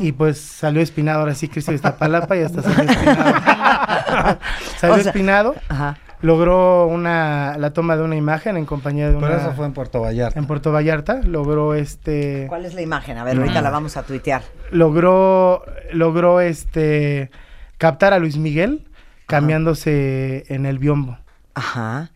y 0.00 0.12
pues 0.12 0.40
salió 0.40 0.82
espinado. 0.82 1.20
Ahora 1.20 1.34
sí, 1.34 1.48
Cristo 1.48 1.70
de 1.70 1.76
Iztapalapa 1.76 2.36
y 2.36 2.40
hasta 2.42 2.62
salió 2.62 2.90
espinado. 2.90 3.34
salió 4.78 4.94
O 4.96 4.98
sea- 4.98 5.10
espinado, 5.10 5.54
Ajá. 5.68 5.96
Logró 6.22 6.86
una, 6.86 7.56
la 7.58 7.72
toma 7.72 7.96
de 7.96 8.02
una 8.02 8.16
imagen 8.16 8.56
en 8.56 8.66
compañía 8.66 9.08
de 9.10 9.16
una... 9.16 9.26
Pero 9.28 9.40
eso 9.40 9.52
fue 9.52 9.66
en 9.66 9.72
Puerto 9.72 10.00
Vallarta. 10.00 10.38
en 10.38 10.46
Puerto 10.46 10.70
Vallarta, 10.72 11.20
logró 11.24 11.74
este 11.74 12.46
¿Cuál 12.48 12.64
es 12.66 12.74
la 12.74 12.82
imagen? 12.82 13.16
A 13.18 13.24
ver, 13.24 13.38
ahorita 13.38 13.62
la 13.62 13.70
vamos 13.70 13.96
a 13.96 14.02
tuitear. 14.02 14.42
logró 14.70 15.62
logró 15.92 16.40
este 16.40 17.30
captar 17.78 18.12
a 18.12 18.18
Luis 18.18 18.36
Miguel 18.36 18.86
cambiándose 19.26 20.44
en 20.48 20.66
el 20.66 20.78
biombo. 20.78 21.18
Ajá. 21.54 22.10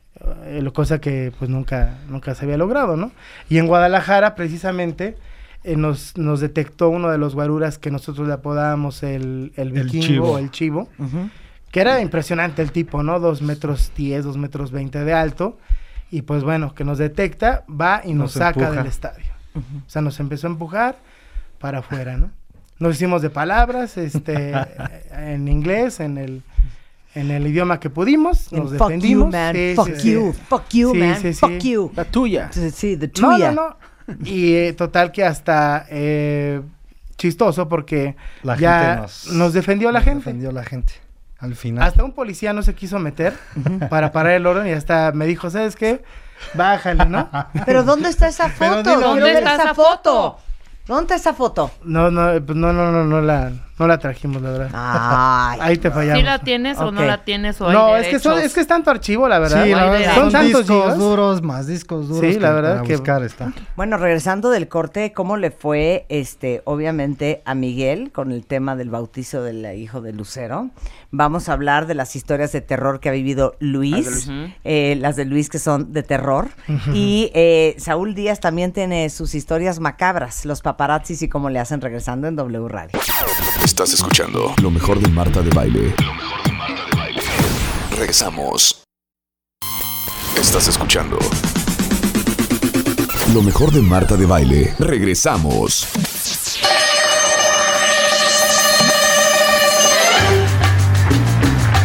Eh, 0.47 0.61
lo- 0.63 0.73
cosa 0.73 1.01
que 1.01 1.33
pues 1.39 1.51
nunca 1.51 1.95
nunca 2.09 2.35
se 2.35 2.45
había 2.45 2.57
logrado, 2.57 2.97
¿no? 2.97 3.11
Y 3.49 3.59
en 3.59 3.67
Guadalajara 3.67 4.35
precisamente 4.35 5.17
eh, 5.65 5.77
nos, 5.77 6.17
nos 6.17 6.41
detectó 6.41 6.89
uno 6.91 7.11
de 7.11 7.19
los 7.19 7.35
guaruras 7.35 7.79
que 7.79 7.91
nosotros 7.91 8.27
le 8.29 8.35
apodábamos 8.35 9.03
el, 9.03 9.53
el 9.57 9.77
El 9.77 9.85
vikingo 9.85 10.07
chivo. 10.07 10.31
o 10.33 10.39
el 10.39 10.51
chivo, 10.51 10.89
Ujú. 10.99 11.31
Que 11.75 11.81
era 11.81 12.01
impresionante 12.01 12.63
el 12.63 12.71
tipo, 12.71 13.03
¿no? 13.03 13.19
Dos 13.19 13.43
metros 13.43 13.91
diez, 13.97 14.23
dos 14.25 14.37
metros 14.37 14.71
veinte 14.71 15.03
de 15.05 15.13
alto. 15.13 15.59
Y 16.09 16.23
pues 16.23 16.45
bueno, 16.45 16.73
que 16.73 16.85
nos 16.85 16.99
detecta, 16.99 17.65
va 17.69 18.01
y 18.05 18.11
nos, 18.13 18.19
Nos 18.19 18.33
saca 18.35 18.61
empuja. 18.61 18.79
del 18.79 18.87
estadio. 18.87 19.25
O 19.57 19.91
sea, 19.91 20.01
nos 20.01 20.21
empezó 20.21 20.47
a 20.47 20.51
empujar 20.51 20.95
para 21.59 21.79
afuera, 21.81 22.17
¿no? 22.17 22.31
Nos 22.79 22.95
hicimos 22.95 23.23
de 23.23 23.31
palabras, 23.31 23.97
este, 23.97 24.53
en 25.11 25.49
inglés, 25.49 25.99
en 25.99 26.17
el, 26.17 26.43
en 27.17 27.33
el 27.33 27.45
idioma 27.49 27.81
que 27.81 27.91
pudimos, 27.91 28.53
nos 28.53 28.71
And 28.71 28.79
fuck 28.79 28.89
you, 28.91 28.95
defendimos. 28.95 29.33
man. 29.33 29.55
Sí, 29.57 29.73
fuck 29.75 29.87
sí, 29.89 29.95
sí. 30.01 30.13
you. 30.13 30.33
Fuck 30.49 30.69
you, 30.71 30.93
Sí, 30.93 30.99
man. 30.99 31.17
sí, 31.21 31.33
sí. 31.35 31.41
Fuck 31.41 31.59
you. 31.59 31.93
La 31.97 32.05
tuya. 32.05 32.49
Sí, 32.53 32.71
Sí, 32.71 32.97
the 32.97 33.11
No, 33.21 33.33
tuya. 33.33 33.51
no, 33.51 33.77
no. 34.07 34.17
Y 34.25 34.53
eh, 34.55 34.73
total 34.75 35.11
que 35.11 35.25
hasta 35.25 35.87
eh, 35.91 36.61
chistoso 37.17 37.69
porque 37.69 38.15
La 38.45 38.57
ya 38.57 38.79
gente 38.81 39.01
nos, 39.03 39.27
nos- 39.33 39.53
defendió 39.53 39.91
la 39.91 39.99
Nos 39.99 40.05
gente. 40.05 40.19
Defendió 40.27 40.53
la 40.53 40.63
gente. 40.63 40.93
Al 41.45 41.57
final. 41.57 41.87
Hasta 41.87 42.03
un 42.03 42.13
policía 42.13 42.55
no 42.55 42.63
se 42.63 42.75
quiso 42.75 42.99
meter 42.99 43.35
para 43.91 44.13
parar 44.13 44.33
el 44.33 44.47
orden 44.47 44.67
y 44.67 44.73
hasta 44.73 45.13
me 45.13 45.27
dijo, 45.27 45.51
¿sabes 45.51 45.77
qué? 45.77 46.03
Bájale, 46.55 47.05
¿no? 47.05 47.29
Pero 47.67 47.85
¿dónde 47.85 48.09
está 48.09 48.29
esa 48.29 48.49
foto? 48.49 48.83
¿dónde 48.83 49.33
está 49.33 49.57
esa 49.57 49.75
foto? 49.75 50.39
¿Dónde 50.87 51.03
está 51.03 51.15
esa 51.17 51.35
foto? 51.35 51.71
No, 51.83 52.11
no, 52.11 52.43
pues 52.43 52.57
no, 52.57 52.73
no, 52.73 52.91
no, 52.91 53.05
no 53.05 53.21
la, 53.21 53.53
no 53.79 53.87
la 53.89 53.99
trajimos, 53.99 54.41
la 54.41 54.51
verdad. 54.51 54.71
Ay. 54.73 55.59
Ahí 55.63 55.77
te 55.79 55.91
fallamos. 55.91 56.19
¿Sí 56.21 56.25
la 56.25 56.39
tienes 56.39 56.79
o 56.79 56.93
no 56.93 57.03
la 57.03 57.25
tienes 57.25 57.61
o 57.61 57.69
hay 57.69 57.75
no, 57.75 57.97
es 57.97 58.09
que, 58.09 58.19
son- 58.21 58.39
es 58.39 58.55
que 58.55 58.61
es 58.61 58.67
tanto 58.67 58.91
archivo, 58.91 59.29
la 59.29 59.39
verdad. 59.41 59.65
Sí, 59.65 59.71
la 59.71 59.87
verdad, 59.91 60.15
son 60.15 60.23
son 60.25 60.33
tantos 60.33 60.61
discos 60.67 60.83
gigas. 60.85 60.99
duros, 60.99 61.43
más 61.43 61.67
discos 61.67 62.09
duros. 62.09 62.21
Sí, 62.33 62.39
la 62.39 62.49
que 62.51 62.55
verdad 62.55 62.75
para 62.77 62.87
que- 62.87 62.97
buscar 62.97 63.23
está. 63.25 63.53
Bueno, 63.77 63.97
regresando 63.97 64.51
del 64.51 64.69
corte, 64.69 65.13
¿cómo 65.13 65.37
le 65.37 65.51
fue, 65.51 66.07
este, 66.09 66.63
obviamente, 66.65 67.43
a 67.45 67.55
Miguel 67.55 68.13
con 68.13 68.31
el 68.33 68.47
tema 68.47 68.77
del 68.77 68.91
bautizo 68.91 69.43
del 69.43 69.65
hijo 69.77 70.01
de 70.01 70.13
Lucero? 70.13 70.71
Vamos 71.11 71.49
a 71.49 71.53
hablar 71.53 71.87
de 71.87 71.95
las 71.95 72.17
historias 72.17 72.51
de 72.53 72.61
terror 72.61 72.99
que 73.01 73.09
ha 73.09 73.13
vivido 73.13 73.55
Luis, 73.61 74.29
eh, 74.65 74.97
las 75.01 75.15
de 75.17 75.25
Luis 75.25 75.49
que 75.49 75.59
son 75.61 75.93
de 75.93 76.03
terror. 76.03 76.49
Y 76.93 77.31
eh, 77.35 77.75
Saúl 77.79 78.15
Díaz 78.15 78.41
también 78.41 78.73
tiene 78.73 79.09
sus 79.11 79.35
historias 79.37 79.79
macabras, 79.79 80.45
los 80.45 80.61
paparazzis 80.61 81.23
y 81.23 81.29
cómo 81.29 81.51
le 81.51 81.61
hacen 81.61 81.81
regresando 81.81 82.27
en 82.27 82.35
W 82.37 82.69
Radio. 82.69 82.99
Estás 83.65 83.95
escuchando 83.95 84.55
lo 84.61 84.71
mejor 84.71 85.01
de 85.01 85.09
Marta 85.09 85.41
de 85.41 85.49
Baile. 85.49 85.95
Lo 85.99 86.13
mejor 86.13 86.43
de 86.45 86.53
Marta 86.53 86.85
de 86.85 86.97
Baile. 86.97 87.23
Regresamos. 87.97 88.85
Estás 90.39 90.69
escuchando 90.69 91.19
lo 93.33 93.41
mejor 93.43 93.73
de 93.73 93.81
Marta 93.81 94.17
de 94.19 94.27
Baile. 94.27 94.75
Regresamos. 94.79 95.89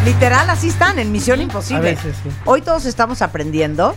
Literal, 0.04 0.50
así 0.50 0.68
están 0.68 1.00
en 1.00 1.13
Misión 1.13 1.39
Imposible. 1.39 1.92
A 1.92 1.94
veces, 1.94 2.18
sí. 2.22 2.30
Hoy 2.44 2.62
todos 2.62 2.86
estamos 2.86 3.22
aprendiendo 3.22 3.96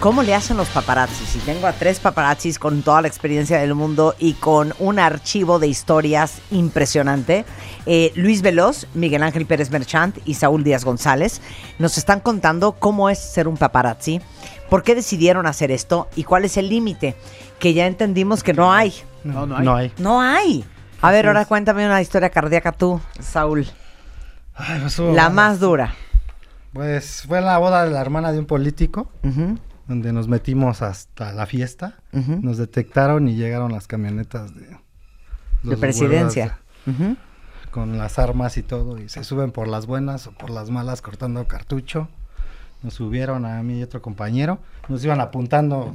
cómo 0.00 0.22
le 0.22 0.34
hacen 0.34 0.56
los 0.56 0.68
paparazzis. 0.70 1.36
Y 1.36 1.38
tengo 1.40 1.66
a 1.66 1.72
tres 1.72 2.00
paparazzis 2.00 2.58
con 2.58 2.82
toda 2.82 3.02
la 3.02 3.08
experiencia 3.08 3.58
del 3.58 3.74
mundo 3.74 4.14
y 4.18 4.32
con 4.34 4.74
un 4.78 4.98
archivo 4.98 5.58
de 5.58 5.68
historias 5.68 6.40
impresionante. 6.50 7.44
Eh, 7.86 8.12
Luis 8.16 8.42
Veloz, 8.42 8.86
Miguel 8.94 9.22
Ángel 9.22 9.46
Pérez 9.46 9.70
Merchant 9.70 10.16
y 10.24 10.34
Saúl 10.34 10.64
Díaz 10.64 10.84
González 10.84 11.40
nos 11.78 11.98
están 11.98 12.20
contando 12.20 12.72
cómo 12.72 13.10
es 13.10 13.18
ser 13.18 13.46
un 13.46 13.56
paparazzi, 13.56 14.20
por 14.68 14.82
qué 14.82 14.94
decidieron 14.94 15.46
hacer 15.46 15.70
esto 15.70 16.08
y 16.16 16.24
cuál 16.24 16.44
es 16.44 16.56
el 16.56 16.68
límite, 16.68 17.14
que 17.58 17.74
ya 17.74 17.86
entendimos 17.86 18.42
que 18.42 18.54
no 18.54 18.72
hay. 18.72 18.94
No, 19.22 19.46
no 19.46 19.56
hay. 19.56 19.64
No 19.64 19.76
hay. 19.76 19.92
No 19.98 20.20
hay. 20.20 20.64
A 21.02 21.10
ver, 21.10 21.26
ahora 21.26 21.44
cuéntame 21.44 21.84
una 21.86 22.00
historia 22.00 22.30
cardíaca 22.30 22.72
tú, 22.72 23.00
Saúl. 23.20 23.66
Ay, 24.54 24.80
pues, 24.80 24.92
estuvo 24.92 25.08
La 25.14 25.24
bueno. 25.24 25.30
más 25.36 25.60
dura. 25.60 25.94
Pues 26.72 27.24
fue 27.26 27.40
la 27.40 27.58
boda 27.58 27.84
de 27.84 27.90
la 27.90 28.00
hermana 28.00 28.30
de 28.32 28.38
un 28.38 28.46
político, 28.46 29.10
donde 29.90 30.12
nos 30.12 30.28
metimos 30.28 30.82
hasta 30.82 31.32
la 31.32 31.46
fiesta. 31.46 31.98
ujú. 32.12 32.38
Nos 32.40 32.58
detectaron 32.58 33.26
y 33.26 33.34
llegaron 33.34 33.72
las 33.72 33.88
camionetas 33.88 34.54
de... 34.54 34.78
De 35.64 35.76
presidencia. 35.76 36.60
Con 37.72 37.98
las 37.98 38.20
armas 38.20 38.56
y 38.56 38.62
todo, 38.62 38.98
y 38.98 39.08
se 39.08 39.24
suben 39.24 39.50
por 39.50 39.66
las 39.66 39.86
buenas 39.86 40.28
o 40.28 40.32
por 40.32 40.50
las 40.50 40.70
malas 40.70 41.02
cortando 41.02 41.46
cartucho. 41.48 42.08
Nos 42.82 42.94
subieron 42.94 43.44
a 43.44 43.60
mí 43.64 43.80
y 43.80 43.82
otro 43.82 44.00
compañero. 44.00 44.60
Nos 44.88 45.04
iban 45.04 45.20
apuntando 45.20 45.92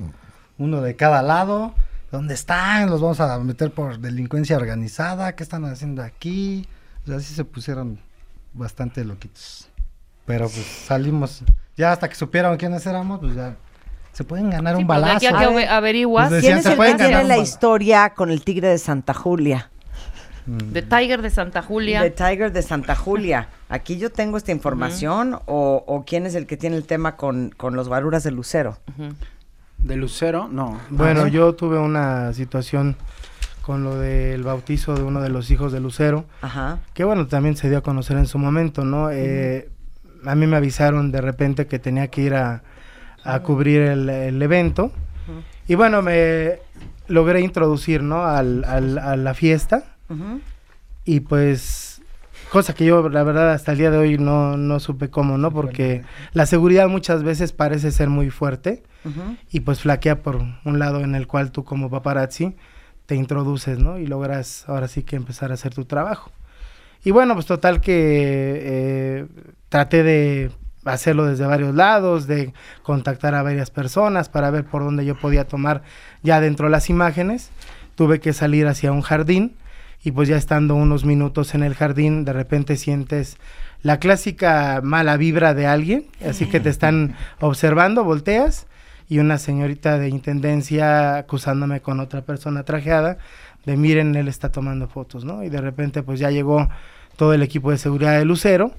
uno 0.58 0.82
de 0.82 0.98
cada 0.98 1.22
lado. 1.22 1.74
¿Dónde 2.12 2.34
están? 2.34 2.90
Los 2.90 3.00
vamos 3.00 3.22
a 3.22 3.40
meter 3.40 3.72
por 3.72 4.00
delincuencia 4.00 4.58
organizada. 4.58 5.36
¿Qué 5.36 5.44
están 5.44 5.64
haciendo 5.64 6.04
aquí? 6.04 6.68
O 7.04 7.08
sea, 7.08 7.16
así 7.16 7.34
se 7.34 7.46
pusieron 7.46 8.00
bastante 8.54 9.06
loquitos. 9.06 9.70
Pero 10.26 10.50
pues 10.50 10.66
salimos. 10.86 11.44
Ya 11.78 11.94
hasta 11.94 12.10
que 12.10 12.16
supieron 12.16 12.58
quiénes 12.58 12.86
éramos, 12.86 13.20
pues 13.22 13.36
ya 13.36 13.56
se 14.16 14.24
pueden 14.24 14.50
ganar 14.50 14.78
Sí, 14.78 14.82
un 14.82 14.88
pues, 14.88 15.02
de 15.04 15.12
aquí 15.12 15.26
balazo. 15.28 15.50
a 15.50 15.60
que 15.60 15.68
averiguas. 15.68 16.30
Pues 16.30 16.42
¿Quién 16.42 16.58
es 16.60 16.64
se 16.64 16.72
el 16.72 16.80
que 16.80 16.94
tiene 16.96 17.26
la 17.26 17.38
historia 17.38 18.12
con 18.12 18.32
el 18.32 18.46
tigre 18.46 18.70
de 18.70 18.78
Santa 18.78 19.14
Julia? 19.14 19.70
De 20.46 20.82
Tiger 20.82 21.22
de 21.22 21.30
Santa 21.30 21.62
Julia. 21.62 22.02
The 22.02 22.12
Tiger 22.12 22.54
de 22.54 22.62
Santa 22.62 22.96
Julia. 22.96 23.50
Aquí 23.68 23.98
yo 23.98 24.12
tengo 24.14 24.38
esta 24.38 24.54
información 24.54 25.34
o, 25.48 25.84
o 25.86 26.06
quién 26.06 26.26
es 26.26 26.34
el 26.36 26.46
que 26.48 26.56
tiene 26.56 26.78
el 26.78 26.86
tema 26.86 27.18
con, 27.18 27.50
con 27.58 27.76
los 27.76 27.90
guaruras 27.90 28.24
de 28.24 28.32
Lucero. 28.32 28.78
De 29.80 29.96
Lucero, 29.98 30.48
no. 30.50 30.80
Bueno, 30.92 31.22
Ajá. 31.22 31.30
yo 31.30 31.54
tuve 31.56 31.78
una 31.78 32.32
situación 32.32 32.96
con 33.64 33.84
lo 33.84 33.98
del 33.98 34.44
bautizo 34.44 34.96
de 34.96 35.04
uno 35.04 35.20
de 35.20 35.28
los 35.30 35.52
hijos 35.52 35.74
de 35.74 35.82
Lucero, 35.82 36.24
Ajá. 36.42 36.78
que 36.94 37.04
bueno, 37.04 37.28
también 37.28 37.58
se 37.58 37.68
dio 37.68 37.80
a 37.80 37.82
conocer 37.82 38.16
en 38.16 38.28
su 38.28 38.38
momento, 38.38 38.86
¿no? 38.86 39.10
Eh, 39.12 39.68
a 40.26 40.36
mí 40.36 40.48
me 40.48 40.56
avisaron 40.56 41.12
de 41.12 41.20
repente 41.20 41.68
que 41.68 41.80
tenía 41.80 42.08
que 42.08 42.22
ir 42.22 42.36
a, 42.36 42.62
a 43.26 43.40
cubrir 43.42 43.82
el, 43.82 44.10
el 44.10 44.42
evento. 44.42 44.92
Y 45.68 45.76
bueno, 45.76 46.02
me 46.02 46.60
logré 47.08 47.42
introducir, 47.42 48.04
¿no? 48.04 48.24
Al, 48.26 48.64
al- 48.66 48.98
a 49.00 49.16
la 49.16 49.34
fiesta. 49.34 49.96
Y 51.04 51.20
pues, 51.22 52.02
cosa 52.52 52.74
que 52.74 52.86
yo, 52.86 53.10
la 53.10 53.24
verdad, 53.24 53.52
hasta 53.52 53.72
el 53.72 53.78
día 53.80 53.92
de 53.92 53.98
hoy 53.98 54.18
no, 54.18 54.58
no 54.58 54.80
supe 54.80 55.10
cómo, 55.10 55.38
¿no? 55.38 55.52
Porque 55.52 56.04
la 56.34 56.46
seguridad 56.46 56.88
muchas 56.88 57.24
veces 57.24 57.52
parece 57.52 57.92
ser 57.92 58.10
muy 58.10 58.30
fuerte 58.30 58.84
y 59.52 59.60
pues 59.60 59.82
flaquea 59.82 60.24
por 60.24 60.42
un 60.64 60.80
lado 60.80 61.02
en 61.02 61.14
el 61.14 61.28
cual 61.28 61.52
tú 61.52 61.64
como 61.64 61.92
paparazzi 61.92 62.56
te 63.06 63.14
introduces, 63.16 63.78
¿no? 63.78 64.00
Y 64.00 64.08
logras 64.08 64.68
ahora 64.68 64.88
sí 64.88 65.04
que 65.04 65.16
empezar 65.16 65.52
a 65.52 65.54
hacer 65.56 65.76
tu 65.76 65.86
trabajo. 65.86 66.32
Y 67.04 67.12
bueno, 67.12 67.36
pues 67.36 67.46
total 67.46 67.82
que 67.82 67.94
eh, 68.64 69.26
traté 69.70 70.02
de 70.02 70.50
hacerlo 70.86 71.26
desde 71.26 71.46
varios 71.46 71.76
lados, 71.76 72.28
de 72.28 72.54
contactar 72.84 73.36
a 73.36 73.44
varias 73.44 73.72
personas 73.72 74.30
para 74.30 74.52
ver 74.52 74.66
por 74.66 74.84
dónde 74.84 75.06
yo 75.06 75.16
podía 75.16 75.48
tomar 75.48 75.84
ya 76.24 76.40
dentro 76.40 76.70
las 76.70 76.90
imágenes. 76.90 77.50
Tuve 77.96 78.20
que 78.20 78.34
salir 78.34 78.68
hacia 78.68 78.92
un 78.92 79.02
jardín 79.02 79.56
y 80.04 80.12
pues 80.12 80.30
ya 80.30 80.38
estando 80.38 80.76
unos 80.76 81.06
minutos 81.06 81.56
en 81.56 81.64
el 81.64 81.74
jardín, 81.74 82.26
de 82.26 82.34
repente 82.34 82.78
sientes 82.78 83.38
la 83.82 84.00
clásica 84.00 84.82
mala 84.84 85.18
vibra 85.18 85.54
de 85.54 85.68
alguien, 85.68 86.06
así 86.28 86.48
que 86.48 86.60
te 86.60 86.70
están 86.70 87.16
observando, 87.40 88.04
volteas 88.04 88.68
y 89.08 89.20
una 89.20 89.38
señorita 89.38 89.98
de 89.98 90.10
intendencia 90.10 91.18
acusándome 91.18 91.82
con 91.82 92.00
otra 92.00 92.22
persona 92.22 92.64
trajeada 92.64 93.18
de 93.66 93.78
miren, 93.78 94.16
él 94.16 94.28
está 94.28 94.52
tomando 94.52 94.88
fotos, 94.88 95.26
¿no? 95.26 95.44
Y 95.44 95.50
de 95.50 95.60
repente 95.60 96.04
pues 96.04 96.20
ya 96.20 96.30
llegó 96.30 96.70
todo 97.16 97.34
el 97.34 97.42
equipo 97.42 97.72
de 97.72 97.78
seguridad 97.78 98.18
de 98.18 98.26
Lucero 98.26 98.72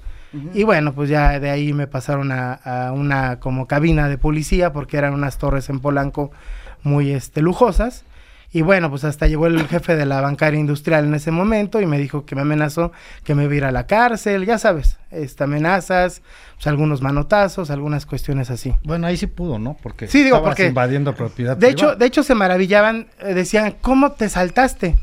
y 0.53 0.63
bueno, 0.63 0.93
pues 0.93 1.09
ya 1.09 1.39
de 1.39 1.49
ahí 1.49 1.73
me 1.73 1.87
pasaron 1.87 2.31
a, 2.31 2.53
a 2.53 2.91
una 2.91 3.39
como 3.39 3.65
cabina 3.67 4.09
de 4.09 4.17
policía 4.17 4.73
porque 4.73 4.97
eran 4.97 5.13
unas 5.13 5.37
torres 5.37 5.69
en 5.69 5.79
Polanco 5.79 6.31
muy 6.83 7.11
este 7.11 7.41
lujosas. 7.41 8.03
Y 8.53 8.61
bueno, 8.61 8.89
pues 8.89 9.03
hasta 9.03 9.27
llegó 9.27 9.47
el 9.47 9.67
jefe 9.67 9.97
de 9.97 10.05
la 10.05 10.21
bancaria 10.21 10.57
industrial 10.57 11.03
en 11.03 11.13
ese 11.15 11.31
momento 11.31 11.81
y 11.81 11.85
me 11.85 11.97
dijo 11.99 12.25
que 12.25 12.33
me 12.33 12.41
amenazó 12.41 12.93
que 13.25 13.35
me 13.35 13.43
iba 13.43 13.51
a 13.53 13.55
ir 13.57 13.65
a 13.65 13.71
la 13.73 13.87
cárcel, 13.87 14.45
ya 14.45 14.57
sabes, 14.57 14.97
este, 15.11 15.43
amenazas, 15.43 16.21
pues 16.55 16.65
algunos 16.67 17.01
manotazos, 17.01 17.69
algunas 17.71 18.05
cuestiones 18.05 18.49
así. 18.49 18.73
Bueno, 18.85 19.05
ahí 19.05 19.17
sí 19.17 19.27
pudo, 19.27 19.59
¿no? 19.59 19.75
Porque 19.83 20.07
Sí, 20.07 20.23
digo, 20.23 20.37
estabas 20.37 20.51
porque- 20.55 20.67
invadiendo 20.67 21.13
propiedad 21.13 21.57
De 21.57 21.69
hecho, 21.69 21.95
de 21.97 22.05
hecho 22.05 22.23
se 22.23 22.35
maravillaban, 22.35 23.07
eh, 23.19 23.33
decían, 23.33 23.75
¿cómo 23.81 24.13
te 24.13 24.29
saltaste? 24.29 24.95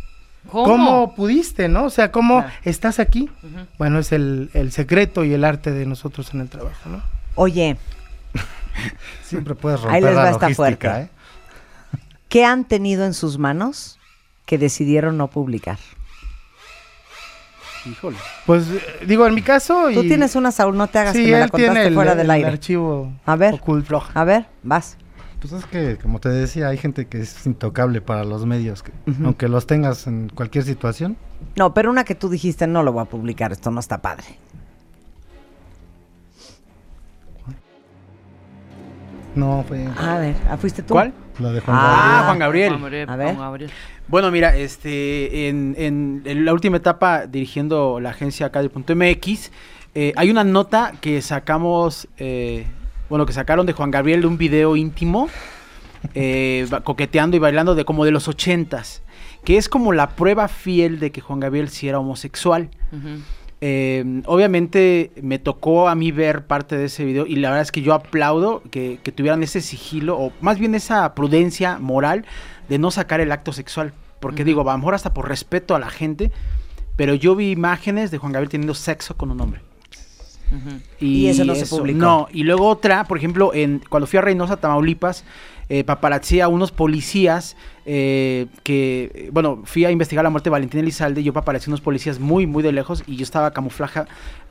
¿Cómo? 0.51 0.65
¿Cómo, 0.67 1.15
pudiste, 1.15 1.69
no? 1.69 1.85
O 1.85 1.91
sea, 1.91 2.13
¿cómo 2.13 2.41
Claro. 2.43 2.55
estás 2.65 3.01
aquí? 3.01 3.31
Bueno, 3.79 3.99
es 3.99 4.13
el, 4.13 4.51
el 4.55 4.71
secreto 4.73 5.25
y 5.25 5.33
el 5.33 5.45
arte 5.45 5.71
de 5.73 5.87
nosotros 5.87 6.33
en 6.35 6.41
el 6.43 6.49
trabajo, 6.49 6.89
¿no? 6.89 7.03
Oye, 7.35 7.77
Siempre 9.25 9.55
puedes 9.55 9.81
Ahí 9.81 10.01
romper 10.01 10.03
les 10.05 10.17
va 10.17 10.23
la 10.25 10.31
esta 10.31 10.49
logística, 10.49 10.91
fuerte. 10.91 11.03
¿eh? 11.03 11.09
¿qué 12.29 12.45
han 12.45 12.65
tenido 12.65 13.05
en 13.05 13.15
sus 13.15 13.39
manos 13.39 13.99
que 14.47 14.59
decidieron 14.59 15.17
no 15.17 15.29
publicar? 15.29 15.79
Híjole. 17.87 18.17
Pues 18.47 18.65
eh, 18.71 18.81
digo, 19.07 19.27
en 19.27 19.35
mi 19.35 19.43
caso... 19.43 19.89
Tú 19.93 20.03
tienes 20.03 20.35
una, 20.37 20.51
Saúl, 20.51 20.77
no 20.77 20.87
te 20.89 20.99
hagas 20.99 21.15
sí, 21.15 21.27
que 21.27 21.33
me 21.33 21.39
la 21.41 21.49
tiene 21.49 21.87
el, 21.87 21.95
fuera 21.95 22.15
del 22.15 22.27
el 22.27 22.31
aire. 22.31 22.49
archivo 22.49 23.13
A 23.27 23.37
ver. 23.37 23.55
oculto. 23.55 24.03
A 24.15 24.25
ver, 24.25 24.47
vas. 24.63 24.97
Pues 25.45 25.53
es 25.53 25.67
que, 25.67 25.99
como 25.99 26.21
te 26.21 26.31
decía, 26.31 26.69
hay 26.69 26.79
gente 26.79 27.07
que 27.07 27.21
es 27.21 27.45
intocable 27.45 28.01
para 28.01 28.25
los 28.25 28.47
medios, 28.47 28.83
que, 28.83 28.93
aunque 29.23 29.47
los 29.47 29.67
tengas 29.67 30.07
en 30.07 30.31
cualquier 30.31 30.65
situación. 30.65 31.19
No, 31.57 31.75
pero 31.75 31.91
una 31.91 32.05
que 32.05 32.15
tú 32.15 32.31
dijiste, 32.31 32.67
no 32.67 32.83
lo 32.83 32.93
voy 32.95 33.03
a 33.03 33.05
publicar, 33.05 33.53
esto 33.53 33.71
no 33.71 33.79
está 33.81 34.01
padre. 34.01 34.25
No, 39.35 39.65
fue 39.67 39.87
A 39.99 40.19
ver, 40.19 40.37
¿ah, 40.49 40.57
¿fuiste 40.57 40.83
tú? 40.83 40.95
¿Cuál? 40.95 41.13
la 41.41 41.51
de 41.51 41.61
Juan 41.61 41.77
Ah, 41.79 41.83
Gabriel. 41.83 42.15
Ah, 42.15 42.25
Juan 42.27 42.39
Gabriel. 42.39 42.69
Juan 42.71 42.81
Gabriel, 42.83 43.11
A 43.11 43.17
ver. 43.17 43.27
Juan 43.35 43.39
Gabriel. 43.41 43.71
Bueno, 44.07 44.31
mira, 44.31 44.57
este, 44.57 45.49
en, 45.49 45.75
en- 45.77 46.23
en 46.25 46.45
la 46.45 46.53
última 46.53 46.77
etapa 46.77 47.27
dirigiendo 47.27 47.99
la 48.01 48.11
agencia 48.11 48.47
acá 48.47 48.63
de 48.63 48.71
Punto 48.71 48.95
MX, 48.95 49.51
eh, 49.95 50.13
hay 50.17 50.31
una 50.31 50.45
nota 50.45 50.93
que 51.01 51.21
sacamos, 51.21 52.07
eh, 52.19 52.67
bueno, 53.15 53.27
que 53.27 53.33
sacaron 53.33 53.65
de 53.65 53.73
Juan 53.73 53.93
Gabriel 53.93 54.23
de 54.23 54.27
un 54.27 54.39
video 54.39 54.75
íntimo, 54.75 55.29
eh, 56.15 56.67
coqueteando 56.83 57.37
y 57.37 57.39
bailando 57.39 57.77
de 57.77 57.85
como 57.85 58.05
de 58.05 58.11
los 58.11 58.27
ochentas. 58.27 59.03
que 59.45 59.57
es 59.57 59.69
como 59.69 59.93
la 59.93 60.17
prueba 60.17 60.49
fiel 60.49 60.99
de 60.99 61.13
que 61.13 61.21
Juan 61.21 61.39
Gabriel 61.39 61.69
sí 61.69 61.87
era 61.87 62.01
homosexual. 62.01 62.71
Eh, 63.61 64.23
obviamente 64.27 65.13
me 65.23 65.39
tocó 65.39 65.89
a 65.89 65.95
mí 65.95 66.11
ver 66.11 66.49
parte 66.49 66.77
de 66.77 66.87
ese 66.87 67.05
video 67.05 67.25
y 67.25 67.37
la 67.37 67.51
verdad 67.51 67.63
es 67.63 67.71
que 67.71 67.83
yo 67.83 67.95
aplaudo 67.95 68.65
que, 68.73 68.99
que 69.05 69.13
tuvieran 69.13 69.45
ese 69.45 69.61
sigilo 69.61 70.19
o 70.19 70.33
más 70.41 70.59
bien 70.59 70.75
esa 70.75 71.15
prudencia 71.15 71.79
moral 71.79 72.25
de 72.69 72.81
no 72.81 72.91
sacar 72.91 73.21
el 73.21 73.31
acto 73.31 73.53
sexual. 73.53 73.93
Porque 74.19 74.43
digo, 74.43 74.69
a 74.69 74.73
lo 74.73 74.79
mejor 74.79 74.95
hasta 74.95 75.15
por 75.15 75.29
respeto 75.29 75.77
a 75.77 75.79
la 75.79 75.89
gente, 75.89 76.33
pero 76.97 77.15
yo 77.15 77.37
vi 77.37 77.53
imágenes 77.53 78.11
de 78.11 78.19
Juan 78.19 78.33
Gabriel 78.33 78.51
teniendo 78.51 78.75
sexo 78.75 79.17
con 79.17 79.31
un 79.31 79.41
hombre. 79.41 79.61
Y 81.01 81.27
eso 81.27 81.45
no 81.45 81.55
se 81.55 81.67
publicó. 81.67 81.99
No, 81.99 82.29
y 82.33 82.45
luego 82.45 82.69
otra, 82.69 83.05
por 83.05 83.19
ejemplo, 83.19 83.53
en, 83.55 83.83
cuando 83.89 84.07
fui 84.07 84.19
a 84.19 84.23
Reynosa, 84.23 84.57
Tamaulipas, 84.57 85.25
eh, 85.69 85.83
paparazzi 85.83 86.41
a 86.41 86.49
unos 86.49 86.73
policías 86.73 87.57
eh, 87.87 88.49
que, 88.63 89.31
bueno, 89.33 89.63
fui 89.65 89.87
a 89.87 89.91
investigar 89.91 90.23
la 90.23 90.29
muerte 90.29 90.49
de 90.49 90.53
Valentín 90.53 90.81
Elizalde 90.81 91.23
yo 91.23 91.33
paparazzi 91.33 91.71
a 91.71 91.73
unos 91.73 91.81
policías 91.81 92.19
muy, 92.19 92.47
muy 92.47 92.63
de 92.63 92.71
lejos 92.71 93.03
y 93.07 93.17
yo 93.17 93.23
estaba 93.23 93.51
camuflaje 93.53 94.03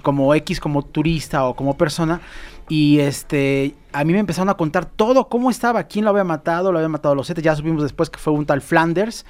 como 0.01 0.33
X, 0.33 0.59
como 0.59 0.83
turista 0.83 1.45
o 1.45 1.55
como 1.55 1.77
persona. 1.77 2.21
Y 2.67 2.99
este, 2.99 3.75
a 3.91 4.03
mí 4.03 4.13
me 4.13 4.19
empezaron 4.19 4.49
a 4.49 4.55
contar 4.55 4.85
todo, 4.85 5.29
cómo 5.29 5.51
estaba, 5.51 5.83
quién 5.83 6.05
lo 6.05 6.11
había 6.11 6.23
matado, 6.23 6.71
lo 6.71 6.79
había 6.79 6.89
matado 6.89 7.13
los 7.13 7.27
siete, 7.27 7.41
ya 7.41 7.55
supimos 7.55 7.83
después 7.83 8.09
que 8.09 8.17
fue 8.17 8.33
un 8.33 8.45
tal 8.45 8.61
Flanders. 8.61 9.25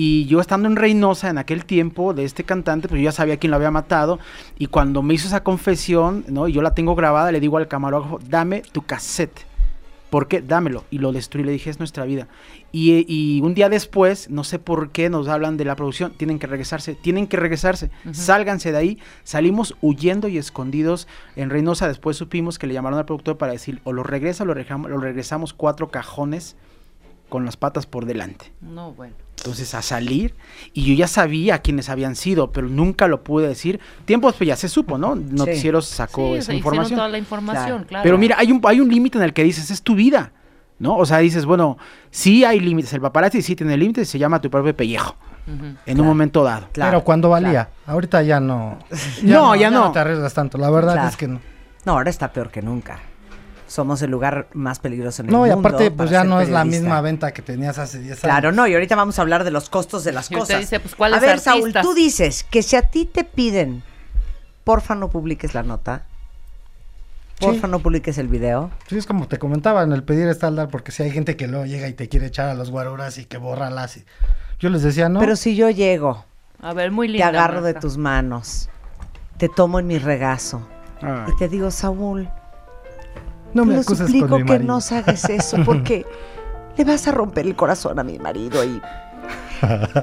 Y 0.00 0.26
yo 0.26 0.38
estando 0.40 0.68
en 0.68 0.76
Reynosa 0.76 1.28
en 1.28 1.38
aquel 1.38 1.64
tiempo 1.64 2.14
de 2.14 2.22
este 2.22 2.44
cantante, 2.44 2.86
pues 2.86 3.00
yo 3.00 3.06
ya 3.06 3.10
sabía 3.10 3.36
quién 3.36 3.50
lo 3.50 3.56
había 3.56 3.72
matado. 3.72 4.20
Y 4.56 4.66
cuando 4.66 5.02
me 5.02 5.12
hizo 5.12 5.26
esa 5.26 5.42
confesión, 5.42 6.24
¿no? 6.28 6.46
Y 6.46 6.52
yo 6.52 6.62
la 6.62 6.72
tengo 6.72 6.94
grabada, 6.94 7.32
le 7.32 7.40
digo 7.40 7.56
al 7.56 7.66
camarógrafo, 7.66 8.20
dame 8.28 8.62
tu 8.62 8.82
cassette. 8.82 9.40
¿Por 10.08 10.28
qué? 10.28 10.40
Dámelo. 10.40 10.84
Y 10.92 10.98
lo 10.98 11.10
destruí, 11.10 11.42
le 11.42 11.50
dije, 11.50 11.68
es 11.68 11.80
nuestra 11.80 12.04
vida. 12.04 12.28
Y, 12.70 13.06
y 13.12 13.40
un 13.40 13.54
día 13.54 13.68
después, 13.68 14.30
no 14.30 14.44
sé 14.44 14.60
por 14.60 14.90
qué, 14.90 15.10
nos 15.10 15.26
hablan 15.26 15.56
de 15.56 15.64
la 15.64 15.74
producción, 15.74 16.12
tienen 16.12 16.38
que 16.38 16.46
regresarse, 16.46 16.94
tienen 16.94 17.26
que 17.26 17.36
regresarse, 17.36 17.90
sálganse 18.12 18.70
de 18.70 18.78
ahí. 18.78 18.98
Salimos 19.24 19.74
huyendo 19.80 20.28
y 20.28 20.38
escondidos 20.38 21.08
en 21.34 21.50
Reynosa. 21.50 21.88
Después 21.88 22.16
supimos 22.16 22.60
que 22.60 22.68
le 22.68 22.74
llamaron 22.74 23.00
al 23.00 23.04
productor 23.04 23.36
para 23.36 23.50
decir, 23.50 23.80
o 23.82 23.92
lo 23.92 24.04
regresa 24.04 24.44
o 24.44 24.46
lo, 24.46 24.54
lo 24.54 24.98
regresamos 24.98 25.54
cuatro 25.54 25.90
cajones 25.90 26.54
con 27.28 27.44
las 27.44 27.56
patas 27.56 27.86
por 27.86 28.06
delante. 28.06 28.52
No, 28.60 28.92
bueno. 28.92 29.14
Entonces 29.38 29.72
a 29.74 29.82
salir 29.82 30.34
y 30.72 30.84
yo 30.84 30.94
ya 30.94 31.06
sabía 31.06 31.58
quiénes 31.58 31.88
habían 31.88 32.16
sido, 32.16 32.50
pero 32.50 32.68
nunca 32.68 33.06
lo 33.06 33.22
pude 33.22 33.46
decir. 33.46 33.78
Tiempo 34.04 34.26
después 34.26 34.48
ya 34.48 34.56
se 34.56 34.68
supo, 34.68 34.98
¿no? 34.98 35.14
Noticieros 35.14 35.86
sacó 35.86 36.32
Sí, 36.32 36.38
esa 36.38 36.54
información. 36.54 36.96
toda 36.96 37.08
la 37.08 37.18
información, 37.18 37.84
claro. 37.84 38.02
Pero 38.02 38.18
mira, 38.18 38.36
hay 38.38 38.50
un, 38.50 38.60
hay 38.64 38.80
un 38.80 38.88
límite 38.88 39.16
en 39.18 39.24
el 39.24 39.32
que 39.32 39.44
dices, 39.44 39.70
es 39.70 39.80
tu 39.82 39.94
vida, 39.94 40.32
¿no? 40.80 40.96
O 40.96 41.06
sea, 41.06 41.18
dices, 41.18 41.44
bueno, 41.46 41.78
sí 42.10 42.44
hay 42.44 42.58
límites. 42.58 42.92
El 42.92 43.00
paparazzi 43.00 43.40
sí 43.42 43.54
tiene 43.54 43.76
límites, 43.76 44.08
se 44.08 44.18
llama 44.18 44.40
tu 44.40 44.50
propio 44.50 44.74
pellejo, 44.76 45.14
en 45.86 46.00
un 46.00 46.06
momento 46.06 46.42
dado. 46.42 46.66
Claro, 46.72 46.90
Pero 46.98 47.04
cuando 47.04 47.28
valía. 47.30 47.68
Ahorita 47.86 48.22
ya 48.24 48.40
no. 48.40 48.78
No, 49.22 49.54
ya 49.54 49.70
no. 49.70 49.92
te 49.92 50.00
arriesgas 50.00 50.34
tanto. 50.34 50.58
La 50.58 50.68
verdad 50.68 50.94
Claro. 50.94 51.08
es 51.10 51.16
que 51.16 51.28
no. 51.28 51.40
No, 51.84 51.92
ahora 51.92 52.10
está 52.10 52.32
peor 52.32 52.50
que 52.50 52.60
nunca. 52.60 52.98
Somos 53.68 54.00
el 54.02 54.10
lugar 54.10 54.48
más 54.54 54.78
peligroso 54.80 55.22
en 55.22 55.28
el 55.28 55.32
No, 55.34 55.46
y 55.46 55.50
mundo. 55.50 55.68
aparte, 55.68 55.90
pues 55.90 56.08
ya 56.10 56.24
no 56.24 56.40
es 56.40 56.48
la 56.48 56.64
misma 56.64 57.00
venta 57.02 57.32
que 57.32 57.42
tenías 57.42 57.78
hace 57.78 57.98
10 57.98 58.12
años. 58.12 58.20
Claro, 58.20 58.50
no, 58.50 58.66
y 58.66 58.72
ahorita 58.74 58.96
vamos 58.96 59.18
a 59.18 59.22
hablar 59.22 59.44
de 59.44 59.50
los 59.50 59.68
costos 59.68 60.02
de 60.04 60.12
las 60.12 60.30
Y 60.30 60.34
usted 60.36 60.40
cosas. 60.54 60.60
dice, 60.60 60.80
pues, 60.80 60.94
¿cuáles 60.96 61.18
a 61.18 61.20
ver, 61.26 61.38
Saúl, 61.38 61.72
tú 61.82 61.92
dices 61.94 62.44
que 62.50 62.62
si 62.62 62.74
a 62.76 62.82
ti 62.82 63.04
te 63.04 63.24
piden, 63.24 63.82
porfa 64.64 64.94
no 64.94 65.10
publiques 65.10 65.52
la 65.54 65.62
nota, 65.62 66.04
porfa 67.40 67.66
no 67.68 67.78
publiques 67.80 68.18
el 68.18 68.28
video. 68.28 68.70
Sí, 68.88 68.96
es 68.96 69.06
como 69.06 69.28
te 69.28 69.38
comentaba 69.38 69.82
en 69.82 69.92
el 69.92 70.02
pedir 70.02 70.26
estándar, 70.28 70.68
porque 70.70 70.90
si 70.90 71.02
hay 71.02 71.10
gente 71.10 71.36
que 71.36 71.46
luego 71.46 71.66
llega 71.66 71.86
y 71.88 71.92
te 71.92 72.08
quiere 72.08 72.26
echar 72.26 72.48
a 72.48 72.54
los 72.54 72.70
guaruras 72.70 73.18
y 73.18 73.26
que 73.26 73.36
borra 73.36 73.70
las. 73.70 73.98
y- 73.98 74.04
Yo 74.58 74.70
les 74.70 74.82
decía, 74.82 75.08
no. 75.08 75.20
Pero 75.20 75.36
si 75.36 75.54
yo 75.54 75.70
llego, 75.70 76.24
A 76.60 76.72
ver, 76.72 76.90
muy 76.90 77.06
te 77.06 77.12
linda. 77.12 77.28
agarro 77.28 77.62
de 77.62 77.74
tus 77.74 77.96
manos, 77.98 78.68
te 79.36 79.48
tomo 79.48 79.78
en 79.78 79.86
mi 79.86 79.98
regazo 79.98 80.66
Ay. 81.00 81.30
y 81.32 81.38
te 81.38 81.48
digo, 81.48 81.70
Saúl, 81.70 82.28
no 83.54 83.62
te 83.62 83.68
me 83.68 83.74
lo 83.74 83.80
acuses 83.80 84.06
suplico 84.06 84.28
con 84.28 84.42
mi 84.44 84.48
que 84.50 84.58
no 84.60 84.76
hagas 84.78 85.28
eso 85.30 85.56
porque 85.64 86.04
le 86.76 86.84
vas 86.84 87.06
a 87.08 87.12
romper 87.12 87.46
el 87.46 87.56
corazón 87.56 87.98
a 87.98 88.04
mi 88.04 88.18
marido 88.18 88.64
y 88.64 88.80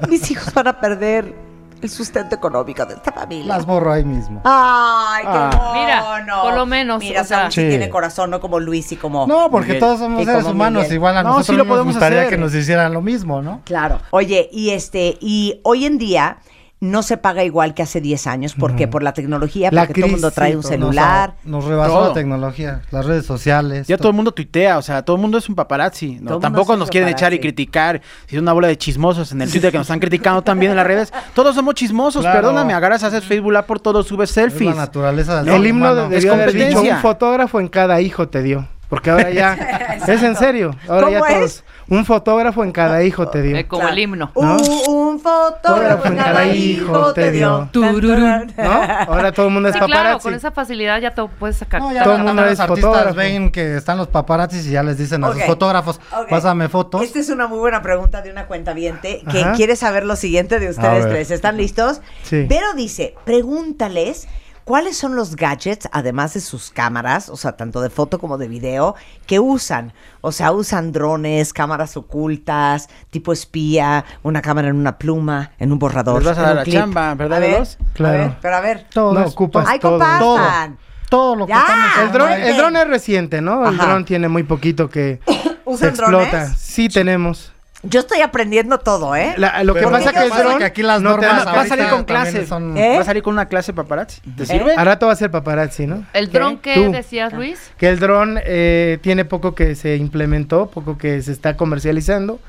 mis 0.09 0.29
hijos 0.31 0.53
van 0.53 0.67
a 0.67 0.79
perder 0.79 1.33
el 1.81 1.89
sustento 1.89 2.35
económico 2.35 2.85
de 2.85 2.95
esta 2.95 3.11
familia. 3.11 3.45
Las 3.57 3.65
borro 3.65 3.91
ahí 3.91 4.03
mismo. 4.03 4.41
Ay, 4.43 5.23
qué 5.23 5.29
Ah. 5.31 5.49
mono. 5.53 5.73
Mira, 5.73 6.41
por 6.41 6.53
lo 6.55 6.65
menos, 6.65 6.99
Mira, 6.99 7.21
o 7.21 7.25
sea- 7.25 7.51
sí 7.51 7.67
tiene 7.67 7.89
corazón, 7.89 8.31
no 8.31 8.39
como 8.39 8.59
Luis 8.59 8.91
y 8.91 8.95
como... 8.95 9.27
No, 9.27 9.51
porque 9.51 9.67
Miguel. 9.73 9.79
todos 9.81 9.99
somos 9.99 10.21
Y 10.21 10.25
seres 10.25 10.45
humanos. 10.45 10.83
Miguel. 10.83 10.95
Igual 10.95 11.17
a 11.17 11.21
No, 11.23 11.29
nosotros 11.29 11.45
sí 11.47 11.51
lo 11.53 11.57
nos 11.59 11.67
podemos 11.67 11.93
gustaría 11.93 12.19
hacer. 12.21 12.31
que 12.31 12.37
nos 12.37 12.55
hicieran 12.55 12.93
lo 12.93 13.01
mismo, 13.01 13.41
¿no? 13.41 13.61
Claro. 13.65 13.99
Oye, 14.11 14.49
y 14.51 14.71
este, 14.71 15.17
y 15.19 15.59
hoy 15.63 15.85
en 15.85 15.97
día 15.97 16.37
no 16.81 17.01
se 17.03 17.17
paga 17.17 17.43
igual 17.43 17.73
que 17.73 17.81
hace 17.81 18.01
10 18.01 18.27
años. 18.27 18.53
¿Por 18.53 18.75
qué? 18.75 18.87
Por 18.87 19.01
la 19.01 19.13
tecnología, 19.13 19.69
La 19.71 19.85
porque 19.85 20.01
todo 20.01 20.05
el 20.07 20.11
mundo 20.11 20.29
trae 20.31 20.55
un 20.55 20.61
celular. 20.61 21.33
Nos, 21.43 21.63
nos 21.63 21.65
rebasó 21.65 21.93
Todo. 21.93 22.07
la 22.09 22.13
tecnología, 22.13 22.81
las 22.91 23.05
redes 23.05 23.25
sociales. 23.25 23.87
Ya 23.87 23.97
to- 23.97 24.01
todo 24.03 24.09
el 24.09 24.15
mundo 24.15 24.33
tuitea, 24.33 24.77
o 24.77 24.81
sea, 24.81 25.01
todo 25.01 25.15
el 25.15 25.21
mundo 25.21 25.37
es 25.37 25.47
un 25.49 25.55
paparazzi. 25.55 26.19
¿no? 26.21 26.37
Tampoco 26.39 26.75
nos 26.77 26.89
quieren 26.89 27.09
echar 27.09 27.33
y 27.33 27.39
criticar. 27.39 28.01
Si 28.27 28.35
es 28.35 28.41
una 28.41 28.53
bola 28.53 28.67
de 28.67 28.77
chismosos 28.77 29.31
en 29.31 29.41
el 29.41 29.49
Twitter 29.51 29.71
que 29.71 29.77
nos 29.77 29.85
están 29.87 29.99
criticando 29.99 30.41
también 30.41 30.71
en 30.71 30.75
las 30.77 30.85
redes. 30.85 31.13
Todos 31.33 31.55
somos 31.55 31.73
chismosos, 31.75 32.21
Claro. 32.21 32.39
perdóname, 32.41 32.73
agarras 32.73 33.03
a 33.03 33.07
hacer 33.07 33.23
Facebook 33.23 33.51
Live 33.53 33.63
por 33.63 33.79
todo, 33.79 34.03
subes 34.03 34.29
es 34.31 34.35
la 34.37 34.41
selfies. 34.43 34.75
naturaleza 34.75 35.43
del 35.43 35.53
El 35.55 35.65
himno 35.67 35.91
humano. 35.91 36.09
de- 36.09 36.17
Es 36.17 36.23
debió 36.23 36.33
haber 36.33 36.51
dicho 36.53 36.65
competencia. 36.65 36.95
un 36.97 37.01
fotógrafo 37.01 37.59
en 37.61 37.67
cada 37.69 38.01
hijo 38.01 38.27
te 38.27 38.43
dio. 38.43 38.67
Porque 38.89 39.09
ahora 39.09 39.29
ya. 39.31 39.53
es 40.07 40.21
en 40.23 40.35
serio. 40.35 40.75
Ahora 40.87 41.09
ya 41.09 41.19
todos. 41.21 41.63
Un 41.87 42.03
fotógrafo 42.03 42.63
en 42.63 42.71
cada 42.71 43.03
hijo 43.03 43.27
te 43.27 43.41
dio. 43.43 43.55
Eh, 43.57 43.67
como 43.67 43.81
Claro. 43.81 43.93
el 43.93 43.99
himno. 43.99 44.31
¿No? 44.35 44.57
Un, 44.57 44.81
un 44.87 45.19
fotógrafo 45.19 46.07
en 46.07 46.15
cada 46.15 46.45
hijo 46.47 47.13
te 47.13 47.31
dio. 47.31 47.69
¿No? 47.73 48.71
Ahora 49.07 49.31
todo 49.31 49.47
el 49.47 49.53
mundo 49.53 49.69
es 49.69 49.73
Sí, 49.73 49.79
claro, 49.79 49.91
paparazzi. 49.93 50.23
con 50.23 50.33
esa 50.33 50.51
facilidad 50.51 50.99
ya 50.99 51.11
te 51.11 51.23
puedes 51.27 51.57
sacar. 51.57 51.81
No, 51.81 51.91
ya 51.91 52.03
Todo 52.03 52.15
el 52.15 52.23
mundo 52.23 52.41
los 52.41 52.51
es 52.53 52.59
artistas 52.59 52.85
fotógrafo. 52.91 53.15
ven 53.15 53.51
que 53.51 53.75
están 53.77 53.97
los 53.97 54.07
paparazzis 54.07 54.65
y 54.65 54.71
ya 54.71 54.83
les 54.83 54.97
dicen 54.97 55.23
a 55.23 55.29
Ok. 55.29 55.35
sus 55.35 55.43
fotógrafos, 55.45 55.99
pásame 56.29 56.69
fotos. 56.69 57.01
Esta 57.03 57.19
es 57.19 57.29
una 57.29 57.47
muy 57.47 57.59
buena 57.59 57.81
pregunta 57.81 58.21
de 58.21 58.31
una 58.31 58.45
cuenta 58.47 58.73
que 58.75 59.21
Ajá. 59.41 59.53
quiere 59.53 59.75
saber 59.75 60.05
lo 60.05 60.15
siguiente 60.15 60.59
de 60.59 60.69
ustedes 60.69 61.07
tres. 61.07 61.31
¿Están 61.31 61.57
listos? 61.57 62.01
Sí. 62.23 62.45
Pero 62.49 62.73
dice, 62.75 63.13
pregúntales 63.25 64.27
cuáles 64.65 64.97
son 64.97 65.15
los 65.15 65.35
gadgets, 65.37 65.87
además 65.93 66.33
de 66.33 66.41
sus 66.41 66.71
cámaras, 66.71 67.29
o 67.29 67.37
sea, 67.37 67.55
tanto 67.55 67.81
de 67.81 67.89
foto 67.89 68.19
como 68.19 68.37
de 68.37 68.47
video, 68.49 68.95
que 69.25 69.39
usan. 69.39 69.93
O 70.21 70.31
sea, 70.33 70.51
usan 70.51 70.91
drones, 70.91 71.53
cámaras 71.53 71.95
ocultas, 71.95 72.89
tipo 73.11 73.31
espía, 73.31 74.03
una 74.23 74.41
cámara 74.41 74.67
en 74.67 74.75
una 74.75 74.97
pluma, 74.97 75.51
en 75.59 75.71
un 75.71 75.79
borrador. 75.79 76.17
Les 76.17 76.25
vas 76.25 76.37
a 76.39 76.41
dar 76.41 76.55
la 76.57 76.63
clip. 76.63 76.75
chamba, 76.75 77.15
¿verdad, 77.15 77.37
A 77.37 77.39
ver? 77.41 77.67
Claro. 77.93 78.17
a 78.23 78.27
ver, 78.27 78.37
pero 78.41 78.55
a 78.57 78.59
ver. 78.61 78.87
Todo 78.93 79.13
No 79.13 79.25
ocupas 79.25 79.65
¡Ay, 79.69 79.79
todo. 79.79 79.91
compartan! 79.99 80.77
Todo 81.09 81.35
lo 81.35 81.45
que 81.45 81.53
Ya. 81.53 81.59
estamos 81.59 81.97
El 82.07 82.11
dron, 82.11 82.31
el 82.31 82.57
dron 82.57 82.75
es 82.75 82.87
reciente, 82.87 83.41
¿no? 83.41 83.67
El 83.69 83.75
Ajá. 83.79 83.85
dron 83.87 84.05
tiene 84.05 84.27
muy 84.27 84.43
poquito 84.43 84.89
que 84.89 85.19
¿Usan 85.65 85.89
explota. 85.89 86.25
drones? 86.29 86.57
Sí 86.57 86.89
tenemos. 86.89 87.53
Yo 87.89 87.99
estoy 88.01 88.21
aprendiendo 88.21 88.77
todo, 88.79 89.15
¿eh? 89.15 89.33
La- 89.37 89.63
lo 89.63 89.73
que 89.73 89.83
pasa 89.87 90.11
¿qué 90.11 90.19
que 90.29 90.29
dron 90.41 90.57
que 90.57 90.63
aquí 90.65 90.83
las 90.83 91.01
no 91.01 91.11
normas 91.11 91.45
Va 91.45 91.61
a 91.61 91.67
salir 91.67 91.85
con 91.89 92.05
también 92.05 92.33
clase. 92.33 92.47
son- 92.47 92.77
¿Eh? 92.77 92.95
Va 92.95 93.01
a 93.01 93.05
salir 93.05 93.23
con 93.23 93.33
una 93.33 93.47
clase 93.47 93.73
paparazzi. 93.73 94.21
¿Te 94.35 94.45
sirve? 94.45 94.73
A 94.75 94.83
rato 94.83 95.07
va 95.07 95.13
a 95.13 95.15
ser 95.15 95.31
paparazzi, 95.31 95.87
¿no? 95.87 96.03
¿El 96.13 96.31
dron 96.31 96.57
que 96.57 96.75
Tú. 96.75 96.91
decías, 96.91 97.33
Luis? 97.33 97.71
Que 97.77 97.89
el 97.89 97.99
dron 97.99 98.39
eh, 98.43 98.97
tiene 99.01 99.25
poco 99.25 99.55
que 99.55 99.75
se 99.75 99.95
implementó, 99.95 100.67
poco 100.67 100.97
que 100.97 101.21
se 101.21 101.31
está 101.31 101.55
comercializando. 101.57 102.39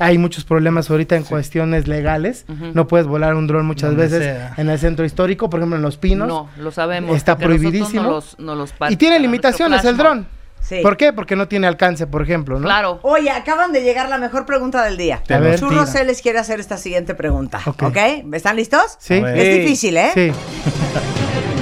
Hay 0.00 0.18
muchos 0.18 0.42
problemas 0.44 0.90
ahorita 0.90 1.14
en 1.14 1.22
cuestiones 1.22 1.86
legales. 1.86 2.46
No 2.48 2.88
puedes 2.88 3.06
volar 3.06 3.36
un 3.36 3.46
dron 3.46 3.64
muchas 3.64 3.90
Donde 3.90 4.02
veces 4.04 4.22
sea. 4.24 4.54
en 4.56 4.68
el 4.68 4.78
centro 4.80 5.04
histórico, 5.04 5.48
por 5.48 5.60
ejemplo 5.60 5.76
en 5.76 5.82
Los 5.82 5.98
Pinos. 5.98 6.26
No, 6.26 6.48
lo 6.58 6.72
sabemos. 6.72 7.16
Está 7.16 7.36
prohibidísimo. 7.38 8.02
no 8.02 8.10
los- 8.10 8.36
no 8.40 8.54
los 8.56 8.74
y 8.90 8.96
tiene 8.96 9.20
limitaciones 9.20 9.84
el 9.84 9.96
dron. 9.96 10.26
Sí. 10.66 10.80
¿Por 10.82 10.96
qué? 10.96 11.12
Porque 11.12 11.36
no 11.36 11.46
tiene 11.46 11.66
alcance, 11.66 12.06
por 12.06 12.22
ejemplo, 12.22 12.58
¿no? 12.58 12.64
Claro. 12.64 12.98
Oye, 13.02 13.30
acaban 13.30 13.72
de 13.72 13.82
llegar 13.82 14.08
la 14.08 14.16
mejor 14.18 14.46
pregunta 14.46 14.82
del 14.84 14.96
día. 14.96 15.22
A 15.28 15.38
ver, 15.38 15.58
Churros 15.60 15.92
tira. 15.92 16.04
les 16.04 16.22
quiere 16.22 16.38
hacer 16.38 16.58
esta 16.58 16.78
siguiente 16.78 17.14
pregunta. 17.14 17.60
Ok. 17.66 17.96
¿Están 18.32 18.56
listos? 18.56 18.96
Sí. 18.98 19.14
Es 19.14 19.58
difícil, 19.58 19.96
¿eh? 19.96 20.10
Sí. 20.14 20.32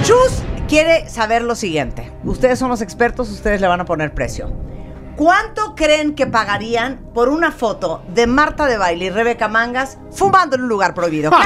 Chus 0.03 0.43
quiere 0.67 1.09
saber 1.09 1.41
lo 1.41 1.55
siguiente. 1.55 2.11
Ustedes 2.23 2.57
son 2.59 2.69
los 2.69 2.81
expertos, 2.81 3.29
ustedes 3.29 3.61
le 3.61 3.67
van 3.67 3.81
a 3.81 3.85
poner 3.85 4.13
precio. 4.13 4.51
¿Cuánto 5.15 5.75
creen 5.75 6.15
que 6.15 6.25
pagarían 6.27 6.97
por 7.13 7.29
una 7.29 7.51
foto 7.51 8.03
de 8.09 8.25
Marta 8.27 8.65
de 8.65 8.77
Baile 8.77 9.05
y 9.05 9.09
Rebeca 9.11 9.47
Mangas 9.47 9.97
fumando 10.11 10.55
en 10.55 10.63
un 10.63 10.69
lugar 10.69 10.93
prohibido? 10.93 11.31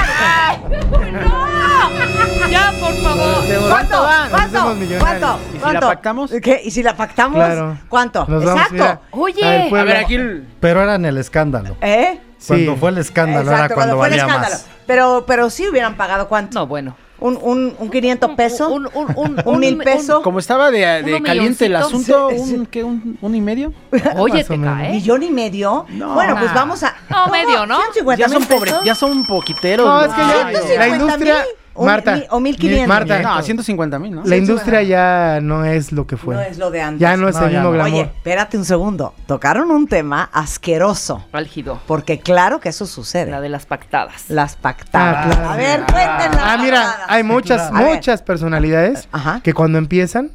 Ya, 2.50 2.72
por 2.80 2.94
favor. 2.94 3.44
¿Cuánto? 3.68 3.98
¿Cuánto? 4.30 4.76
¿Cuánto? 4.98 5.38
¿Y 5.50 5.52
si 5.52 5.58
¿Cuánto? 5.58 5.80
la 5.80 5.86
pactamos? 5.88 6.30
¿Qué? 6.42 6.60
¿Y 6.64 6.70
si 6.70 6.82
la 6.82 6.96
pactamos? 6.96 7.36
Claro. 7.36 7.78
¿Cuánto? 7.88 8.24
Nos 8.26 8.42
vamos, 8.44 8.62
Exacto. 8.62 8.74
mira, 8.74 9.00
Oye. 9.10 9.44
a 9.46 9.50
ver, 9.50 9.60
A 9.60 9.68
Puebla. 9.68 9.92
ver, 9.94 10.04
aquí 10.04 10.14
el- 10.14 10.48
Pero 10.60 10.82
era 10.82 10.94
en 10.94 11.04
el 11.04 11.18
escándalo. 11.18 11.76
¿Eh? 11.82 12.20
Cuando 12.46 12.72
Sí. 12.72 12.78
fue 12.80 12.90
el 12.90 12.98
escándalo 12.98 13.42
Exacto, 13.50 13.64
era 13.66 13.74
cuando 13.74 13.96
fue 13.98 14.06
el 14.06 14.10
valía 14.12 14.24
escándalo. 14.26 14.54
más. 14.54 14.66
Pero, 14.86 15.24
pero 15.26 15.50
sí 15.50 15.68
hubieran 15.68 15.96
pagado 15.96 16.26
cuánto. 16.28 16.58
No, 16.58 16.66
bueno. 16.66 16.96
Un, 17.20 17.36
un, 17.42 17.74
un 17.78 17.90
500 17.90 18.30
pesos. 18.36 18.70
Un, 18.70 18.88
un, 18.94 19.06
un, 19.16 19.42
¿Un 19.44 19.58
mil 19.58 19.76
peso? 19.78 20.22
Como 20.22 20.38
estaba 20.38 20.70
de, 20.70 21.02
de 21.02 21.20
caliente 21.22 21.66
el 21.66 21.74
asunto, 21.76 22.30
Sí, 22.30 22.54
un, 22.54 22.66
¿qué, 22.66 22.84
un, 22.84 23.18
un 23.20 23.34
y 23.34 23.40
medio. 23.40 23.72
Oye, 24.16 24.44
te 24.44 24.60
cae. 24.60 24.92
¿Millón 24.92 25.22
y 25.24 25.30
medio? 25.30 25.84
No. 25.88 26.14
bueno, 26.14 26.36
pues 26.38 26.50
Ah. 26.50 26.54
vamos 26.54 26.82
a. 26.84 26.94
No, 27.10 27.26
medio, 27.26 27.66
¿no? 27.66 27.76
150 27.92 28.20
Ya 28.24 28.28
son 28.28 28.44
pobres, 28.44 28.72
pesos. 28.72 28.86
ya 28.86 28.94
son 28.94 29.26
poquiteros. 29.26 29.86
No, 29.86 30.00
es 30.02 30.08
que 30.14 30.20
ya 30.20 30.26
la 30.26 30.50
150 30.50 30.88
industria, 30.88 31.44
mil, 31.78 31.86
un- 31.86 31.86
Marta, 31.86 32.16
mi- 32.16 32.26
o 32.30 32.40
1500. 32.40 32.88
Marta, 32.88 33.22
No, 33.22 33.42
150 33.42 33.98
mil, 33.98 34.14
¿no? 34.14 34.22
la 34.24 34.36
industria 34.36 34.82
ya 34.82 35.40
no 35.42 35.64
es 35.64 35.92
lo 35.92 36.06
que 36.06 36.16
fue. 36.16 36.34
No 36.34 36.40
es 36.40 36.58
lo 36.58 36.70
de 36.70 36.82
antes. 36.82 37.00
Ya 37.00 37.16
no 37.16 37.28
es 37.28 37.36
No, 37.36 37.42
el 37.46 37.52
mismo 37.52 37.62
no. 37.64 37.72
glamour. 37.72 37.92
Oye, 37.92 38.00
espérate 38.02 38.56
un 38.58 38.64
segundo. 38.64 39.14
Tocaron 39.26 39.70
un 39.70 39.86
tema 39.88 40.28
asqueroso. 40.32 41.24
Álgido. 41.32 41.80
Porque 41.86 42.20
claro 42.20 42.60
que 42.60 42.68
eso 42.70 42.86
sucede. 42.86 43.30
La 43.30 43.40
de 43.40 43.48
las 43.48 43.66
pactadas. 43.66 44.28
Las 44.28 44.56
pactadas. 44.56 45.26
Ah, 45.26 45.30
claro. 45.30 45.50
A 45.50 45.56
ver, 45.56 45.80
cuéntenla. 45.80 46.52
Ah, 46.52 46.58
mira, 46.60 46.94
hay 47.08 47.22
muchas, 47.22 47.72
muchas 47.72 48.22
personalidades 48.22 49.08
Ajá. 49.12 49.40
que 49.42 49.52
cuando 49.54 49.78
empiezan 49.78 50.30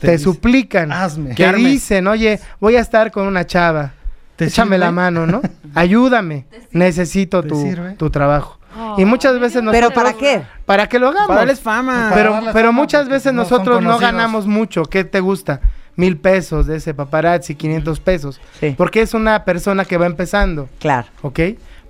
te, 0.00 0.06
Te 0.08 0.12
dice, 0.12 0.24
suplican, 0.24 0.92
"Hazme". 0.92 1.34
que 1.34 1.50
dicen, 1.54 2.06
oye, 2.06 2.38
voy 2.60 2.76
a 2.76 2.80
estar 2.80 3.10
con 3.10 3.26
una 3.26 3.46
chava, 3.46 3.92
¿Te 4.36 4.44
échame 4.46 4.76
sirve? 4.76 4.78
la 4.78 4.90
mano, 4.92 5.26
¿no? 5.26 5.40
Ayúdame, 5.74 6.44
necesito 6.72 7.42
¿Te 7.42 7.48
tu, 7.48 7.74
tu 7.96 8.10
trabajo. 8.10 8.55
Y 8.96 9.04
muchas 9.04 9.38
veces 9.38 9.62
¿Pero 9.70 9.72
nosotros... 9.88 9.92
para 9.94 10.12
qué? 10.14 10.42
Para 10.64 10.88
que 10.88 10.98
lo 10.98 11.08
hagamos. 11.08 11.28
Para 11.28 11.40
darles 11.40 11.60
fama. 11.60 12.10
pero 12.14 12.32
darles 12.32 12.52
pero 12.52 12.68
fama, 12.68 12.80
muchas 12.80 13.08
veces 13.08 13.32
no 13.32 13.42
nosotros 13.42 13.82
no 13.82 13.98
ganamos 13.98 14.46
mucho. 14.46 14.84
¿Qué 14.84 15.04
te 15.04 15.20
gusta? 15.20 15.60
Mil 15.96 16.18
pesos 16.18 16.66
de 16.66 16.76
ese 16.76 16.92
paparazzi, 16.92 17.54
500 17.54 18.00
pesos. 18.00 18.40
Sí. 18.60 18.74
Porque 18.76 19.00
es 19.00 19.14
una 19.14 19.44
persona 19.44 19.84
que 19.84 19.96
va 19.96 20.06
empezando, 20.06 20.68
Claro. 20.78 21.08
¿ok? 21.22 21.40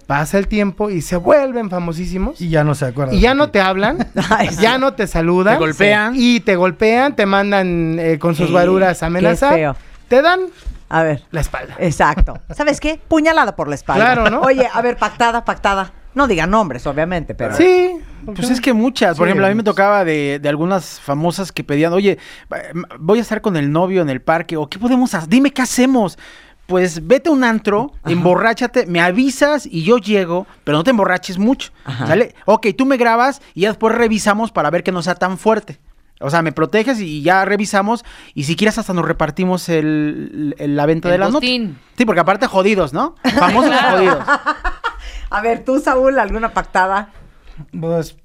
Pasa 0.06 0.38
el 0.38 0.46
tiempo 0.46 0.88
y 0.90 1.02
se 1.02 1.16
vuelven 1.16 1.68
famosísimos. 1.68 2.40
Y 2.40 2.48
ya 2.48 2.62
no 2.62 2.76
se 2.76 2.84
acuerdan. 2.84 3.16
Y 3.16 3.20
ya 3.20 3.34
no 3.34 3.50
te 3.50 3.60
hablan, 3.60 4.06
ya 4.60 4.78
no 4.78 4.94
te 4.94 5.08
saludan. 5.08 5.54
Te 5.54 5.58
golpean. 5.58 6.12
Y 6.14 6.38
te 6.40 6.54
golpean, 6.54 7.16
te 7.16 7.26
mandan 7.26 7.98
eh, 7.98 8.18
con 8.20 8.36
sus 8.36 8.48
Sí, 8.48 8.54
qué 8.54 9.36
feo. 9.36 9.76
Te 10.06 10.22
dan 10.22 10.40
A 10.88 11.02
ver. 11.02 11.24
la 11.32 11.40
espalda. 11.40 11.74
Exacto. 11.80 12.38
¿Sabes 12.54 12.78
qué? 12.78 13.00
Puñalada 13.08 13.56
por 13.56 13.66
la 13.66 13.74
espalda. 13.74 14.04
Claro, 14.14 14.30
¿no? 14.30 14.42
Oye, 14.42 14.68
a 14.72 14.80
ver, 14.80 14.96
pactada, 14.96 15.44
pactada. 15.44 15.92
No 16.16 16.26
digan 16.26 16.50
nombres, 16.50 16.84
obviamente, 16.86 17.34
pero. 17.36 17.54
Sí. 17.56 17.92
Pues 18.34 18.50
es 18.50 18.60
que 18.60 18.72
muchas, 18.72 19.16
por 19.16 19.26
Sí, 19.26 19.30
ejemplo, 19.30 19.46
a 19.46 19.50
mí 19.50 19.54
me 19.54 19.62
tocaba 19.62 20.04
de, 20.04 20.40
de 20.42 20.48
algunas 20.48 20.98
famosas 20.98 21.52
que 21.52 21.62
pedían, 21.62 21.92
oye, 21.92 22.18
voy 22.98 23.20
a 23.20 23.22
estar 23.22 23.40
con 23.40 23.56
el 23.56 23.70
novio 23.70 24.02
en 24.02 24.10
el 24.10 24.20
parque, 24.20 24.56
o 24.56 24.68
qué 24.68 24.80
podemos 24.80 25.14
hacer, 25.14 25.28
dime 25.28 25.52
qué 25.52 25.62
hacemos. 25.62 26.18
Pues 26.66 27.06
vete 27.06 27.28
a 27.28 27.32
un 27.32 27.44
antro, 27.44 27.92
emborráchate, 28.04 28.86
me 28.86 29.00
avisas 29.00 29.66
y 29.66 29.84
yo 29.84 29.98
llego, 29.98 30.48
pero 30.64 30.76
no 30.78 30.82
te 30.82 30.90
emborraches 30.90 31.38
mucho, 31.38 31.70
Ajá. 31.84 32.08
¿sale? 32.08 32.34
Ok, 32.46 32.66
tú 32.76 32.84
me 32.86 32.96
grabas 32.96 33.40
y 33.54 33.60
ya 33.60 33.68
después 33.68 33.94
revisamos 33.94 34.50
para 34.50 34.68
ver 34.70 34.82
que 34.82 34.90
no 34.90 35.02
sea 35.02 35.14
tan 35.14 35.38
fuerte. 35.38 35.78
O 36.18 36.30
sea, 36.30 36.40
me 36.42 36.50
proteges 36.50 36.98
y 37.00 37.22
ya 37.22 37.44
revisamos 37.44 38.04
y 38.34 38.44
si 38.44 38.56
quieres 38.56 38.78
hasta 38.78 38.94
nos 38.94 39.04
repartimos 39.04 39.68
el, 39.68 40.56
el- 40.58 40.74
la 40.74 40.86
venta 40.86 41.08
El 41.08 41.12
de 41.12 41.18
la 41.18 41.26
nota. 41.26 41.34
botín. 41.36 41.78
Sí, 41.96 42.04
porque 42.06 42.20
aparte 42.20 42.46
jodidos, 42.48 42.92
¿no? 42.94 43.14
Famosos 43.38 43.76
jodidos. 43.90 44.18
A 45.30 45.40
ver, 45.40 45.64
tú, 45.64 45.80
Saúl, 45.80 46.18
¿alguna 46.18 46.52
pactada? 46.54 47.10
Pues 47.78 48.16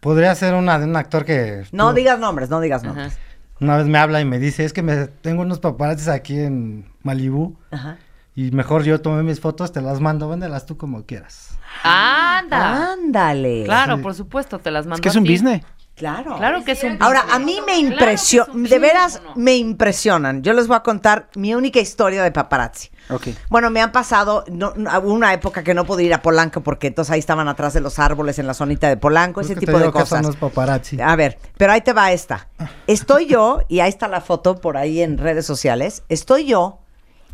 podría 0.00 0.34
ser 0.34 0.54
una 0.54 0.78
de 0.78 0.84
un 0.84 0.96
actor 0.96 1.24
que. 1.24 1.64
No 1.72 1.90
tú- 1.90 1.96
digas 1.96 2.18
nombres, 2.18 2.50
no 2.50 2.60
digas 2.60 2.82
Ajá. 2.82 2.88
nombres. 2.92 3.18
Una 3.60 3.76
vez 3.78 3.86
me 3.86 3.98
habla 3.98 4.20
y 4.20 4.24
me 4.24 4.38
dice: 4.38 4.64
Es 4.64 4.72
que 4.72 4.82
me 4.82 5.06
tengo 5.06 5.42
unos 5.42 5.60
paparazzis 5.60 6.08
aquí 6.08 6.38
en 6.38 6.90
Malibú. 7.02 7.56
Ajá. 7.70 7.96
Y 8.34 8.50
mejor 8.50 8.82
yo 8.84 9.00
tomé 9.00 9.22
mis 9.22 9.40
fotos, 9.40 9.72
te 9.72 9.80
las 9.80 10.00
mando, 10.00 10.28
véndelas 10.28 10.66
tú 10.66 10.76
como 10.76 11.06
quieras. 11.06 11.58
Anda. 11.82 12.92
Ándale. 12.92 13.64
Claro, 13.64 13.96
Sí. 13.96 14.02
por 14.02 14.14
supuesto, 14.14 14.58
te 14.58 14.70
las 14.70 14.84
mando 14.84 14.96
Es 14.96 15.00
que 15.00 15.08
es 15.08 15.16
un 15.16 15.24
business. 15.24 15.62
Claro. 15.96 16.36
Claro 16.36 16.62
que 16.62 16.72
es 16.72 16.84
un 16.84 16.98
Ahora, 17.00 17.24
a 17.32 17.38
mí 17.38 17.58
me 17.66 17.78
Claro 17.78 17.78
impresiona, 17.78 18.52
un 18.52 18.64
de 18.64 18.78
veras 18.78 19.22
me 19.34 19.56
impresionan. 19.56 20.42
Yo 20.42 20.52
les 20.52 20.68
voy 20.68 20.76
a 20.76 20.80
contar 20.80 21.30
mi 21.36 21.54
única 21.54 21.80
historia 21.80 22.22
de 22.22 22.30
paparazzi. 22.30 22.90
Ok. 23.08 23.28
Bueno, 23.48 23.70
me 23.70 23.80
han 23.80 23.92
pasado 23.92 24.44
no, 24.50 24.74
una 25.04 25.32
época 25.32 25.64
que 25.64 25.72
no 25.72 25.86
pude 25.86 26.04
ir 26.04 26.12
a 26.12 26.20
Polanco 26.20 26.60
porque 26.60 26.88
entonces 26.88 27.12
ahí 27.12 27.18
estaban 27.20 27.48
atrás 27.48 27.72
de 27.72 27.80
los 27.80 27.98
árboles 27.98 28.38
en 28.38 28.46
la 28.46 28.52
zonita 28.52 28.88
de 28.90 28.98
Polanco, 28.98 29.40
Es 29.40 29.46
ese 29.50 29.58
tipo 29.58 29.78
te 29.78 29.84
de 29.86 29.90
cosas. 29.90 30.08
son 30.08 30.22
los 30.26 30.36
paparazzi. 30.36 31.00
A 31.00 31.16
ver, 31.16 31.38
pero 31.56 31.72
ahí 31.72 31.80
te 31.80 31.94
va 31.94 32.12
esta. 32.12 32.48
Estoy 32.86 33.26
yo, 33.26 33.60
y 33.68 33.80
ahí 33.80 33.88
está 33.88 34.06
la 34.06 34.20
foto 34.20 34.60
por 34.60 34.76
ahí 34.76 35.00
en 35.00 35.16
redes 35.16 35.46
sociales, 35.46 36.02
estoy 36.10 36.44
yo 36.44 36.80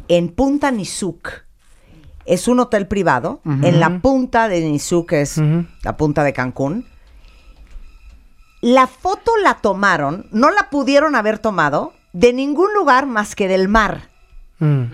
en 0.07 0.29
Punta 0.29 0.70
Nizuc. 0.70 1.46
Es 2.25 2.46
un 2.46 2.61
hotel 2.61 2.87
privado 2.87 3.40
en 3.44 3.81
la 3.81 3.98
punta 4.01 4.46
de 4.46 4.61
Nizuc, 4.61 5.09
que 5.09 5.22
es 5.22 5.40
la 5.83 5.96
punta 5.96 6.22
de 6.22 6.33
Cancún. 6.33 6.87
La 8.62 8.87
foto 8.87 9.33
la 9.42 9.55
tomaron, 9.55 10.27
no 10.31 10.51
la 10.51 10.70
pudieron 10.70 11.14
haber 11.16 11.38
tomado 11.38 11.92
de 12.14 12.33
ningún 12.33 12.72
lugar 12.75 13.07
más 13.07 13.35
que 13.35 13.48
del 13.48 13.68
mar. 13.68 14.09
Mm. 14.61 14.85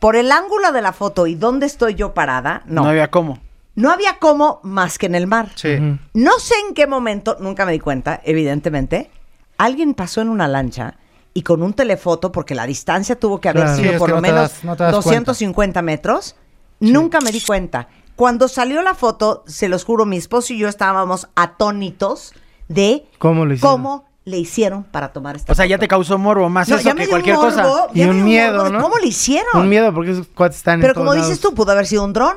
Por 0.00 0.16
el 0.16 0.32
ángulo 0.32 0.72
de 0.72 0.82
la 0.82 0.92
foto 0.92 1.26
y 1.26 1.34
dónde 1.36 1.66
estoy 1.66 1.94
yo 1.94 2.12
parada, 2.12 2.62
no. 2.66 2.82
No 2.82 2.88
había 2.90 3.10
cómo. 3.10 3.38
No 3.76 3.90
había 3.90 4.18
cómo 4.18 4.60
más 4.64 4.98
que 4.98 5.06
en 5.06 5.14
el 5.14 5.26
mar. 5.26 5.50
Sí. 5.54 5.78
No 6.12 6.38
sé 6.38 6.54
en 6.68 6.74
qué 6.74 6.86
momento, 6.86 7.36
nunca 7.40 7.64
me 7.64 7.72
di 7.72 7.78
cuenta, 7.80 8.20
evidentemente, 8.24 9.10
alguien 9.58 9.94
pasó 9.94 10.20
en 10.20 10.28
una 10.28 10.48
lancha 10.48 10.96
y 11.34 11.42
con 11.42 11.62
un 11.62 11.72
telefoto, 11.72 12.32
porque 12.32 12.54
la 12.54 12.66
distancia 12.66 13.18
tuvo 13.18 13.40
que 13.40 13.48
haber 13.48 13.62
Claro. 13.62 13.78
sido 13.78 13.92
Sí, 13.92 13.98
por 13.98 14.10
lo 14.10 14.16
no 14.16 14.22
menos 14.22 14.40
das- 14.40 14.64
no 14.64 14.76
te 14.76 14.82
das 14.84 14.92
250 14.92 15.80
metros, 15.80 16.34
nunca 16.80 17.20
me 17.20 17.30
di 17.30 17.40
cuenta. 17.40 17.88
Cuando 18.16 18.48
salió 18.48 18.82
la 18.82 18.94
foto, 18.94 19.42
se 19.46 19.68
los 19.68 19.84
juro, 19.84 20.04
mi 20.04 20.16
esposo 20.18 20.52
y 20.52 20.58
yo 20.58 20.68
estábamos 20.68 21.28
atónitos 21.34 22.34
de 22.74 23.06
¿Cómo 23.18 23.44
lo 23.46 23.54
hicieron? 23.54 23.72
cómo 23.76 24.04
le 24.24 24.38
hicieron 24.38 24.84
para 24.84 25.12
tomar 25.12 25.34
esta 25.36 25.52
O 25.52 25.54
sea, 25.56 25.66
ya 25.66 25.78
te 25.78 25.88
causó 25.88 26.16
morbo 26.16 26.48
más 26.48 26.68
No, 26.68 26.76
eso 26.76 26.94
que 26.94 27.08
cualquier 27.08 27.36
cosa. 27.36 27.66
Y 27.92 28.04
un 28.04 28.22
miedo, 28.24 28.58
morbo 28.64 28.70
¿no? 28.70 28.82
¿Cómo 28.82 28.98
le 28.98 29.06
hicieron? 29.08 29.48
Un 29.62 29.68
miedo 29.68 29.92
porque 29.92 30.12
esos 30.12 30.28
cuates 30.28 30.58
están 30.58 30.74
en 30.74 30.80
Pero 30.82 30.94
como 30.94 31.12
dices 31.12 31.28
lados. 31.28 31.40
tú, 31.40 31.54
pudo 31.54 31.72
haber 31.72 31.86
sido 31.86 32.04
un 32.04 32.12
dron. 32.12 32.36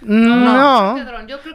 No, 0.00 0.96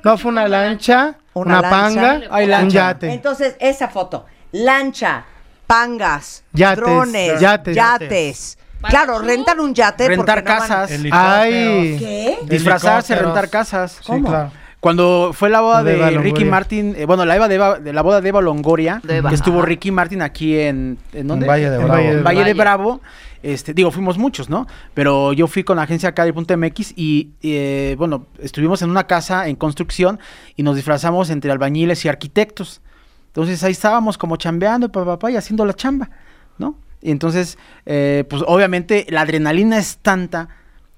no 0.03 0.17
fue 0.17 0.31
una 0.31 0.47
lancha, 0.47 1.15
Una 1.33 1.59
una, 1.59 1.61
lancha. 1.61 1.69
panga, 2.01 2.21
Ay, 2.31 2.45
un 2.45 2.51
lancha. 2.51 2.75
yate. 2.91 3.11
Entonces, 3.13 3.55
esa 3.59 3.89
foto, 3.89 4.25
lancha, 4.51 5.25
pangas, 5.65 6.43
Yates, 6.53 6.77
drones, 6.77 7.39
yates. 7.41 7.75
yates. 7.75 8.57
Claro, 8.89 9.19
rentan 9.19 9.59
un 9.59 9.73
yate 9.73 10.07
Rentar 10.07 10.43
porque 10.43 10.49
no 10.53 10.59
van- 10.59 10.69
casas. 10.69 10.91
Ay. 11.11 11.95
¿Qué? 11.99 12.37
Disfrazarse, 12.43 13.15
rentar 13.15 13.49
casas. 13.49 13.93
Sí, 13.99 14.03
¿Cómo? 14.07 14.29
claro. 14.29 14.51
Cuando 14.79 15.31
fue 15.33 15.49
la 15.49 15.61
boda 15.61 15.83
De 15.83 15.95
Ricky 15.95 16.15
Longoria. 16.23 16.45
Martin, 16.51 16.95
eh, 16.97 17.05
bueno, 17.05 17.25
la, 17.25 17.35
Eva 17.35 17.47
de, 17.47 17.55
Eva- 17.55 17.79
de 17.79 17.93
la 17.93 18.01
boda 18.03 18.21
de 18.21 18.29
Eva 18.29 18.41
Longoria, 18.41 19.01
De 19.03 19.17
Eva. 19.17 19.29
que 19.29 19.35
estuvo. 19.35 19.61
Ricky 19.63 19.91
Martin 19.91 20.21
aquí 20.21 20.57
en, 20.59 20.97
¿en 21.13 21.27
dónde? 21.27 21.47
Valle 21.47 21.69
de 21.69 21.75
En 21.77 21.83
Bravo. 21.83 21.93
Valle 21.93 22.11
de 22.11 22.17
En 22.19 22.23
Valle 22.23 22.37
de 22.39 22.43
Valle. 22.43 22.53
Bravo. 22.53 23.01
Este, 23.43 23.73
digo, 23.73 23.91
fuimos 23.91 24.17
muchos, 24.17 24.49
¿no? 24.49 24.67
Pero 24.93 25.33
yo 25.33 25.47
fui 25.47 25.63
con 25.63 25.77
la 25.77 25.83
agencia 25.83 26.09
acá 26.09 26.25
de 26.25 26.33
Punto 26.33 26.55
MX 26.57 26.93
y, 26.95 27.29
eh, 27.41 27.95
bueno, 27.97 28.25
estuvimos 28.39 28.81
en 28.81 28.89
una 28.89 29.05
casa 29.07 29.47
en 29.47 29.55
construcción 29.55 30.19
y 30.55 30.63
nos 30.63 30.75
disfrazamos 30.75 31.29
entre 31.29 31.51
albañiles 31.51 32.03
y 32.05 32.09
arquitectos. 32.09 32.81
Entonces 33.27 33.63
ahí 33.63 33.71
estábamos 33.71 34.17
como 34.17 34.37
chambeando, 34.37 34.91
papá, 34.91 35.05
papá, 35.13 35.31
y 35.31 35.35
haciendo 35.37 35.65
la 35.65 35.73
chamba, 35.73 36.09
¿no? 36.57 36.77
Y 37.01 37.11
entonces, 37.11 37.57
eh, 37.85 38.25
pues 38.29 38.43
obviamente 38.47 39.05
la 39.09 39.21
adrenalina 39.21 39.77
es 39.77 39.97
tanta 40.01 40.49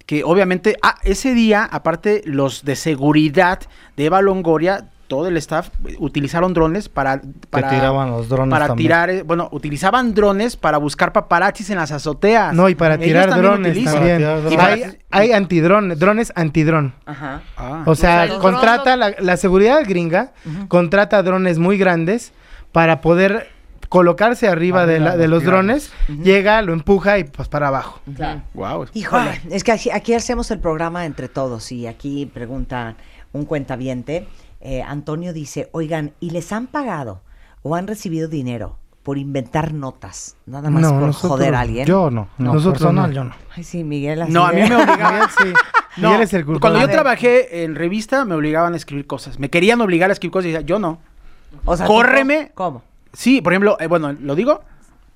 que 0.09 0.23
obviamente, 0.23 0.75
ah, 0.81 0.95
ese 1.03 1.35
día, 1.35 1.63
aparte 1.71 2.23
los 2.25 2.65
de 2.65 2.75
seguridad 2.75 3.59
de 3.95 4.05
Eva 4.05 4.23
Longoria, 4.23 4.85
todo 5.07 5.27
el 5.27 5.37
staff 5.37 5.69
utilizaron 5.99 6.55
drones 6.55 6.89
para... 6.89 7.21
para 7.51 7.69
tiraban 7.69 8.09
los 8.09 8.27
drones 8.27 8.49
Para 8.51 8.69
también. 8.69 8.87
tirar, 8.87 9.09
eh, 9.11 9.21
bueno, 9.21 9.49
utilizaban 9.51 10.15
drones 10.15 10.55
para 10.57 10.79
buscar 10.79 11.13
paparazzis 11.13 11.69
en 11.69 11.75
las 11.77 11.91
azoteas. 11.91 12.55
No, 12.55 12.69
y 12.69 12.73
para 12.73 12.95
Ellos 12.95 13.05
tirar 13.05 13.29
también 13.29 13.51
drones 13.51 13.71
utilizan. 13.71 13.93
también. 13.93 14.49
Tirar 14.49 14.71
Hay, 14.71 14.83
hay 15.11 15.31
antidrones, 15.31 15.99
drones 15.99 16.33
antidrón. 16.35 16.95
Ajá. 17.05 17.41
Ah. 17.55 17.83
O 17.85 17.93
sea, 17.93 18.23
O 18.23 18.27
sea, 18.29 18.39
contrata 18.39 18.95
drones- 18.95 19.15
la, 19.19 19.23
la 19.23 19.37
seguridad 19.37 19.81
gringa, 19.87 20.31
contrata 20.69 21.21
drones 21.21 21.59
muy 21.59 21.77
grandes 21.77 22.31
para 22.71 22.99
poder 23.01 23.47
colocarse 23.89 24.47
arriba 24.47 24.85
de, 24.85 24.99
la- 24.99 25.17
de 25.17 25.27
los 25.27 25.43
drones, 25.43 25.91
llega, 26.23 26.61
lo 26.61 26.73
empuja 26.73 27.17
y 27.19 27.23
pues 27.25 27.47
para 27.49 27.67
abajo. 27.67 27.99
Wow. 28.53 28.85
Híjole, 28.93 29.41
es 29.49 29.63
que 29.63 29.71
aquí, 29.71 29.89
aquí 29.91 30.13
hacemos 30.13 30.51
el 30.51 30.59
programa 30.59 31.05
entre 31.05 31.27
todos 31.27 31.71
y 31.71 31.87
aquí 31.87 32.25
pregunta 32.27 32.95
un 33.33 33.45
cuentaviente. 33.45 34.27
eh, 34.61 34.81
Antonio 34.83 35.33
dice, 35.33 35.69
oigan, 35.71 36.13
¿y 36.19 36.29
les 36.31 36.51
han 36.51 36.67
pagado 36.67 37.21
o 37.63 37.75
han 37.75 37.87
recibido 37.87 38.27
dinero 38.27 38.77
por 39.03 39.17
inventar 39.17 39.73
notas? 39.73 40.35
Nada 40.45 40.69
más 40.69 40.81
No, 40.83 40.89
por 40.91 41.01
nosotros- 41.07 41.31
joder 41.31 41.55
a 41.55 41.61
alguien. 41.61 41.85
Yo 41.85 42.11
no. 42.11 42.27
no 42.37 42.53
Nosotros 42.53 42.73
personal, 42.79 43.09
no. 43.09 43.15
yo 43.15 43.23
no. 43.23 43.31
Ay, 43.55 43.63
sí, 43.63 43.83
Miguel. 43.83 44.21
así 44.21 44.31
No, 44.31 44.45
a 44.45 44.51
mí 44.51 44.61
me 44.61 44.75
obligaban. 44.75 45.29
Sí. 45.29 45.53
No, 45.97 46.09
Miguel 46.11 46.21
es 46.23 46.33
el 46.33 46.45
culpable. 46.45 46.61
cuando 46.77 46.79
yo 46.87 46.93
trabajé 46.93 47.63
en 47.63 47.75
revista, 47.75 48.23
me 48.23 48.35
obligaban 48.35 48.73
a 48.73 48.77
escribir 48.77 49.07
cosas. 49.07 49.37
Me 49.39 49.49
querían 49.49 49.81
obligar 49.81 50.09
a 50.11 50.13
escribir 50.13 50.31
cosas 50.31 50.45
y 50.45 50.51
decía, 50.51 50.65
yo 50.65 50.77
no. 50.79 50.99
O 51.65 51.75
sea, 51.75 51.87
Córreme. 51.87 52.51
¿Cómo? 52.53 52.83
Sí, 53.13 53.41
por 53.41 53.53
ejemplo, 53.53 53.77
eh, 53.79 53.87
bueno, 53.87 54.13
¿lo 54.19 54.35
digo? 54.35 54.63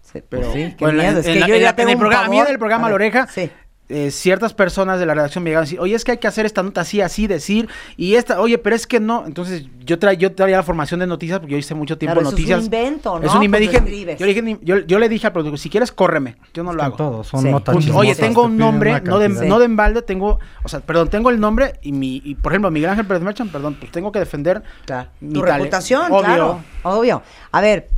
Sí, 0.02 0.22
Pero 0.30 0.52
sí, 0.54 0.76
qué 0.78 0.86
bueno, 0.86 1.00
miedo. 1.00 1.12
en- 1.14 1.18
Es 1.20 1.28
en 1.28 1.34
que 1.34 1.40
la- 1.40 1.48
yo 1.48 1.54
en 1.56 1.60
ya 1.62 1.64
la- 1.66 1.70
en 1.72 1.76
tengo 1.76 1.90
el 1.92 1.98
programa- 1.98 2.26
a 2.26 2.30
mí 2.30 2.36
pavor. 2.38 2.48
en 2.48 2.54
el 2.54 2.60
programa 2.60 2.88
A 2.88 2.90
La 2.90 2.96
Oreja, 2.96 3.28
Sí. 3.28 3.52
Eh, 3.90 4.12
ciertas 4.12 4.54
personas 4.54 4.98
de 5.00 5.06
la 5.06 5.14
redacción 5.14 5.44
me 5.44 5.50
llegaban 5.50 5.64
a 5.64 5.68
decir, 5.68 5.80
oye, 5.80 5.94
es 5.94 6.04
que 6.06 6.12
hay 6.12 6.18
que 6.18 6.28
hacer 6.28 6.46
esta 6.46 6.64
nota 6.64 6.82
así, 6.82 7.02
así, 7.02 7.28
decir, 7.28 7.68
y 7.98 8.16
esta, 8.16 8.40
oye, 8.40 8.58
pero 8.58 8.76
es 8.76 8.88
que 8.88 9.00
no. 9.00 9.26
Entonces, 9.28 9.66
yo, 9.86 10.00
tra 10.00 10.14
yo 10.14 10.34
traía 10.34 10.56
la 10.58 10.64
formación 10.64 11.02
de 11.02 11.08
noticias 11.08 11.40
porque 11.40 11.52
yo 11.52 11.58
hice 11.58 11.76
mucho 11.76 11.98
tiempo 11.98 12.14
Claro, 12.14 12.22
eso 12.30 12.30
es 12.30 12.34
noticias. 12.42 12.60
un 12.60 12.66
invento, 12.66 13.20
¿no? 13.20 13.28
Es 13.28 13.36
un 13.36 13.44
invento. 13.44 13.70
Dije- 13.70 13.78
escribes. 13.84 14.20
yo, 14.20 14.26
le 14.26 14.34
dije, 14.34 14.60
yo, 14.64 14.78
yo 14.80 15.00
le 15.00 15.10
dije 15.10 15.28
al 15.28 15.34
productor, 15.34 15.60
si 15.60 15.70
quieres, 15.70 15.92
córreme. 15.92 16.38
Yo 16.54 16.64
no 16.64 16.72
lo 16.74 16.82
hago. 16.82 16.96
todo, 16.96 17.24
son 17.24 17.42
Sí. 17.42 17.52
notas 17.52 17.76
Punto. 17.76 17.98
Oye, 17.98 18.16
tengo 18.16 18.42
te 18.44 18.48
un 18.48 18.58
nombre, 18.58 19.02
no 19.02 19.20
de, 19.20 19.30
no 19.30 19.60
de 19.60 19.66
embalde, 19.66 20.02
tengo, 20.02 20.40
o 20.64 20.70
sea, 20.70 20.80
perdón, 20.80 21.10
tengo 21.10 21.30
el 21.30 21.40
nombre 21.40 21.74
y 21.82 21.92
mi, 21.92 22.22
y 22.24 22.36
por 22.36 22.54
ejemplo, 22.54 22.72
Miguel 22.72 22.90
Ángel 22.90 23.06
Pérez 23.06 23.22
Merchan, 23.22 23.50
perdón, 23.50 23.76
pues 23.80 23.92
tengo 23.92 24.12
que 24.12 24.20
defender 24.20 24.64
Claro. 24.86 25.10
mi 25.20 25.34
Tu 25.34 25.42
tale- 25.42 25.58
reputación, 25.58 26.04
obvio. 26.12 26.20
claro. 26.24 26.62
Obvio. 26.84 27.22
A 27.52 27.60
ver, 27.62 27.90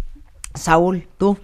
Saúl, 0.55 1.07
tú. 1.17 1.37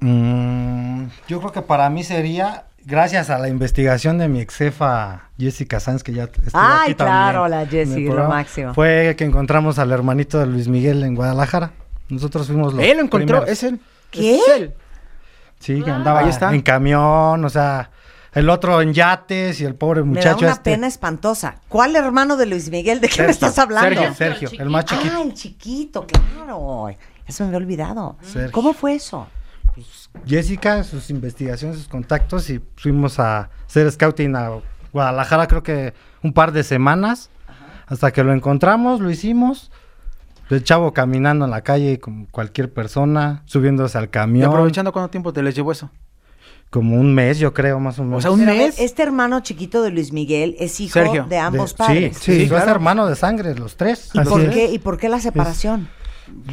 Mm, 0.00 1.06
yo 1.28 1.38
creo 1.40 1.52
que 1.52 1.62
para 1.62 1.88
mí 1.90 2.02
sería, 2.02 2.64
gracias 2.84 3.30
a 3.30 3.38
la 3.38 3.48
investigación 3.48 4.18
de 4.18 4.28
mi 4.28 4.40
ex 4.40 4.56
jefa 4.56 5.28
Jessica 5.38 5.80
Sanz, 5.80 6.02
que 6.02 6.12
ya 6.12 6.24
estuvo 6.24 6.42
Ay, 6.54 6.92
aquí 6.92 6.94
claro, 6.94 7.42
también 7.42 7.50
la 7.50 7.62
en 7.62 7.68
el 7.68 7.70
Jessie, 7.70 8.08
lo 8.08 8.28
máximo. 8.28 8.74
Fue 8.74 9.14
que 9.16 9.24
encontramos 9.24 9.78
al 9.78 9.92
hermanito 9.92 10.38
de 10.38 10.46
Luis 10.46 10.68
Miguel 10.68 11.02
en 11.04 11.14
Guadalajara. 11.14 11.72
Nosotros 12.08 12.46
fuimos 12.46 12.74
los 12.74 12.82
Él 12.84 12.96
lo 12.98 13.04
encontró, 13.04 13.38
primeros. 13.42 13.48
es 13.48 13.62
él. 13.62 13.80
¿Qué? 14.10 14.36
Es 14.36 14.42
él. 14.56 14.74
Sí, 15.60 15.80
que 15.82 15.90
andaba 15.90 16.20
Ahí 16.20 16.28
está. 16.28 16.52
en 16.52 16.60
camión, 16.62 17.44
o 17.44 17.48
sea, 17.48 17.90
el 18.34 18.50
otro 18.50 18.82
en 18.82 18.92
yates 18.92 19.60
y 19.60 19.64
el 19.64 19.74
pobre 19.74 20.02
Me 20.02 20.08
da 20.20 20.30
muchacho 20.32 20.44
una 20.44 20.52
este. 20.54 20.72
pena 20.72 20.86
espantosa. 20.88 21.56
¿Cuál 21.68 21.94
hermano 21.96 22.36
de 22.36 22.46
Luis 22.46 22.68
Miguel? 22.70 23.00
¿De 23.00 23.08
qué 23.08 23.22
me 23.22 23.30
estás 23.30 23.58
hablando? 23.58 24.00
Sergio. 24.14 24.14
Sergio, 24.48 24.50
el 24.62 24.70
más 24.70 24.84
chiquito. 24.86 25.14
Ah, 25.16 25.22
el 25.22 25.34
chiquito, 25.34 26.06
claro. 26.06 26.88
Eso 27.26 27.44
me 27.44 27.48
había 27.48 27.58
olvidado. 27.58 28.16
Sergio. 28.22 28.50
¿Cómo 28.52 28.72
fue 28.74 28.94
eso? 28.96 29.28
Jessica, 30.26 30.84
sus 30.84 31.10
investigaciones, 31.10 31.78
sus 31.78 31.88
contactos 31.88 32.48
y 32.50 32.60
fuimos 32.76 33.18
a 33.18 33.50
hacer 33.66 33.90
scouting 33.90 34.36
a 34.36 34.50
Guadalajara 34.92 35.46
creo 35.48 35.62
que 35.62 35.94
un 36.22 36.32
par 36.32 36.52
de 36.52 36.62
semanas 36.64 37.30
hasta 37.86 38.10
que 38.12 38.22
lo 38.22 38.32
encontramos, 38.32 39.00
lo 39.00 39.10
hicimos. 39.10 39.70
El 40.50 40.62
chavo 40.64 40.92
caminando 40.92 41.46
en 41.46 41.50
la 41.50 41.62
calle 41.62 41.98
como 41.98 42.26
cualquier 42.30 42.70
persona, 42.72 43.42
subiéndose 43.46 43.96
al 43.96 44.04
Y 44.04 44.08
camión. 44.08 44.50
aprovechando 44.50 44.92
cuánto 44.92 45.08
tiempo 45.10 45.32
te 45.32 45.42
les 45.42 45.54
llevó 45.54 45.72
eso. 45.72 45.90
Como 46.68 46.96
un 46.96 47.14
mes, 47.14 47.38
yo 47.38 47.52
creo, 47.54 47.80
más 47.80 47.98
o 47.98 48.04
menos. 48.04 48.22
sea, 48.22 48.32
un 48.32 48.40
Pero 48.40 48.52
mes. 48.52 48.78
este 48.78 49.02
hermano 49.02 49.40
chiquito 49.40 49.82
de 49.82 49.90
Luis 49.90 50.12
Miguel 50.12 50.56
es 50.58 50.78
hijo 50.80 50.92
Sergio. 50.94 51.24
de 51.28 51.38
ambos 51.38 51.72
De- 51.72 51.76
padres. 51.78 52.16
Sí, 52.18 52.32
sí, 52.34 52.40
Sí, 52.42 52.48
claro. 52.48 52.70
hermanos 52.70 53.08
de 53.08 53.16
sangre, 53.16 53.54
los 53.54 53.76
tres. 53.76 54.10
¿Y, 54.14 54.20
por 54.20 54.50
qué, 54.50 54.66
¿Y 54.72 54.78
por 54.78 54.98
qué 54.98 55.08
la 55.08 55.20
separación? 55.20 55.88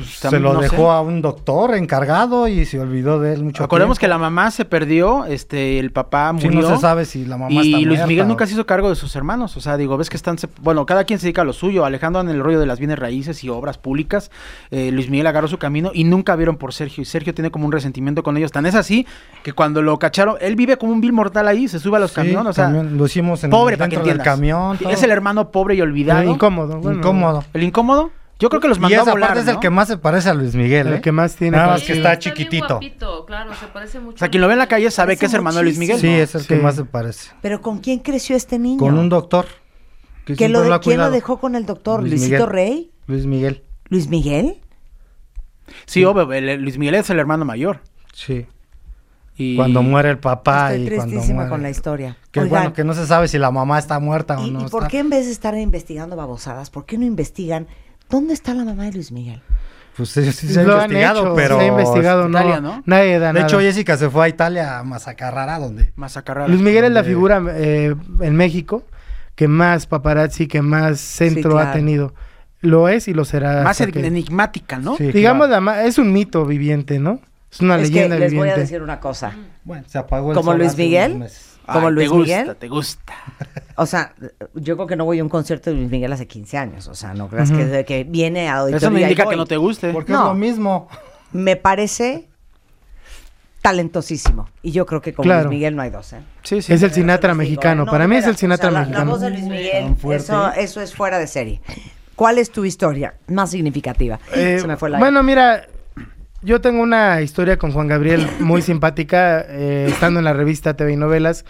Se 0.05 0.21
También 0.21 0.43
lo 0.43 0.53
no 0.53 0.61
dejó 0.61 0.75
sé. 0.75 0.89
a 0.89 1.01
un 1.01 1.21
doctor 1.21 1.75
encargado 1.75 2.47
y 2.47 2.65
se 2.65 2.79
olvidó 2.79 3.19
de 3.19 3.33
él 3.33 3.43
mucho 3.43 3.63
Acordemos 3.63 3.97
que 3.97 4.05
tiempo. 4.07 4.13
la 4.15 4.17
mamá 4.29 4.51
se 4.51 4.65
perdió, 4.65 5.25
este, 5.25 5.79
el 5.79 5.91
papá 5.91 6.33
Sí, 6.37 6.45
murió. 6.49 6.61
no 6.69 6.75
se 6.75 6.81
sabe 6.81 7.05
si 7.05 7.25
la 7.25 7.37
mamá 7.37 7.51
y 7.51 7.57
está 7.57 7.77
Luis 7.77 7.87
muerta 7.87 8.07
Miguel 8.07 8.25
o- 8.25 8.27
nunca 8.27 8.45
se 8.47 8.53
hizo 8.53 8.65
cargo 8.65 8.89
de 8.89 8.95
sus 8.95 9.15
hermanos. 9.15 9.57
O 9.57 9.61
sea, 9.61 9.77
digo, 9.77 9.97
ves 9.97 10.09
que 10.09 10.17
están. 10.17 10.37
Bueno, 10.61 10.85
cada 10.85 11.03
quien 11.03 11.19
se 11.19 11.25
dedica 11.27 11.41
a 11.41 11.45
lo 11.45 11.53
suyo. 11.53 11.85
Alejandro 11.85 12.21
en 12.21 12.29
el 12.29 12.39
rollo 12.39 12.59
de 12.59 12.65
las 12.65 12.79
bienes 12.79 12.99
raíces 12.99 13.43
y 13.43 13.49
obras 13.49 13.77
públicas. 13.77 14.31
Eh, 14.71 14.91
Luis 14.91 15.09
Miguel 15.09 15.27
agarró 15.27 15.47
su 15.47 15.57
camino 15.57 15.91
y 15.93 16.03
nunca 16.03 16.35
vieron 16.35 16.57
por 16.57 16.73
Sergio. 16.73 17.01
Y 17.01 17.05
Sergio 17.05 17.33
tiene 17.33 17.51
como 17.51 17.65
un 17.65 17.71
resentimiento 17.71 18.23
con 18.23 18.37
ellos. 18.37 18.51
Tan 18.51 18.65
es 18.65 18.75
así 18.75 19.05
que 19.43 19.53
cuando 19.53 19.81
lo 19.81 19.97
cacharon, 19.99 20.35
él 20.41 20.55
vive 20.55 20.77
como 20.77 20.91
un 20.93 21.01
vil 21.01 21.13
mortal 21.13 21.47
ahí, 21.47 21.67
se 21.67 21.79
sube 21.79 21.97
a 21.97 21.99
los 21.99 22.11
Sí, 22.11 22.15
camiones. 22.17 22.47
O 22.51 22.53
sea, 22.53 22.65
también 22.65 22.97
lo 22.97 23.05
hicimos 23.05 23.43
en, 23.43 23.49
pobre 23.49 23.77
para 23.77 23.89
que 23.89 23.95
dentro 23.97 24.13
del 24.13 24.21
camión. 24.23 24.77
todo. 24.77 24.89
Es 24.89 25.01
el 25.03 25.11
hermano 25.11 25.51
pobre 25.51 25.75
y 25.75 25.81
olvidado. 25.81 26.19
Pero 26.21 26.31
incómodo. 26.31 26.77
bueno, 26.79 26.97
Incómodo. 26.99 27.43
¿El 27.53 27.63
incómodo? 27.63 28.11
Yo 28.39 28.47
creo 28.49 28.61
que 28.61 28.69
los 28.69 28.77
Y 28.77 28.81
mandó 28.81 28.99
a 28.99 29.01
esa 29.01 29.11
volar, 29.11 29.29
parte 29.31 29.41
es 29.41 29.47
el 29.49 29.59
que 29.59 29.69
más 29.69 29.87
se 29.89 29.97
parece 29.97 30.29
a 30.29 30.33
Luis 30.33 30.55
Miguel, 30.55 30.87
El 30.87 30.93
¿eh? 30.95 31.01
que 31.01 31.11
más 31.11 31.35
tiene 31.35 31.57
Nada 31.57 31.73
más 31.73 31.83
que 31.83 31.91
está 31.93 32.09
bien 32.11 32.19
chiquitito. 32.19 32.67
guapito, 32.67 33.25
claro, 33.25 33.53
se 33.53 33.67
parece 33.67 33.99
mucho. 33.99 34.15
O 34.15 34.17
sea, 34.19 34.29
quien 34.29 34.39
lo 34.41 34.47
ve 34.47 34.53
en 34.53 34.59
la 34.59 34.67
calle 34.67 34.89
sabe 34.91 35.07
Parece 35.09 35.19
que 35.19 35.25
es 35.25 35.33
hermano 35.33 35.57
de 35.57 35.63
Luis 35.65 35.77
Miguel. 35.77 35.99
Sí, 35.99 36.07
¿no? 36.07 36.13
es 36.13 36.35
el 36.35 36.41
Sí. 36.41 36.47
que 36.47 36.55
más 36.55 36.75
se 36.75 36.85
parece. 36.85 37.31
¿Pero 37.41 37.61
con 37.61 37.79
quién 37.79 37.99
creció 37.99 38.35
este 38.37 38.57
niño? 38.57 38.79
Con 38.79 38.97
un 38.97 39.09
doctor. 39.09 39.45
Que 40.25 40.33
¿Que 40.33 40.37
siempre 40.37 40.61
lo 40.61 40.69
de- 40.69 40.73
ha 40.75 40.79
¿Quién 40.79 40.97
lo 40.97 41.03
cuidado. 41.03 41.11
dejó 41.11 41.39
con 41.39 41.55
el 41.55 41.65
doctor? 41.65 41.99
Luis 42.01 42.11
¿Luisito 42.13 42.31
Miguel. 42.35 42.49
Rey? 42.49 42.91
Luis 43.07 43.25
Miguel. 43.25 43.63
¿Luis 43.89 44.07
Miguel? 44.07 44.61
Sí, 45.85 46.03
obvio, 46.05 46.31
el- 46.33 46.49
el 46.49 46.61
Luis 46.61 46.77
Miguel 46.77 46.95
es 46.95 47.09
el 47.09 47.19
hermano 47.19 47.45
mayor. 47.45 47.81
Sí. 48.13 48.45
Y... 49.35 49.55
Cuando 49.55 49.81
muere 49.83 50.09
el 50.09 50.19
papá 50.19 50.73
Estoy 50.73 50.87
y 50.87 50.95
cuando 50.95 51.11
tristísima 51.11 51.35
muere. 51.35 51.49
con 51.49 51.61
la 51.63 51.69
historia. 51.69 52.17
Que 52.31 52.41
Oigan, 52.41 52.49
bueno, 52.61 52.73
que 52.73 52.83
no 52.83 52.93
se 52.93 53.05
sabe 53.07 53.27
si 53.27 53.37
la 53.37 53.51
mamá 53.51 53.79
está 53.79 53.99
muerta 53.99 54.37
o 54.39 54.45
¿y, 54.45 54.51
no 54.51 54.65
y 54.65 54.69
por 54.69 54.83
está. 54.83 54.87
qué 54.89 54.99
en 54.99 55.09
vez 55.09 55.25
de 55.27 55.31
estar 55.31 55.57
investigando 55.57 56.15
babosadas, 56.15 56.69
por 56.69 56.85
qué 56.85 56.97
no 56.97 57.05
investigan 57.05 57.67
dónde 58.09 58.33
está 58.33 58.53
la 58.53 58.63
mamá 58.65 58.85
de 58.85 58.93
Luis 58.93 59.11
Miguel? 59.11 59.41
Pues 59.95 60.09
sí, 60.09 60.31
sí 60.31 60.47
se 60.47 60.61
ha 60.61 60.63
Lo 60.63 60.75
han 60.75 60.83
investigado, 60.85 61.21
hecho, 61.25 61.35
pero... 61.35 61.57
se 61.59 61.63
ha 61.63 61.67
investigado, 61.67 62.29
no, 62.29 62.39
Italia, 62.39 62.61
¿no? 62.61 62.83
nadie 62.85 63.19
da 63.19 63.27
De 63.27 63.33
nada. 63.33 63.45
hecho, 63.47 63.59
Jessica 63.59 63.97
se 63.97 64.09
fue 64.09 64.25
a 64.25 64.29
Italia 64.29 64.79
a 64.79 64.83
Mazacarrara, 64.83 65.59
donde... 65.59 65.91
Mazacarrara. 65.97 66.47
Luis 66.47 66.61
Miguel 66.61 66.85
es 66.85 66.91
la 66.91 67.03
figura 67.03 67.41
eh, 67.49 67.93
en 68.21 68.35
México 68.35 68.83
que 69.35 69.47
más 69.47 69.87
paparazzi, 69.87 70.47
que 70.47 70.61
más 70.61 70.99
centro 70.99 71.51
claro. 71.51 71.69
ha 71.69 71.73
tenido. 71.73 72.13
Lo 72.61 72.89
es 72.89 73.07
y 73.07 73.13
lo 73.13 73.23
será. 73.25 73.63
Más 73.63 73.77
que- 73.77 74.05
enigmática, 74.05 74.77
¿no? 74.79 74.97
Sí, 74.97 75.11
Digamos, 75.11 75.47
claro. 75.47 75.63
la 75.65 75.85
es 75.85 75.97
un 75.97 76.11
mito 76.11 76.45
viviente, 76.45 76.99
¿no? 76.99 77.21
Es 77.51 77.61
una 77.61 77.75
es 77.77 77.83
que 77.89 77.95
leyenda 77.95 78.17
les 78.17 78.31
voy 78.33 78.39
a 78.39 78.41
viviente. 78.43 78.59
decir 78.61 78.81
una 78.81 78.99
cosa. 78.99 79.31
Bueno, 79.63 79.83
se 79.87 79.97
apagó 79.97 80.31
el 80.31 80.37
¿Como 80.37 80.53
Luis 80.53 80.69
hace 80.73 80.83
Miguel? 80.83 81.11
unos 81.11 81.19
meses. 81.29 81.48
¿Como 81.71 81.87
Ay, 81.87 81.93
Luis 81.93 82.09
te 82.09 82.15
gusta, 82.15 82.37
Miguel? 82.39 82.55
te 82.55 82.67
gusta. 82.67 83.13
O 83.75 83.85
sea, 83.85 84.13
yo 84.55 84.75
creo 84.75 84.87
que 84.87 84.95
no 84.95 85.05
voy 85.05 85.19
a 85.19 85.23
un 85.23 85.29
concierto 85.29 85.69
de 85.69 85.75
Luis 85.77 85.89
Miguel 85.89 86.11
hace 86.13 86.27
15 86.27 86.57
años. 86.57 86.87
O 86.87 86.95
sea, 86.95 87.13
no 87.13 87.27
creas 87.29 87.51
que, 87.51 87.65
de 87.65 87.85
que 87.85 88.03
viene 88.03 88.49
a 88.49 88.57
auditorio 88.57 88.87
Eso 88.89 88.95
ahí 88.97 89.03
indica 89.03 89.27
que 89.27 89.35
no 89.35 89.45
te 89.45 89.57
guste. 89.57 89.91
Porque 89.93 90.11
No. 90.11 90.19
es 90.19 90.25
lo 90.29 90.33
mismo. 90.33 90.87
Me 91.31 91.55
parece 91.55 92.27
talentosísimo. 93.61 94.49
Y 94.61 94.71
yo 94.71 94.85
creo 94.85 95.01
que 95.01 95.13
con 95.13 95.23
Claro. 95.23 95.43
Luis 95.45 95.51
Miguel 95.57 95.75
no 95.75 95.81
hay 95.81 95.89
dos, 95.89 96.13
¿eh? 96.13 96.21
Sí, 96.43 96.61
sí. 96.61 96.73
Es 96.73 96.81
el 96.83 96.91
Sinatra 96.91 97.33
mexicano. 97.33 97.85
No, 97.85 97.91
Para 97.91 98.07
mí 98.07 98.15
es 98.15 98.25
el 98.25 98.35
Sinatra 98.37 98.69
o 98.69 98.71
sea, 98.71 98.79
la- 98.79 98.85
mexicano. 98.85 99.05
La 99.05 99.11
voz 99.11 99.21
de 99.21 99.29
Luis 99.31 99.43
Miguel, 99.43 99.95
eso, 100.13 100.51
eso 100.53 100.81
es 100.81 100.95
fuera 100.95 101.19
de 101.19 101.27
serie. 101.27 101.61
¿Cuál 102.15 102.37
es 102.37 102.51
tu 102.51 102.65
historia 102.65 103.15
más 103.27 103.51
significativa? 103.51 104.19
Eh, 104.33 104.57
Se 104.61 104.67
me 104.67 104.75
fue 104.77 104.89
la 104.89 104.99
bueno, 104.99 105.23
mira, 105.23 105.65
yo 106.41 106.61
tengo 106.61 106.81
una 106.81 107.21
historia 107.21 107.57
con 107.57 107.71
Juan 107.71 107.87
Gabriel 107.87 108.27
muy 108.39 108.61
simpática. 108.61 109.45
eh, 109.47 109.87
estando 109.89 110.19
en 110.19 110.25
la 110.25 110.33
revista 110.33 110.75
TV 110.75 110.93
y 110.93 110.95
Novelas, 110.95 111.45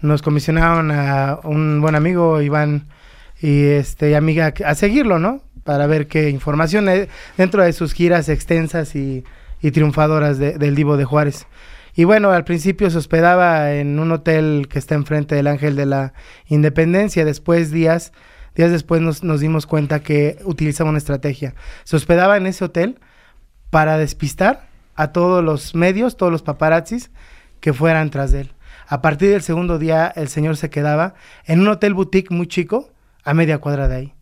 nos 0.00 0.22
comisionaron 0.22 0.90
a 0.90 1.38
un 1.44 1.80
buen 1.80 1.94
amigo, 1.94 2.40
Iván, 2.42 2.88
y 3.40 3.64
este 3.64 4.16
amiga, 4.16 4.52
a 4.64 4.74
seguirlo, 4.74 5.18
¿no? 5.18 5.42
Para 5.64 5.86
ver 5.86 6.06
qué 6.08 6.28
información 6.30 6.88
hay 6.88 7.08
dentro 7.36 7.62
de 7.62 7.72
sus 7.72 7.92
giras 7.92 8.28
extensas 8.28 8.94
y, 8.96 9.24
y 9.60 9.70
triunfadoras 9.70 10.38
de- 10.38 10.58
del 10.58 10.74
Divo 10.74 10.96
de 10.96 11.04
Juárez. 11.04 11.46
Y 11.94 12.04
bueno, 12.04 12.30
al 12.30 12.44
principio 12.44 12.90
se 12.90 12.98
hospedaba 12.98 13.72
en 13.74 13.98
un 13.98 14.10
hotel 14.12 14.66
que 14.70 14.78
está 14.78 14.94
enfrente 14.94 15.34
del 15.34 15.46
Ángel 15.46 15.76
de 15.76 15.86
la 15.86 16.14
Independencia. 16.46 17.24
Después, 17.24 17.70
días, 17.70 18.12
días 18.56 18.70
después 18.70 19.02
nos, 19.02 19.22
nos 19.22 19.40
dimos 19.40 19.66
cuenta 19.66 20.00
que 20.00 20.38
utilizaba 20.44 20.88
una 20.90 20.98
estrategia. 20.98 21.54
Se 21.84 21.94
hospedaba 21.96 22.36
en 22.38 22.46
ese 22.46 22.64
hotel 22.64 22.98
para 23.72 23.96
despistar 23.96 24.68
a 24.96 25.12
todos 25.12 25.42
los 25.42 25.74
medios, 25.74 26.18
todos 26.18 26.30
los 26.30 26.42
paparazzis 26.42 27.10
que 27.58 27.72
fueran 27.72 28.10
tras 28.10 28.30
de 28.30 28.42
él. 28.42 28.52
A 28.86 29.00
partir 29.00 29.30
del 29.30 29.40
segundo 29.40 29.78
día, 29.78 30.12
el 30.14 30.28
señor 30.28 30.58
se 30.58 30.68
quedaba 30.68 31.14
en 31.46 31.60
un 31.60 31.68
hotel 31.68 31.94
boutique 31.94 32.34
muy 32.34 32.46
chico, 32.46 32.90
a 33.24 33.32
media 33.32 33.56
cuadra 33.56 33.88
de 33.88 33.96
ahí. 33.96 34.14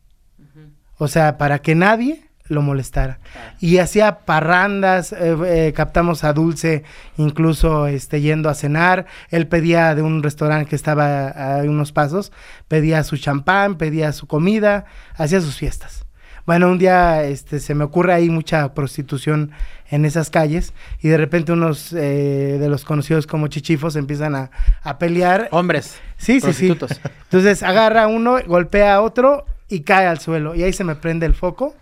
O 0.98 1.08
sea, 1.08 1.36
para 1.36 1.58
que 1.58 1.74
nadie 1.74 2.28
lo 2.46 2.62
molestara. 2.62 3.18
Y 3.58 3.78
hacía 3.78 4.20
parrandas, 4.20 5.12
eh, 5.12 5.36
eh, 5.44 5.72
captamos 5.74 6.22
a 6.22 6.32
Dulce 6.32 6.84
incluso 7.16 7.88
este, 7.88 8.20
yendo 8.20 8.50
a 8.50 8.54
cenar. 8.54 9.06
Él 9.30 9.48
pedía 9.48 9.96
de 9.96 10.02
un 10.02 10.22
restaurante 10.22 10.70
que 10.70 10.76
estaba 10.76 11.28
a 11.28 11.64
unos 11.64 11.90
pasos, 11.90 12.30
pedía 12.68 13.02
su 13.02 13.16
champán, 13.16 13.78
pedía 13.78 14.12
su 14.12 14.28
comida, 14.28 14.84
hacía 15.16 15.40
sus 15.40 15.56
fiestas. 15.56 16.06
Bueno, 16.50 16.68
un 16.68 16.78
día 16.78 17.22
este, 17.22 17.60
se 17.60 17.76
me 17.76 17.84
ocurre 17.84 18.12
ahí 18.12 18.28
mucha 18.28 18.74
prostitución 18.74 19.52
en 19.88 20.04
esas 20.04 20.30
calles 20.30 20.72
y 21.00 21.06
de 21.06 21.16
repente 21.16 21.52
unos 21.52 21.92
eh, 21.92 22.56
de 22.58 22.68
los 22.68 22.84
conocidos 22.84 23.28
como 23.28 23.46
chichifos 23.46 23.94
empiezan 23.94 24.34
a, 24.34 24.50
a 24.82 24.98
pelear. 24.98 25.46
Hombres. 25.52 26.00
Sí, 26.16 26.40
sí, 26.40 26.52
sí. 26.52 26.66
prostitutos. 26.66 27.00
Entonces 27.22 27.62
agarra 27.62 28.08
uno, 28.08 28.38
golpea 28.44 28.96
a 28.96 29.00
otro 29.00 29.46
y 29.68 29.82
cae 29.82 30.08
al 30.08 30.18
suelo. 30.18 30.56
Y 30.56 30.64
ahí 30.64 30.72
se 30.72 30.82
me 30.82 30.96
prende 30.96 31.24
el 31.24 31.34
foco 31.34 31.76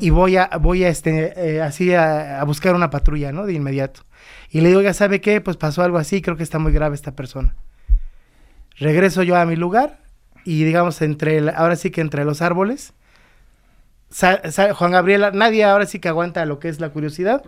y 0.00 0.10
voy 0.10 0.36
a, 0.36 0.50
voy 0.60 0.82
a 0.82 0.88
este, 0.88 1.34
eh, 1.36 1.62
así 1.62 1.94
a, 1.94 2.40
a 2.40 2.44
buscar 2.44 2.74
una 2.74 2.90
patrulla, 2.90 3.30
¿no? 3.30 3.46
De 3.46 3.52
inmediato. 3.52 4.00
Y 4.50 4.62
le 4.62 4.70
digo, 4.70 4.82
ya 4.82 4.94
sabe 4.94 5.20
qué, 5.20 5.40
pues 5.40 5.56
pasó 5.56 5.84
algo 5.84 5.98
así, 5.98 6.22
creo 6.22 6.36
que 6.36 6.42
está 6.42 6.58
muy 6.58 6.72
grave 6.72 6.96
esta 6.96 7.12
persona. 7.14 7.54
Regreso 8.78 9.22
yo 9.22 9.36
a 9.36 9.44
mi 9.46 9.54
lugar 9.54 10.00
y 10.44 10.64
digamos, 10.64 11.00
entre 11.02 11.36
el- 11.36 11.50
ahora 11.50 11.76
sí 11.76 11.92
que 11.92 12.00
entre 12.00 12.24
los 12.24 12.42
árboles, 12.42 12.94
Juan 14.74 14.90
Gabriel, 14.92 15.30
nadie 15.34 15.64
ahora 15.64 15.86
sí 15.86 15.98
que 15.98 16.08
aguanta 16.08 16.44
lo 16.44 16.58
que 16.58 16.68
es 16.68 16.80
la 16.80 16.90
curiosidad, 16.90 17.42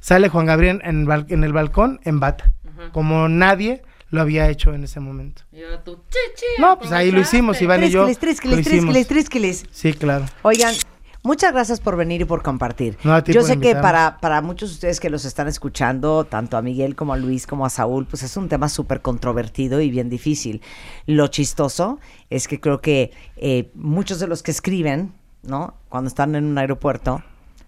sale 0.00 0.28
Juan 0.28 0.46
Gabriel 0.46 0.80
en, 0.84 1.44
el 1.44 1.52
balcón 1.52 2.00
en 2.04 2.20
bata, 2.20 2.52
como 2.92 3.28
nadie 3.28 3.82
lo 4.10 4.20
había 4.20 4.48
hecho 4.48 4.74
en 4.74 4.84
ese 4.84 5.00
momento. 5.00 5.42
Y 5.52 5.62
ahora 5.62 5.82
tú, 5.84 6.02
chi, 6.10 6.18
chi, 6.34 6.60
No, 6.60 6.78
pues 6.78 6.92
ahí 6.92 7.10
lo 7.10 7.20
hicimos, 7.20 7.62
Iván 7.62 7.84
y 7.84 7.90
yo. 7.90 8.06
Trisquiles, 8.16 9.06
trisquiles. 9.06 9.64
Sí, 9.70 9.92
claro. 9.92 10.26
Oigan, 10.42 10.74
Muchas 11.22 11.52
gracias 11.52 11.80
por 11.80 11.96
venir 11.96 12.22
y 12.22 12.24
por 12.24 12.42
compartir. 12.42 12.96
No, 13.04 13.12
a 13.12 13.22
ti 13.22 13.32
Yo 13.32 13.40
por 13.40 13.50
sé 13.50 13.60
que 13.60 13.74
para 13.74 14.40
muchos 14.42 14.70
de 14.70 14.74
ustedes 14.74 15.00
que 15.00 15.10
los 15.10 15.26
están 15.26 15.48
escuchando, 15.48 16.24
tanto 16.24 16.56
a 16.56 16.62
Miguel 16.62 16.96
como 16.96 17.12
a 17.12 17.18
Luis 17.18 17.46
como 17.46 17.66
a 17.66 17.70
Saúl, 17.70 18.06
pues 18.06 18.22
es 18.22 18.38
un 18.38 18.48
tema 18.48 18.70
súper 18.70 19.02
controvertido 19.02 19.82
y 19.82 19.90
bien 19.90 20.08
difícil. 20.08 20.62
Lo 21.04 21.26
chistoso 21.26 22.00
es 22.30 22.48
que 22.48 22.58
creo 22.58 22.80
que 22.80 23.12
eh, 23.36 23.70
muchos 23.74 24.18
de 24.18 24.28
los 24.28 24.42
que 24.42 24.50
escriben, 24.50 25.12
¿no? 25.42 25.74
Cuando 25.88 26.08
están 26.08 26.34
en 26.34 26.44
un 26.44 26.58
aeropuerto, 26.58 27.22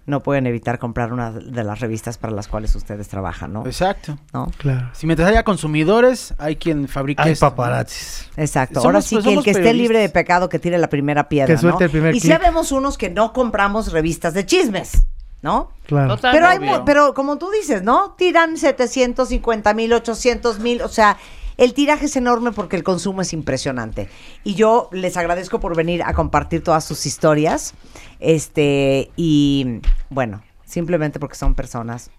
no 0.05 0.21
pueden 0.21 0.47
evitar 0.47 0.79
comprar 0.79 1.13
una 1.13 1.31
de 1.31 1.65
las 1.65 1.81
revistas 1.81 2.19
para 2.19 2.33
las 2.33 2.49
cuales 2.49 2.75
ustedes 2.75 3.09
trabajan, 3.09 3.53
¿no? 3.53 3.65
Exacto. 3.67 4.19
¿No? 4.33 4.51
Claro. 4.59 4.91
Si 4.95 5.07
mientras 5.07 5.29
haya 5.29 5.45
consumidores, 5.45 6.35
hay 6.39 6.57
quien 6.57 6.89
fabrica 6.89 7.23
Hay 7.23 7.33
esto. 7.33 7.49
paparazzis. 7.49 8.29
Exacto. 8.37 8.81
Somos, 8.81 8.85
Ahora 8.87 8.99
pues, 8.99 9.07
sí 9.07 9.19
que 9.19 9.35
el 9.35 9.45
que 9.45 9.51
esté 9.53 9.73
libre 9.75 10.01
de 10.01 10.09
pecado 10.09 10.49
que 10.49 10.59
tire 10.59 10.79
la 10.79 10.89
primera 10.89 11.29
piedra, 11.29 11.47
Que 11.55 11.59
suelte 11.59 11.81
¿no? 11.81 11.85
el 11.85 11.91
primer 11.91 12.17
y 12.17 12.21
vemos 12.21 12.73
unos 12.73 12.99
que 12.99 13.11
no 13.11 13.33
compramos 13.33 13.93
revistas 13.93 14.35
de 14.35 14.45
chismes, 14.45 15.05
¿no? 15.41 15.71
Claro. 15.87 16.17
Total, 16.17 16.33
Pero, 16.33 16.47
hay, 16.49 16.59
pero 16.85 17.15
como 17.15 17.39
tú 17.39 17.51
dices, 17.51 17.83
¿no? 17.83 18.15
Tiran 18.19 18.57
750 18.57 19.73
mil, 19.75 19.93
800 19.93 20.59
mil, 20.59 20.83
o 20.83 20.89
sea, 20.89 21.17
el 21.63 21.75
tiraje 21.75 22.07
es 22.07 22.17
enorme 22.17 22.51
porque 22.51 22.75
el 22.75 22.83
consumo 22.83 23.23
es 23.23 23.33
impresionante. 23.33 24.09
Y 24.43 24.55
yo 24.55 24.89
les 24.91 25.17
agradezco 25.17 25.61
por 25.61 25.77
venir 25.77 26.03
a 26.03 26.13
compartir 26.13 26.65
todas 26.65 26.85
sus 26.85 27.07
historias. 27.07 27.75
Este, 28.19 29.13
y 29.15 29.81
bueno, 30.11 30.43
simplemente 30.65 31.21
porque 31.21 31.37
son 31.37 31.55
personas, 31.55 32.11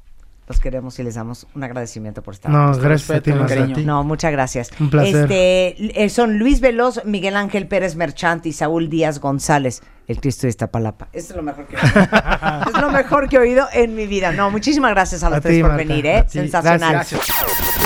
los 0.48 0.60
queremos 0.60 1.00
y 1.00 1.04
les 1.04 1.16
damos 1.16 1.48
un 1.56 1.64
agradecimiento 1.64 2.22
por 2.22 2.34
estar. 2.34 2.52
No, 2.52 2.78
gracias 2.78 3.18
a 3.18 3.22
ti, 3.22 3.32
Marta, 3.32 3.64
a 3.64 3.74
ti. 3.74 3.86
No, 3.86 4.04
muchas 4.04 4.32
gracias. 4.32 4.72
Un 4.80 4.90
placer. 4.90 5.24
Este, 5.24 6.04
eh, 6.04 6.10
son 6.10 6.38
Luis 6.38 6.60
Veloz, 6.60 7.06
Miguel 7.06 7.36
Ángel 7.38 7.68
Pérez 7.68 7.96
Merchant 7.96 8.46
y 8.46 8.54
Saúl 8.54 8.90
Díaz 8.90 9.20
González. 9.20 9.82
El 10.06 10.20
Cristo 10.20 10.42
de 10.42 10.50
Iztapalapa. 10.50 11.08
Esto 11.14 11.34
es 11.34 11.38
lo 11.38 11.44
mejor 11.44 11.66
que 11.66 11.78
he 11.78 11.80
oído. 11.80 12.68
es 12.76 12.82
lo 12.82 12.92
mejor 12.92 13.30
que 13.30 13.36
he 13.38 13.40
oído 13.40 13.68
en 13.72 13.96
mi 13.96 14.06
vida. 14.06 14.34
No, 14.34 14.52
muchísimas 14.52 14.92
gracias 14.92 15.24
a 15.24 15.30
los 15.30 15.38
A 15.38 15.42
tres 15.42 15.56
ti, 15.56 15.62
por 15.62 15.72
Marta, 15.72 15.86
venir, 15.86 16.06
¿eh? 16.06 16.26
Sensacional. 16.28 16.92
Gracias. 16.92 17.22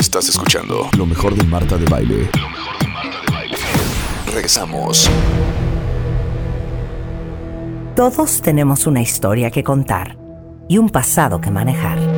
Estás 0.00 0.28
escuchando 0.28 0.88
lo 0.96 1.06
mejor 1.06 1.36
de 1.36 1.44
Marta 1.44 1.76
de 1.76 1.84
Baile. 1.84 2.28
Lo 2.40 2.48
mejor 2.48 2.78
de 2.80 2.88
Marta 2.88 3.20
de 3.24 3.32
Baile. 3.32 3.56
Regresamos. 4.34 5.08
Todos 7.94 8.42
tenemos 8.42 8.86
una 8.86 9.00
historia 9.00 9.50
que 9.50 9.62
contar 9.62 10.16
y 10.68 10.78
un 10.78 10.88
pasado 10.88 11.40
que 11.40 11.50
manejar. 11.50 12.17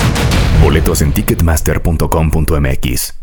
Boletos 0.61 1.01
en 1.01 1.13
ticketmaster.com.mx. 1.13 3.20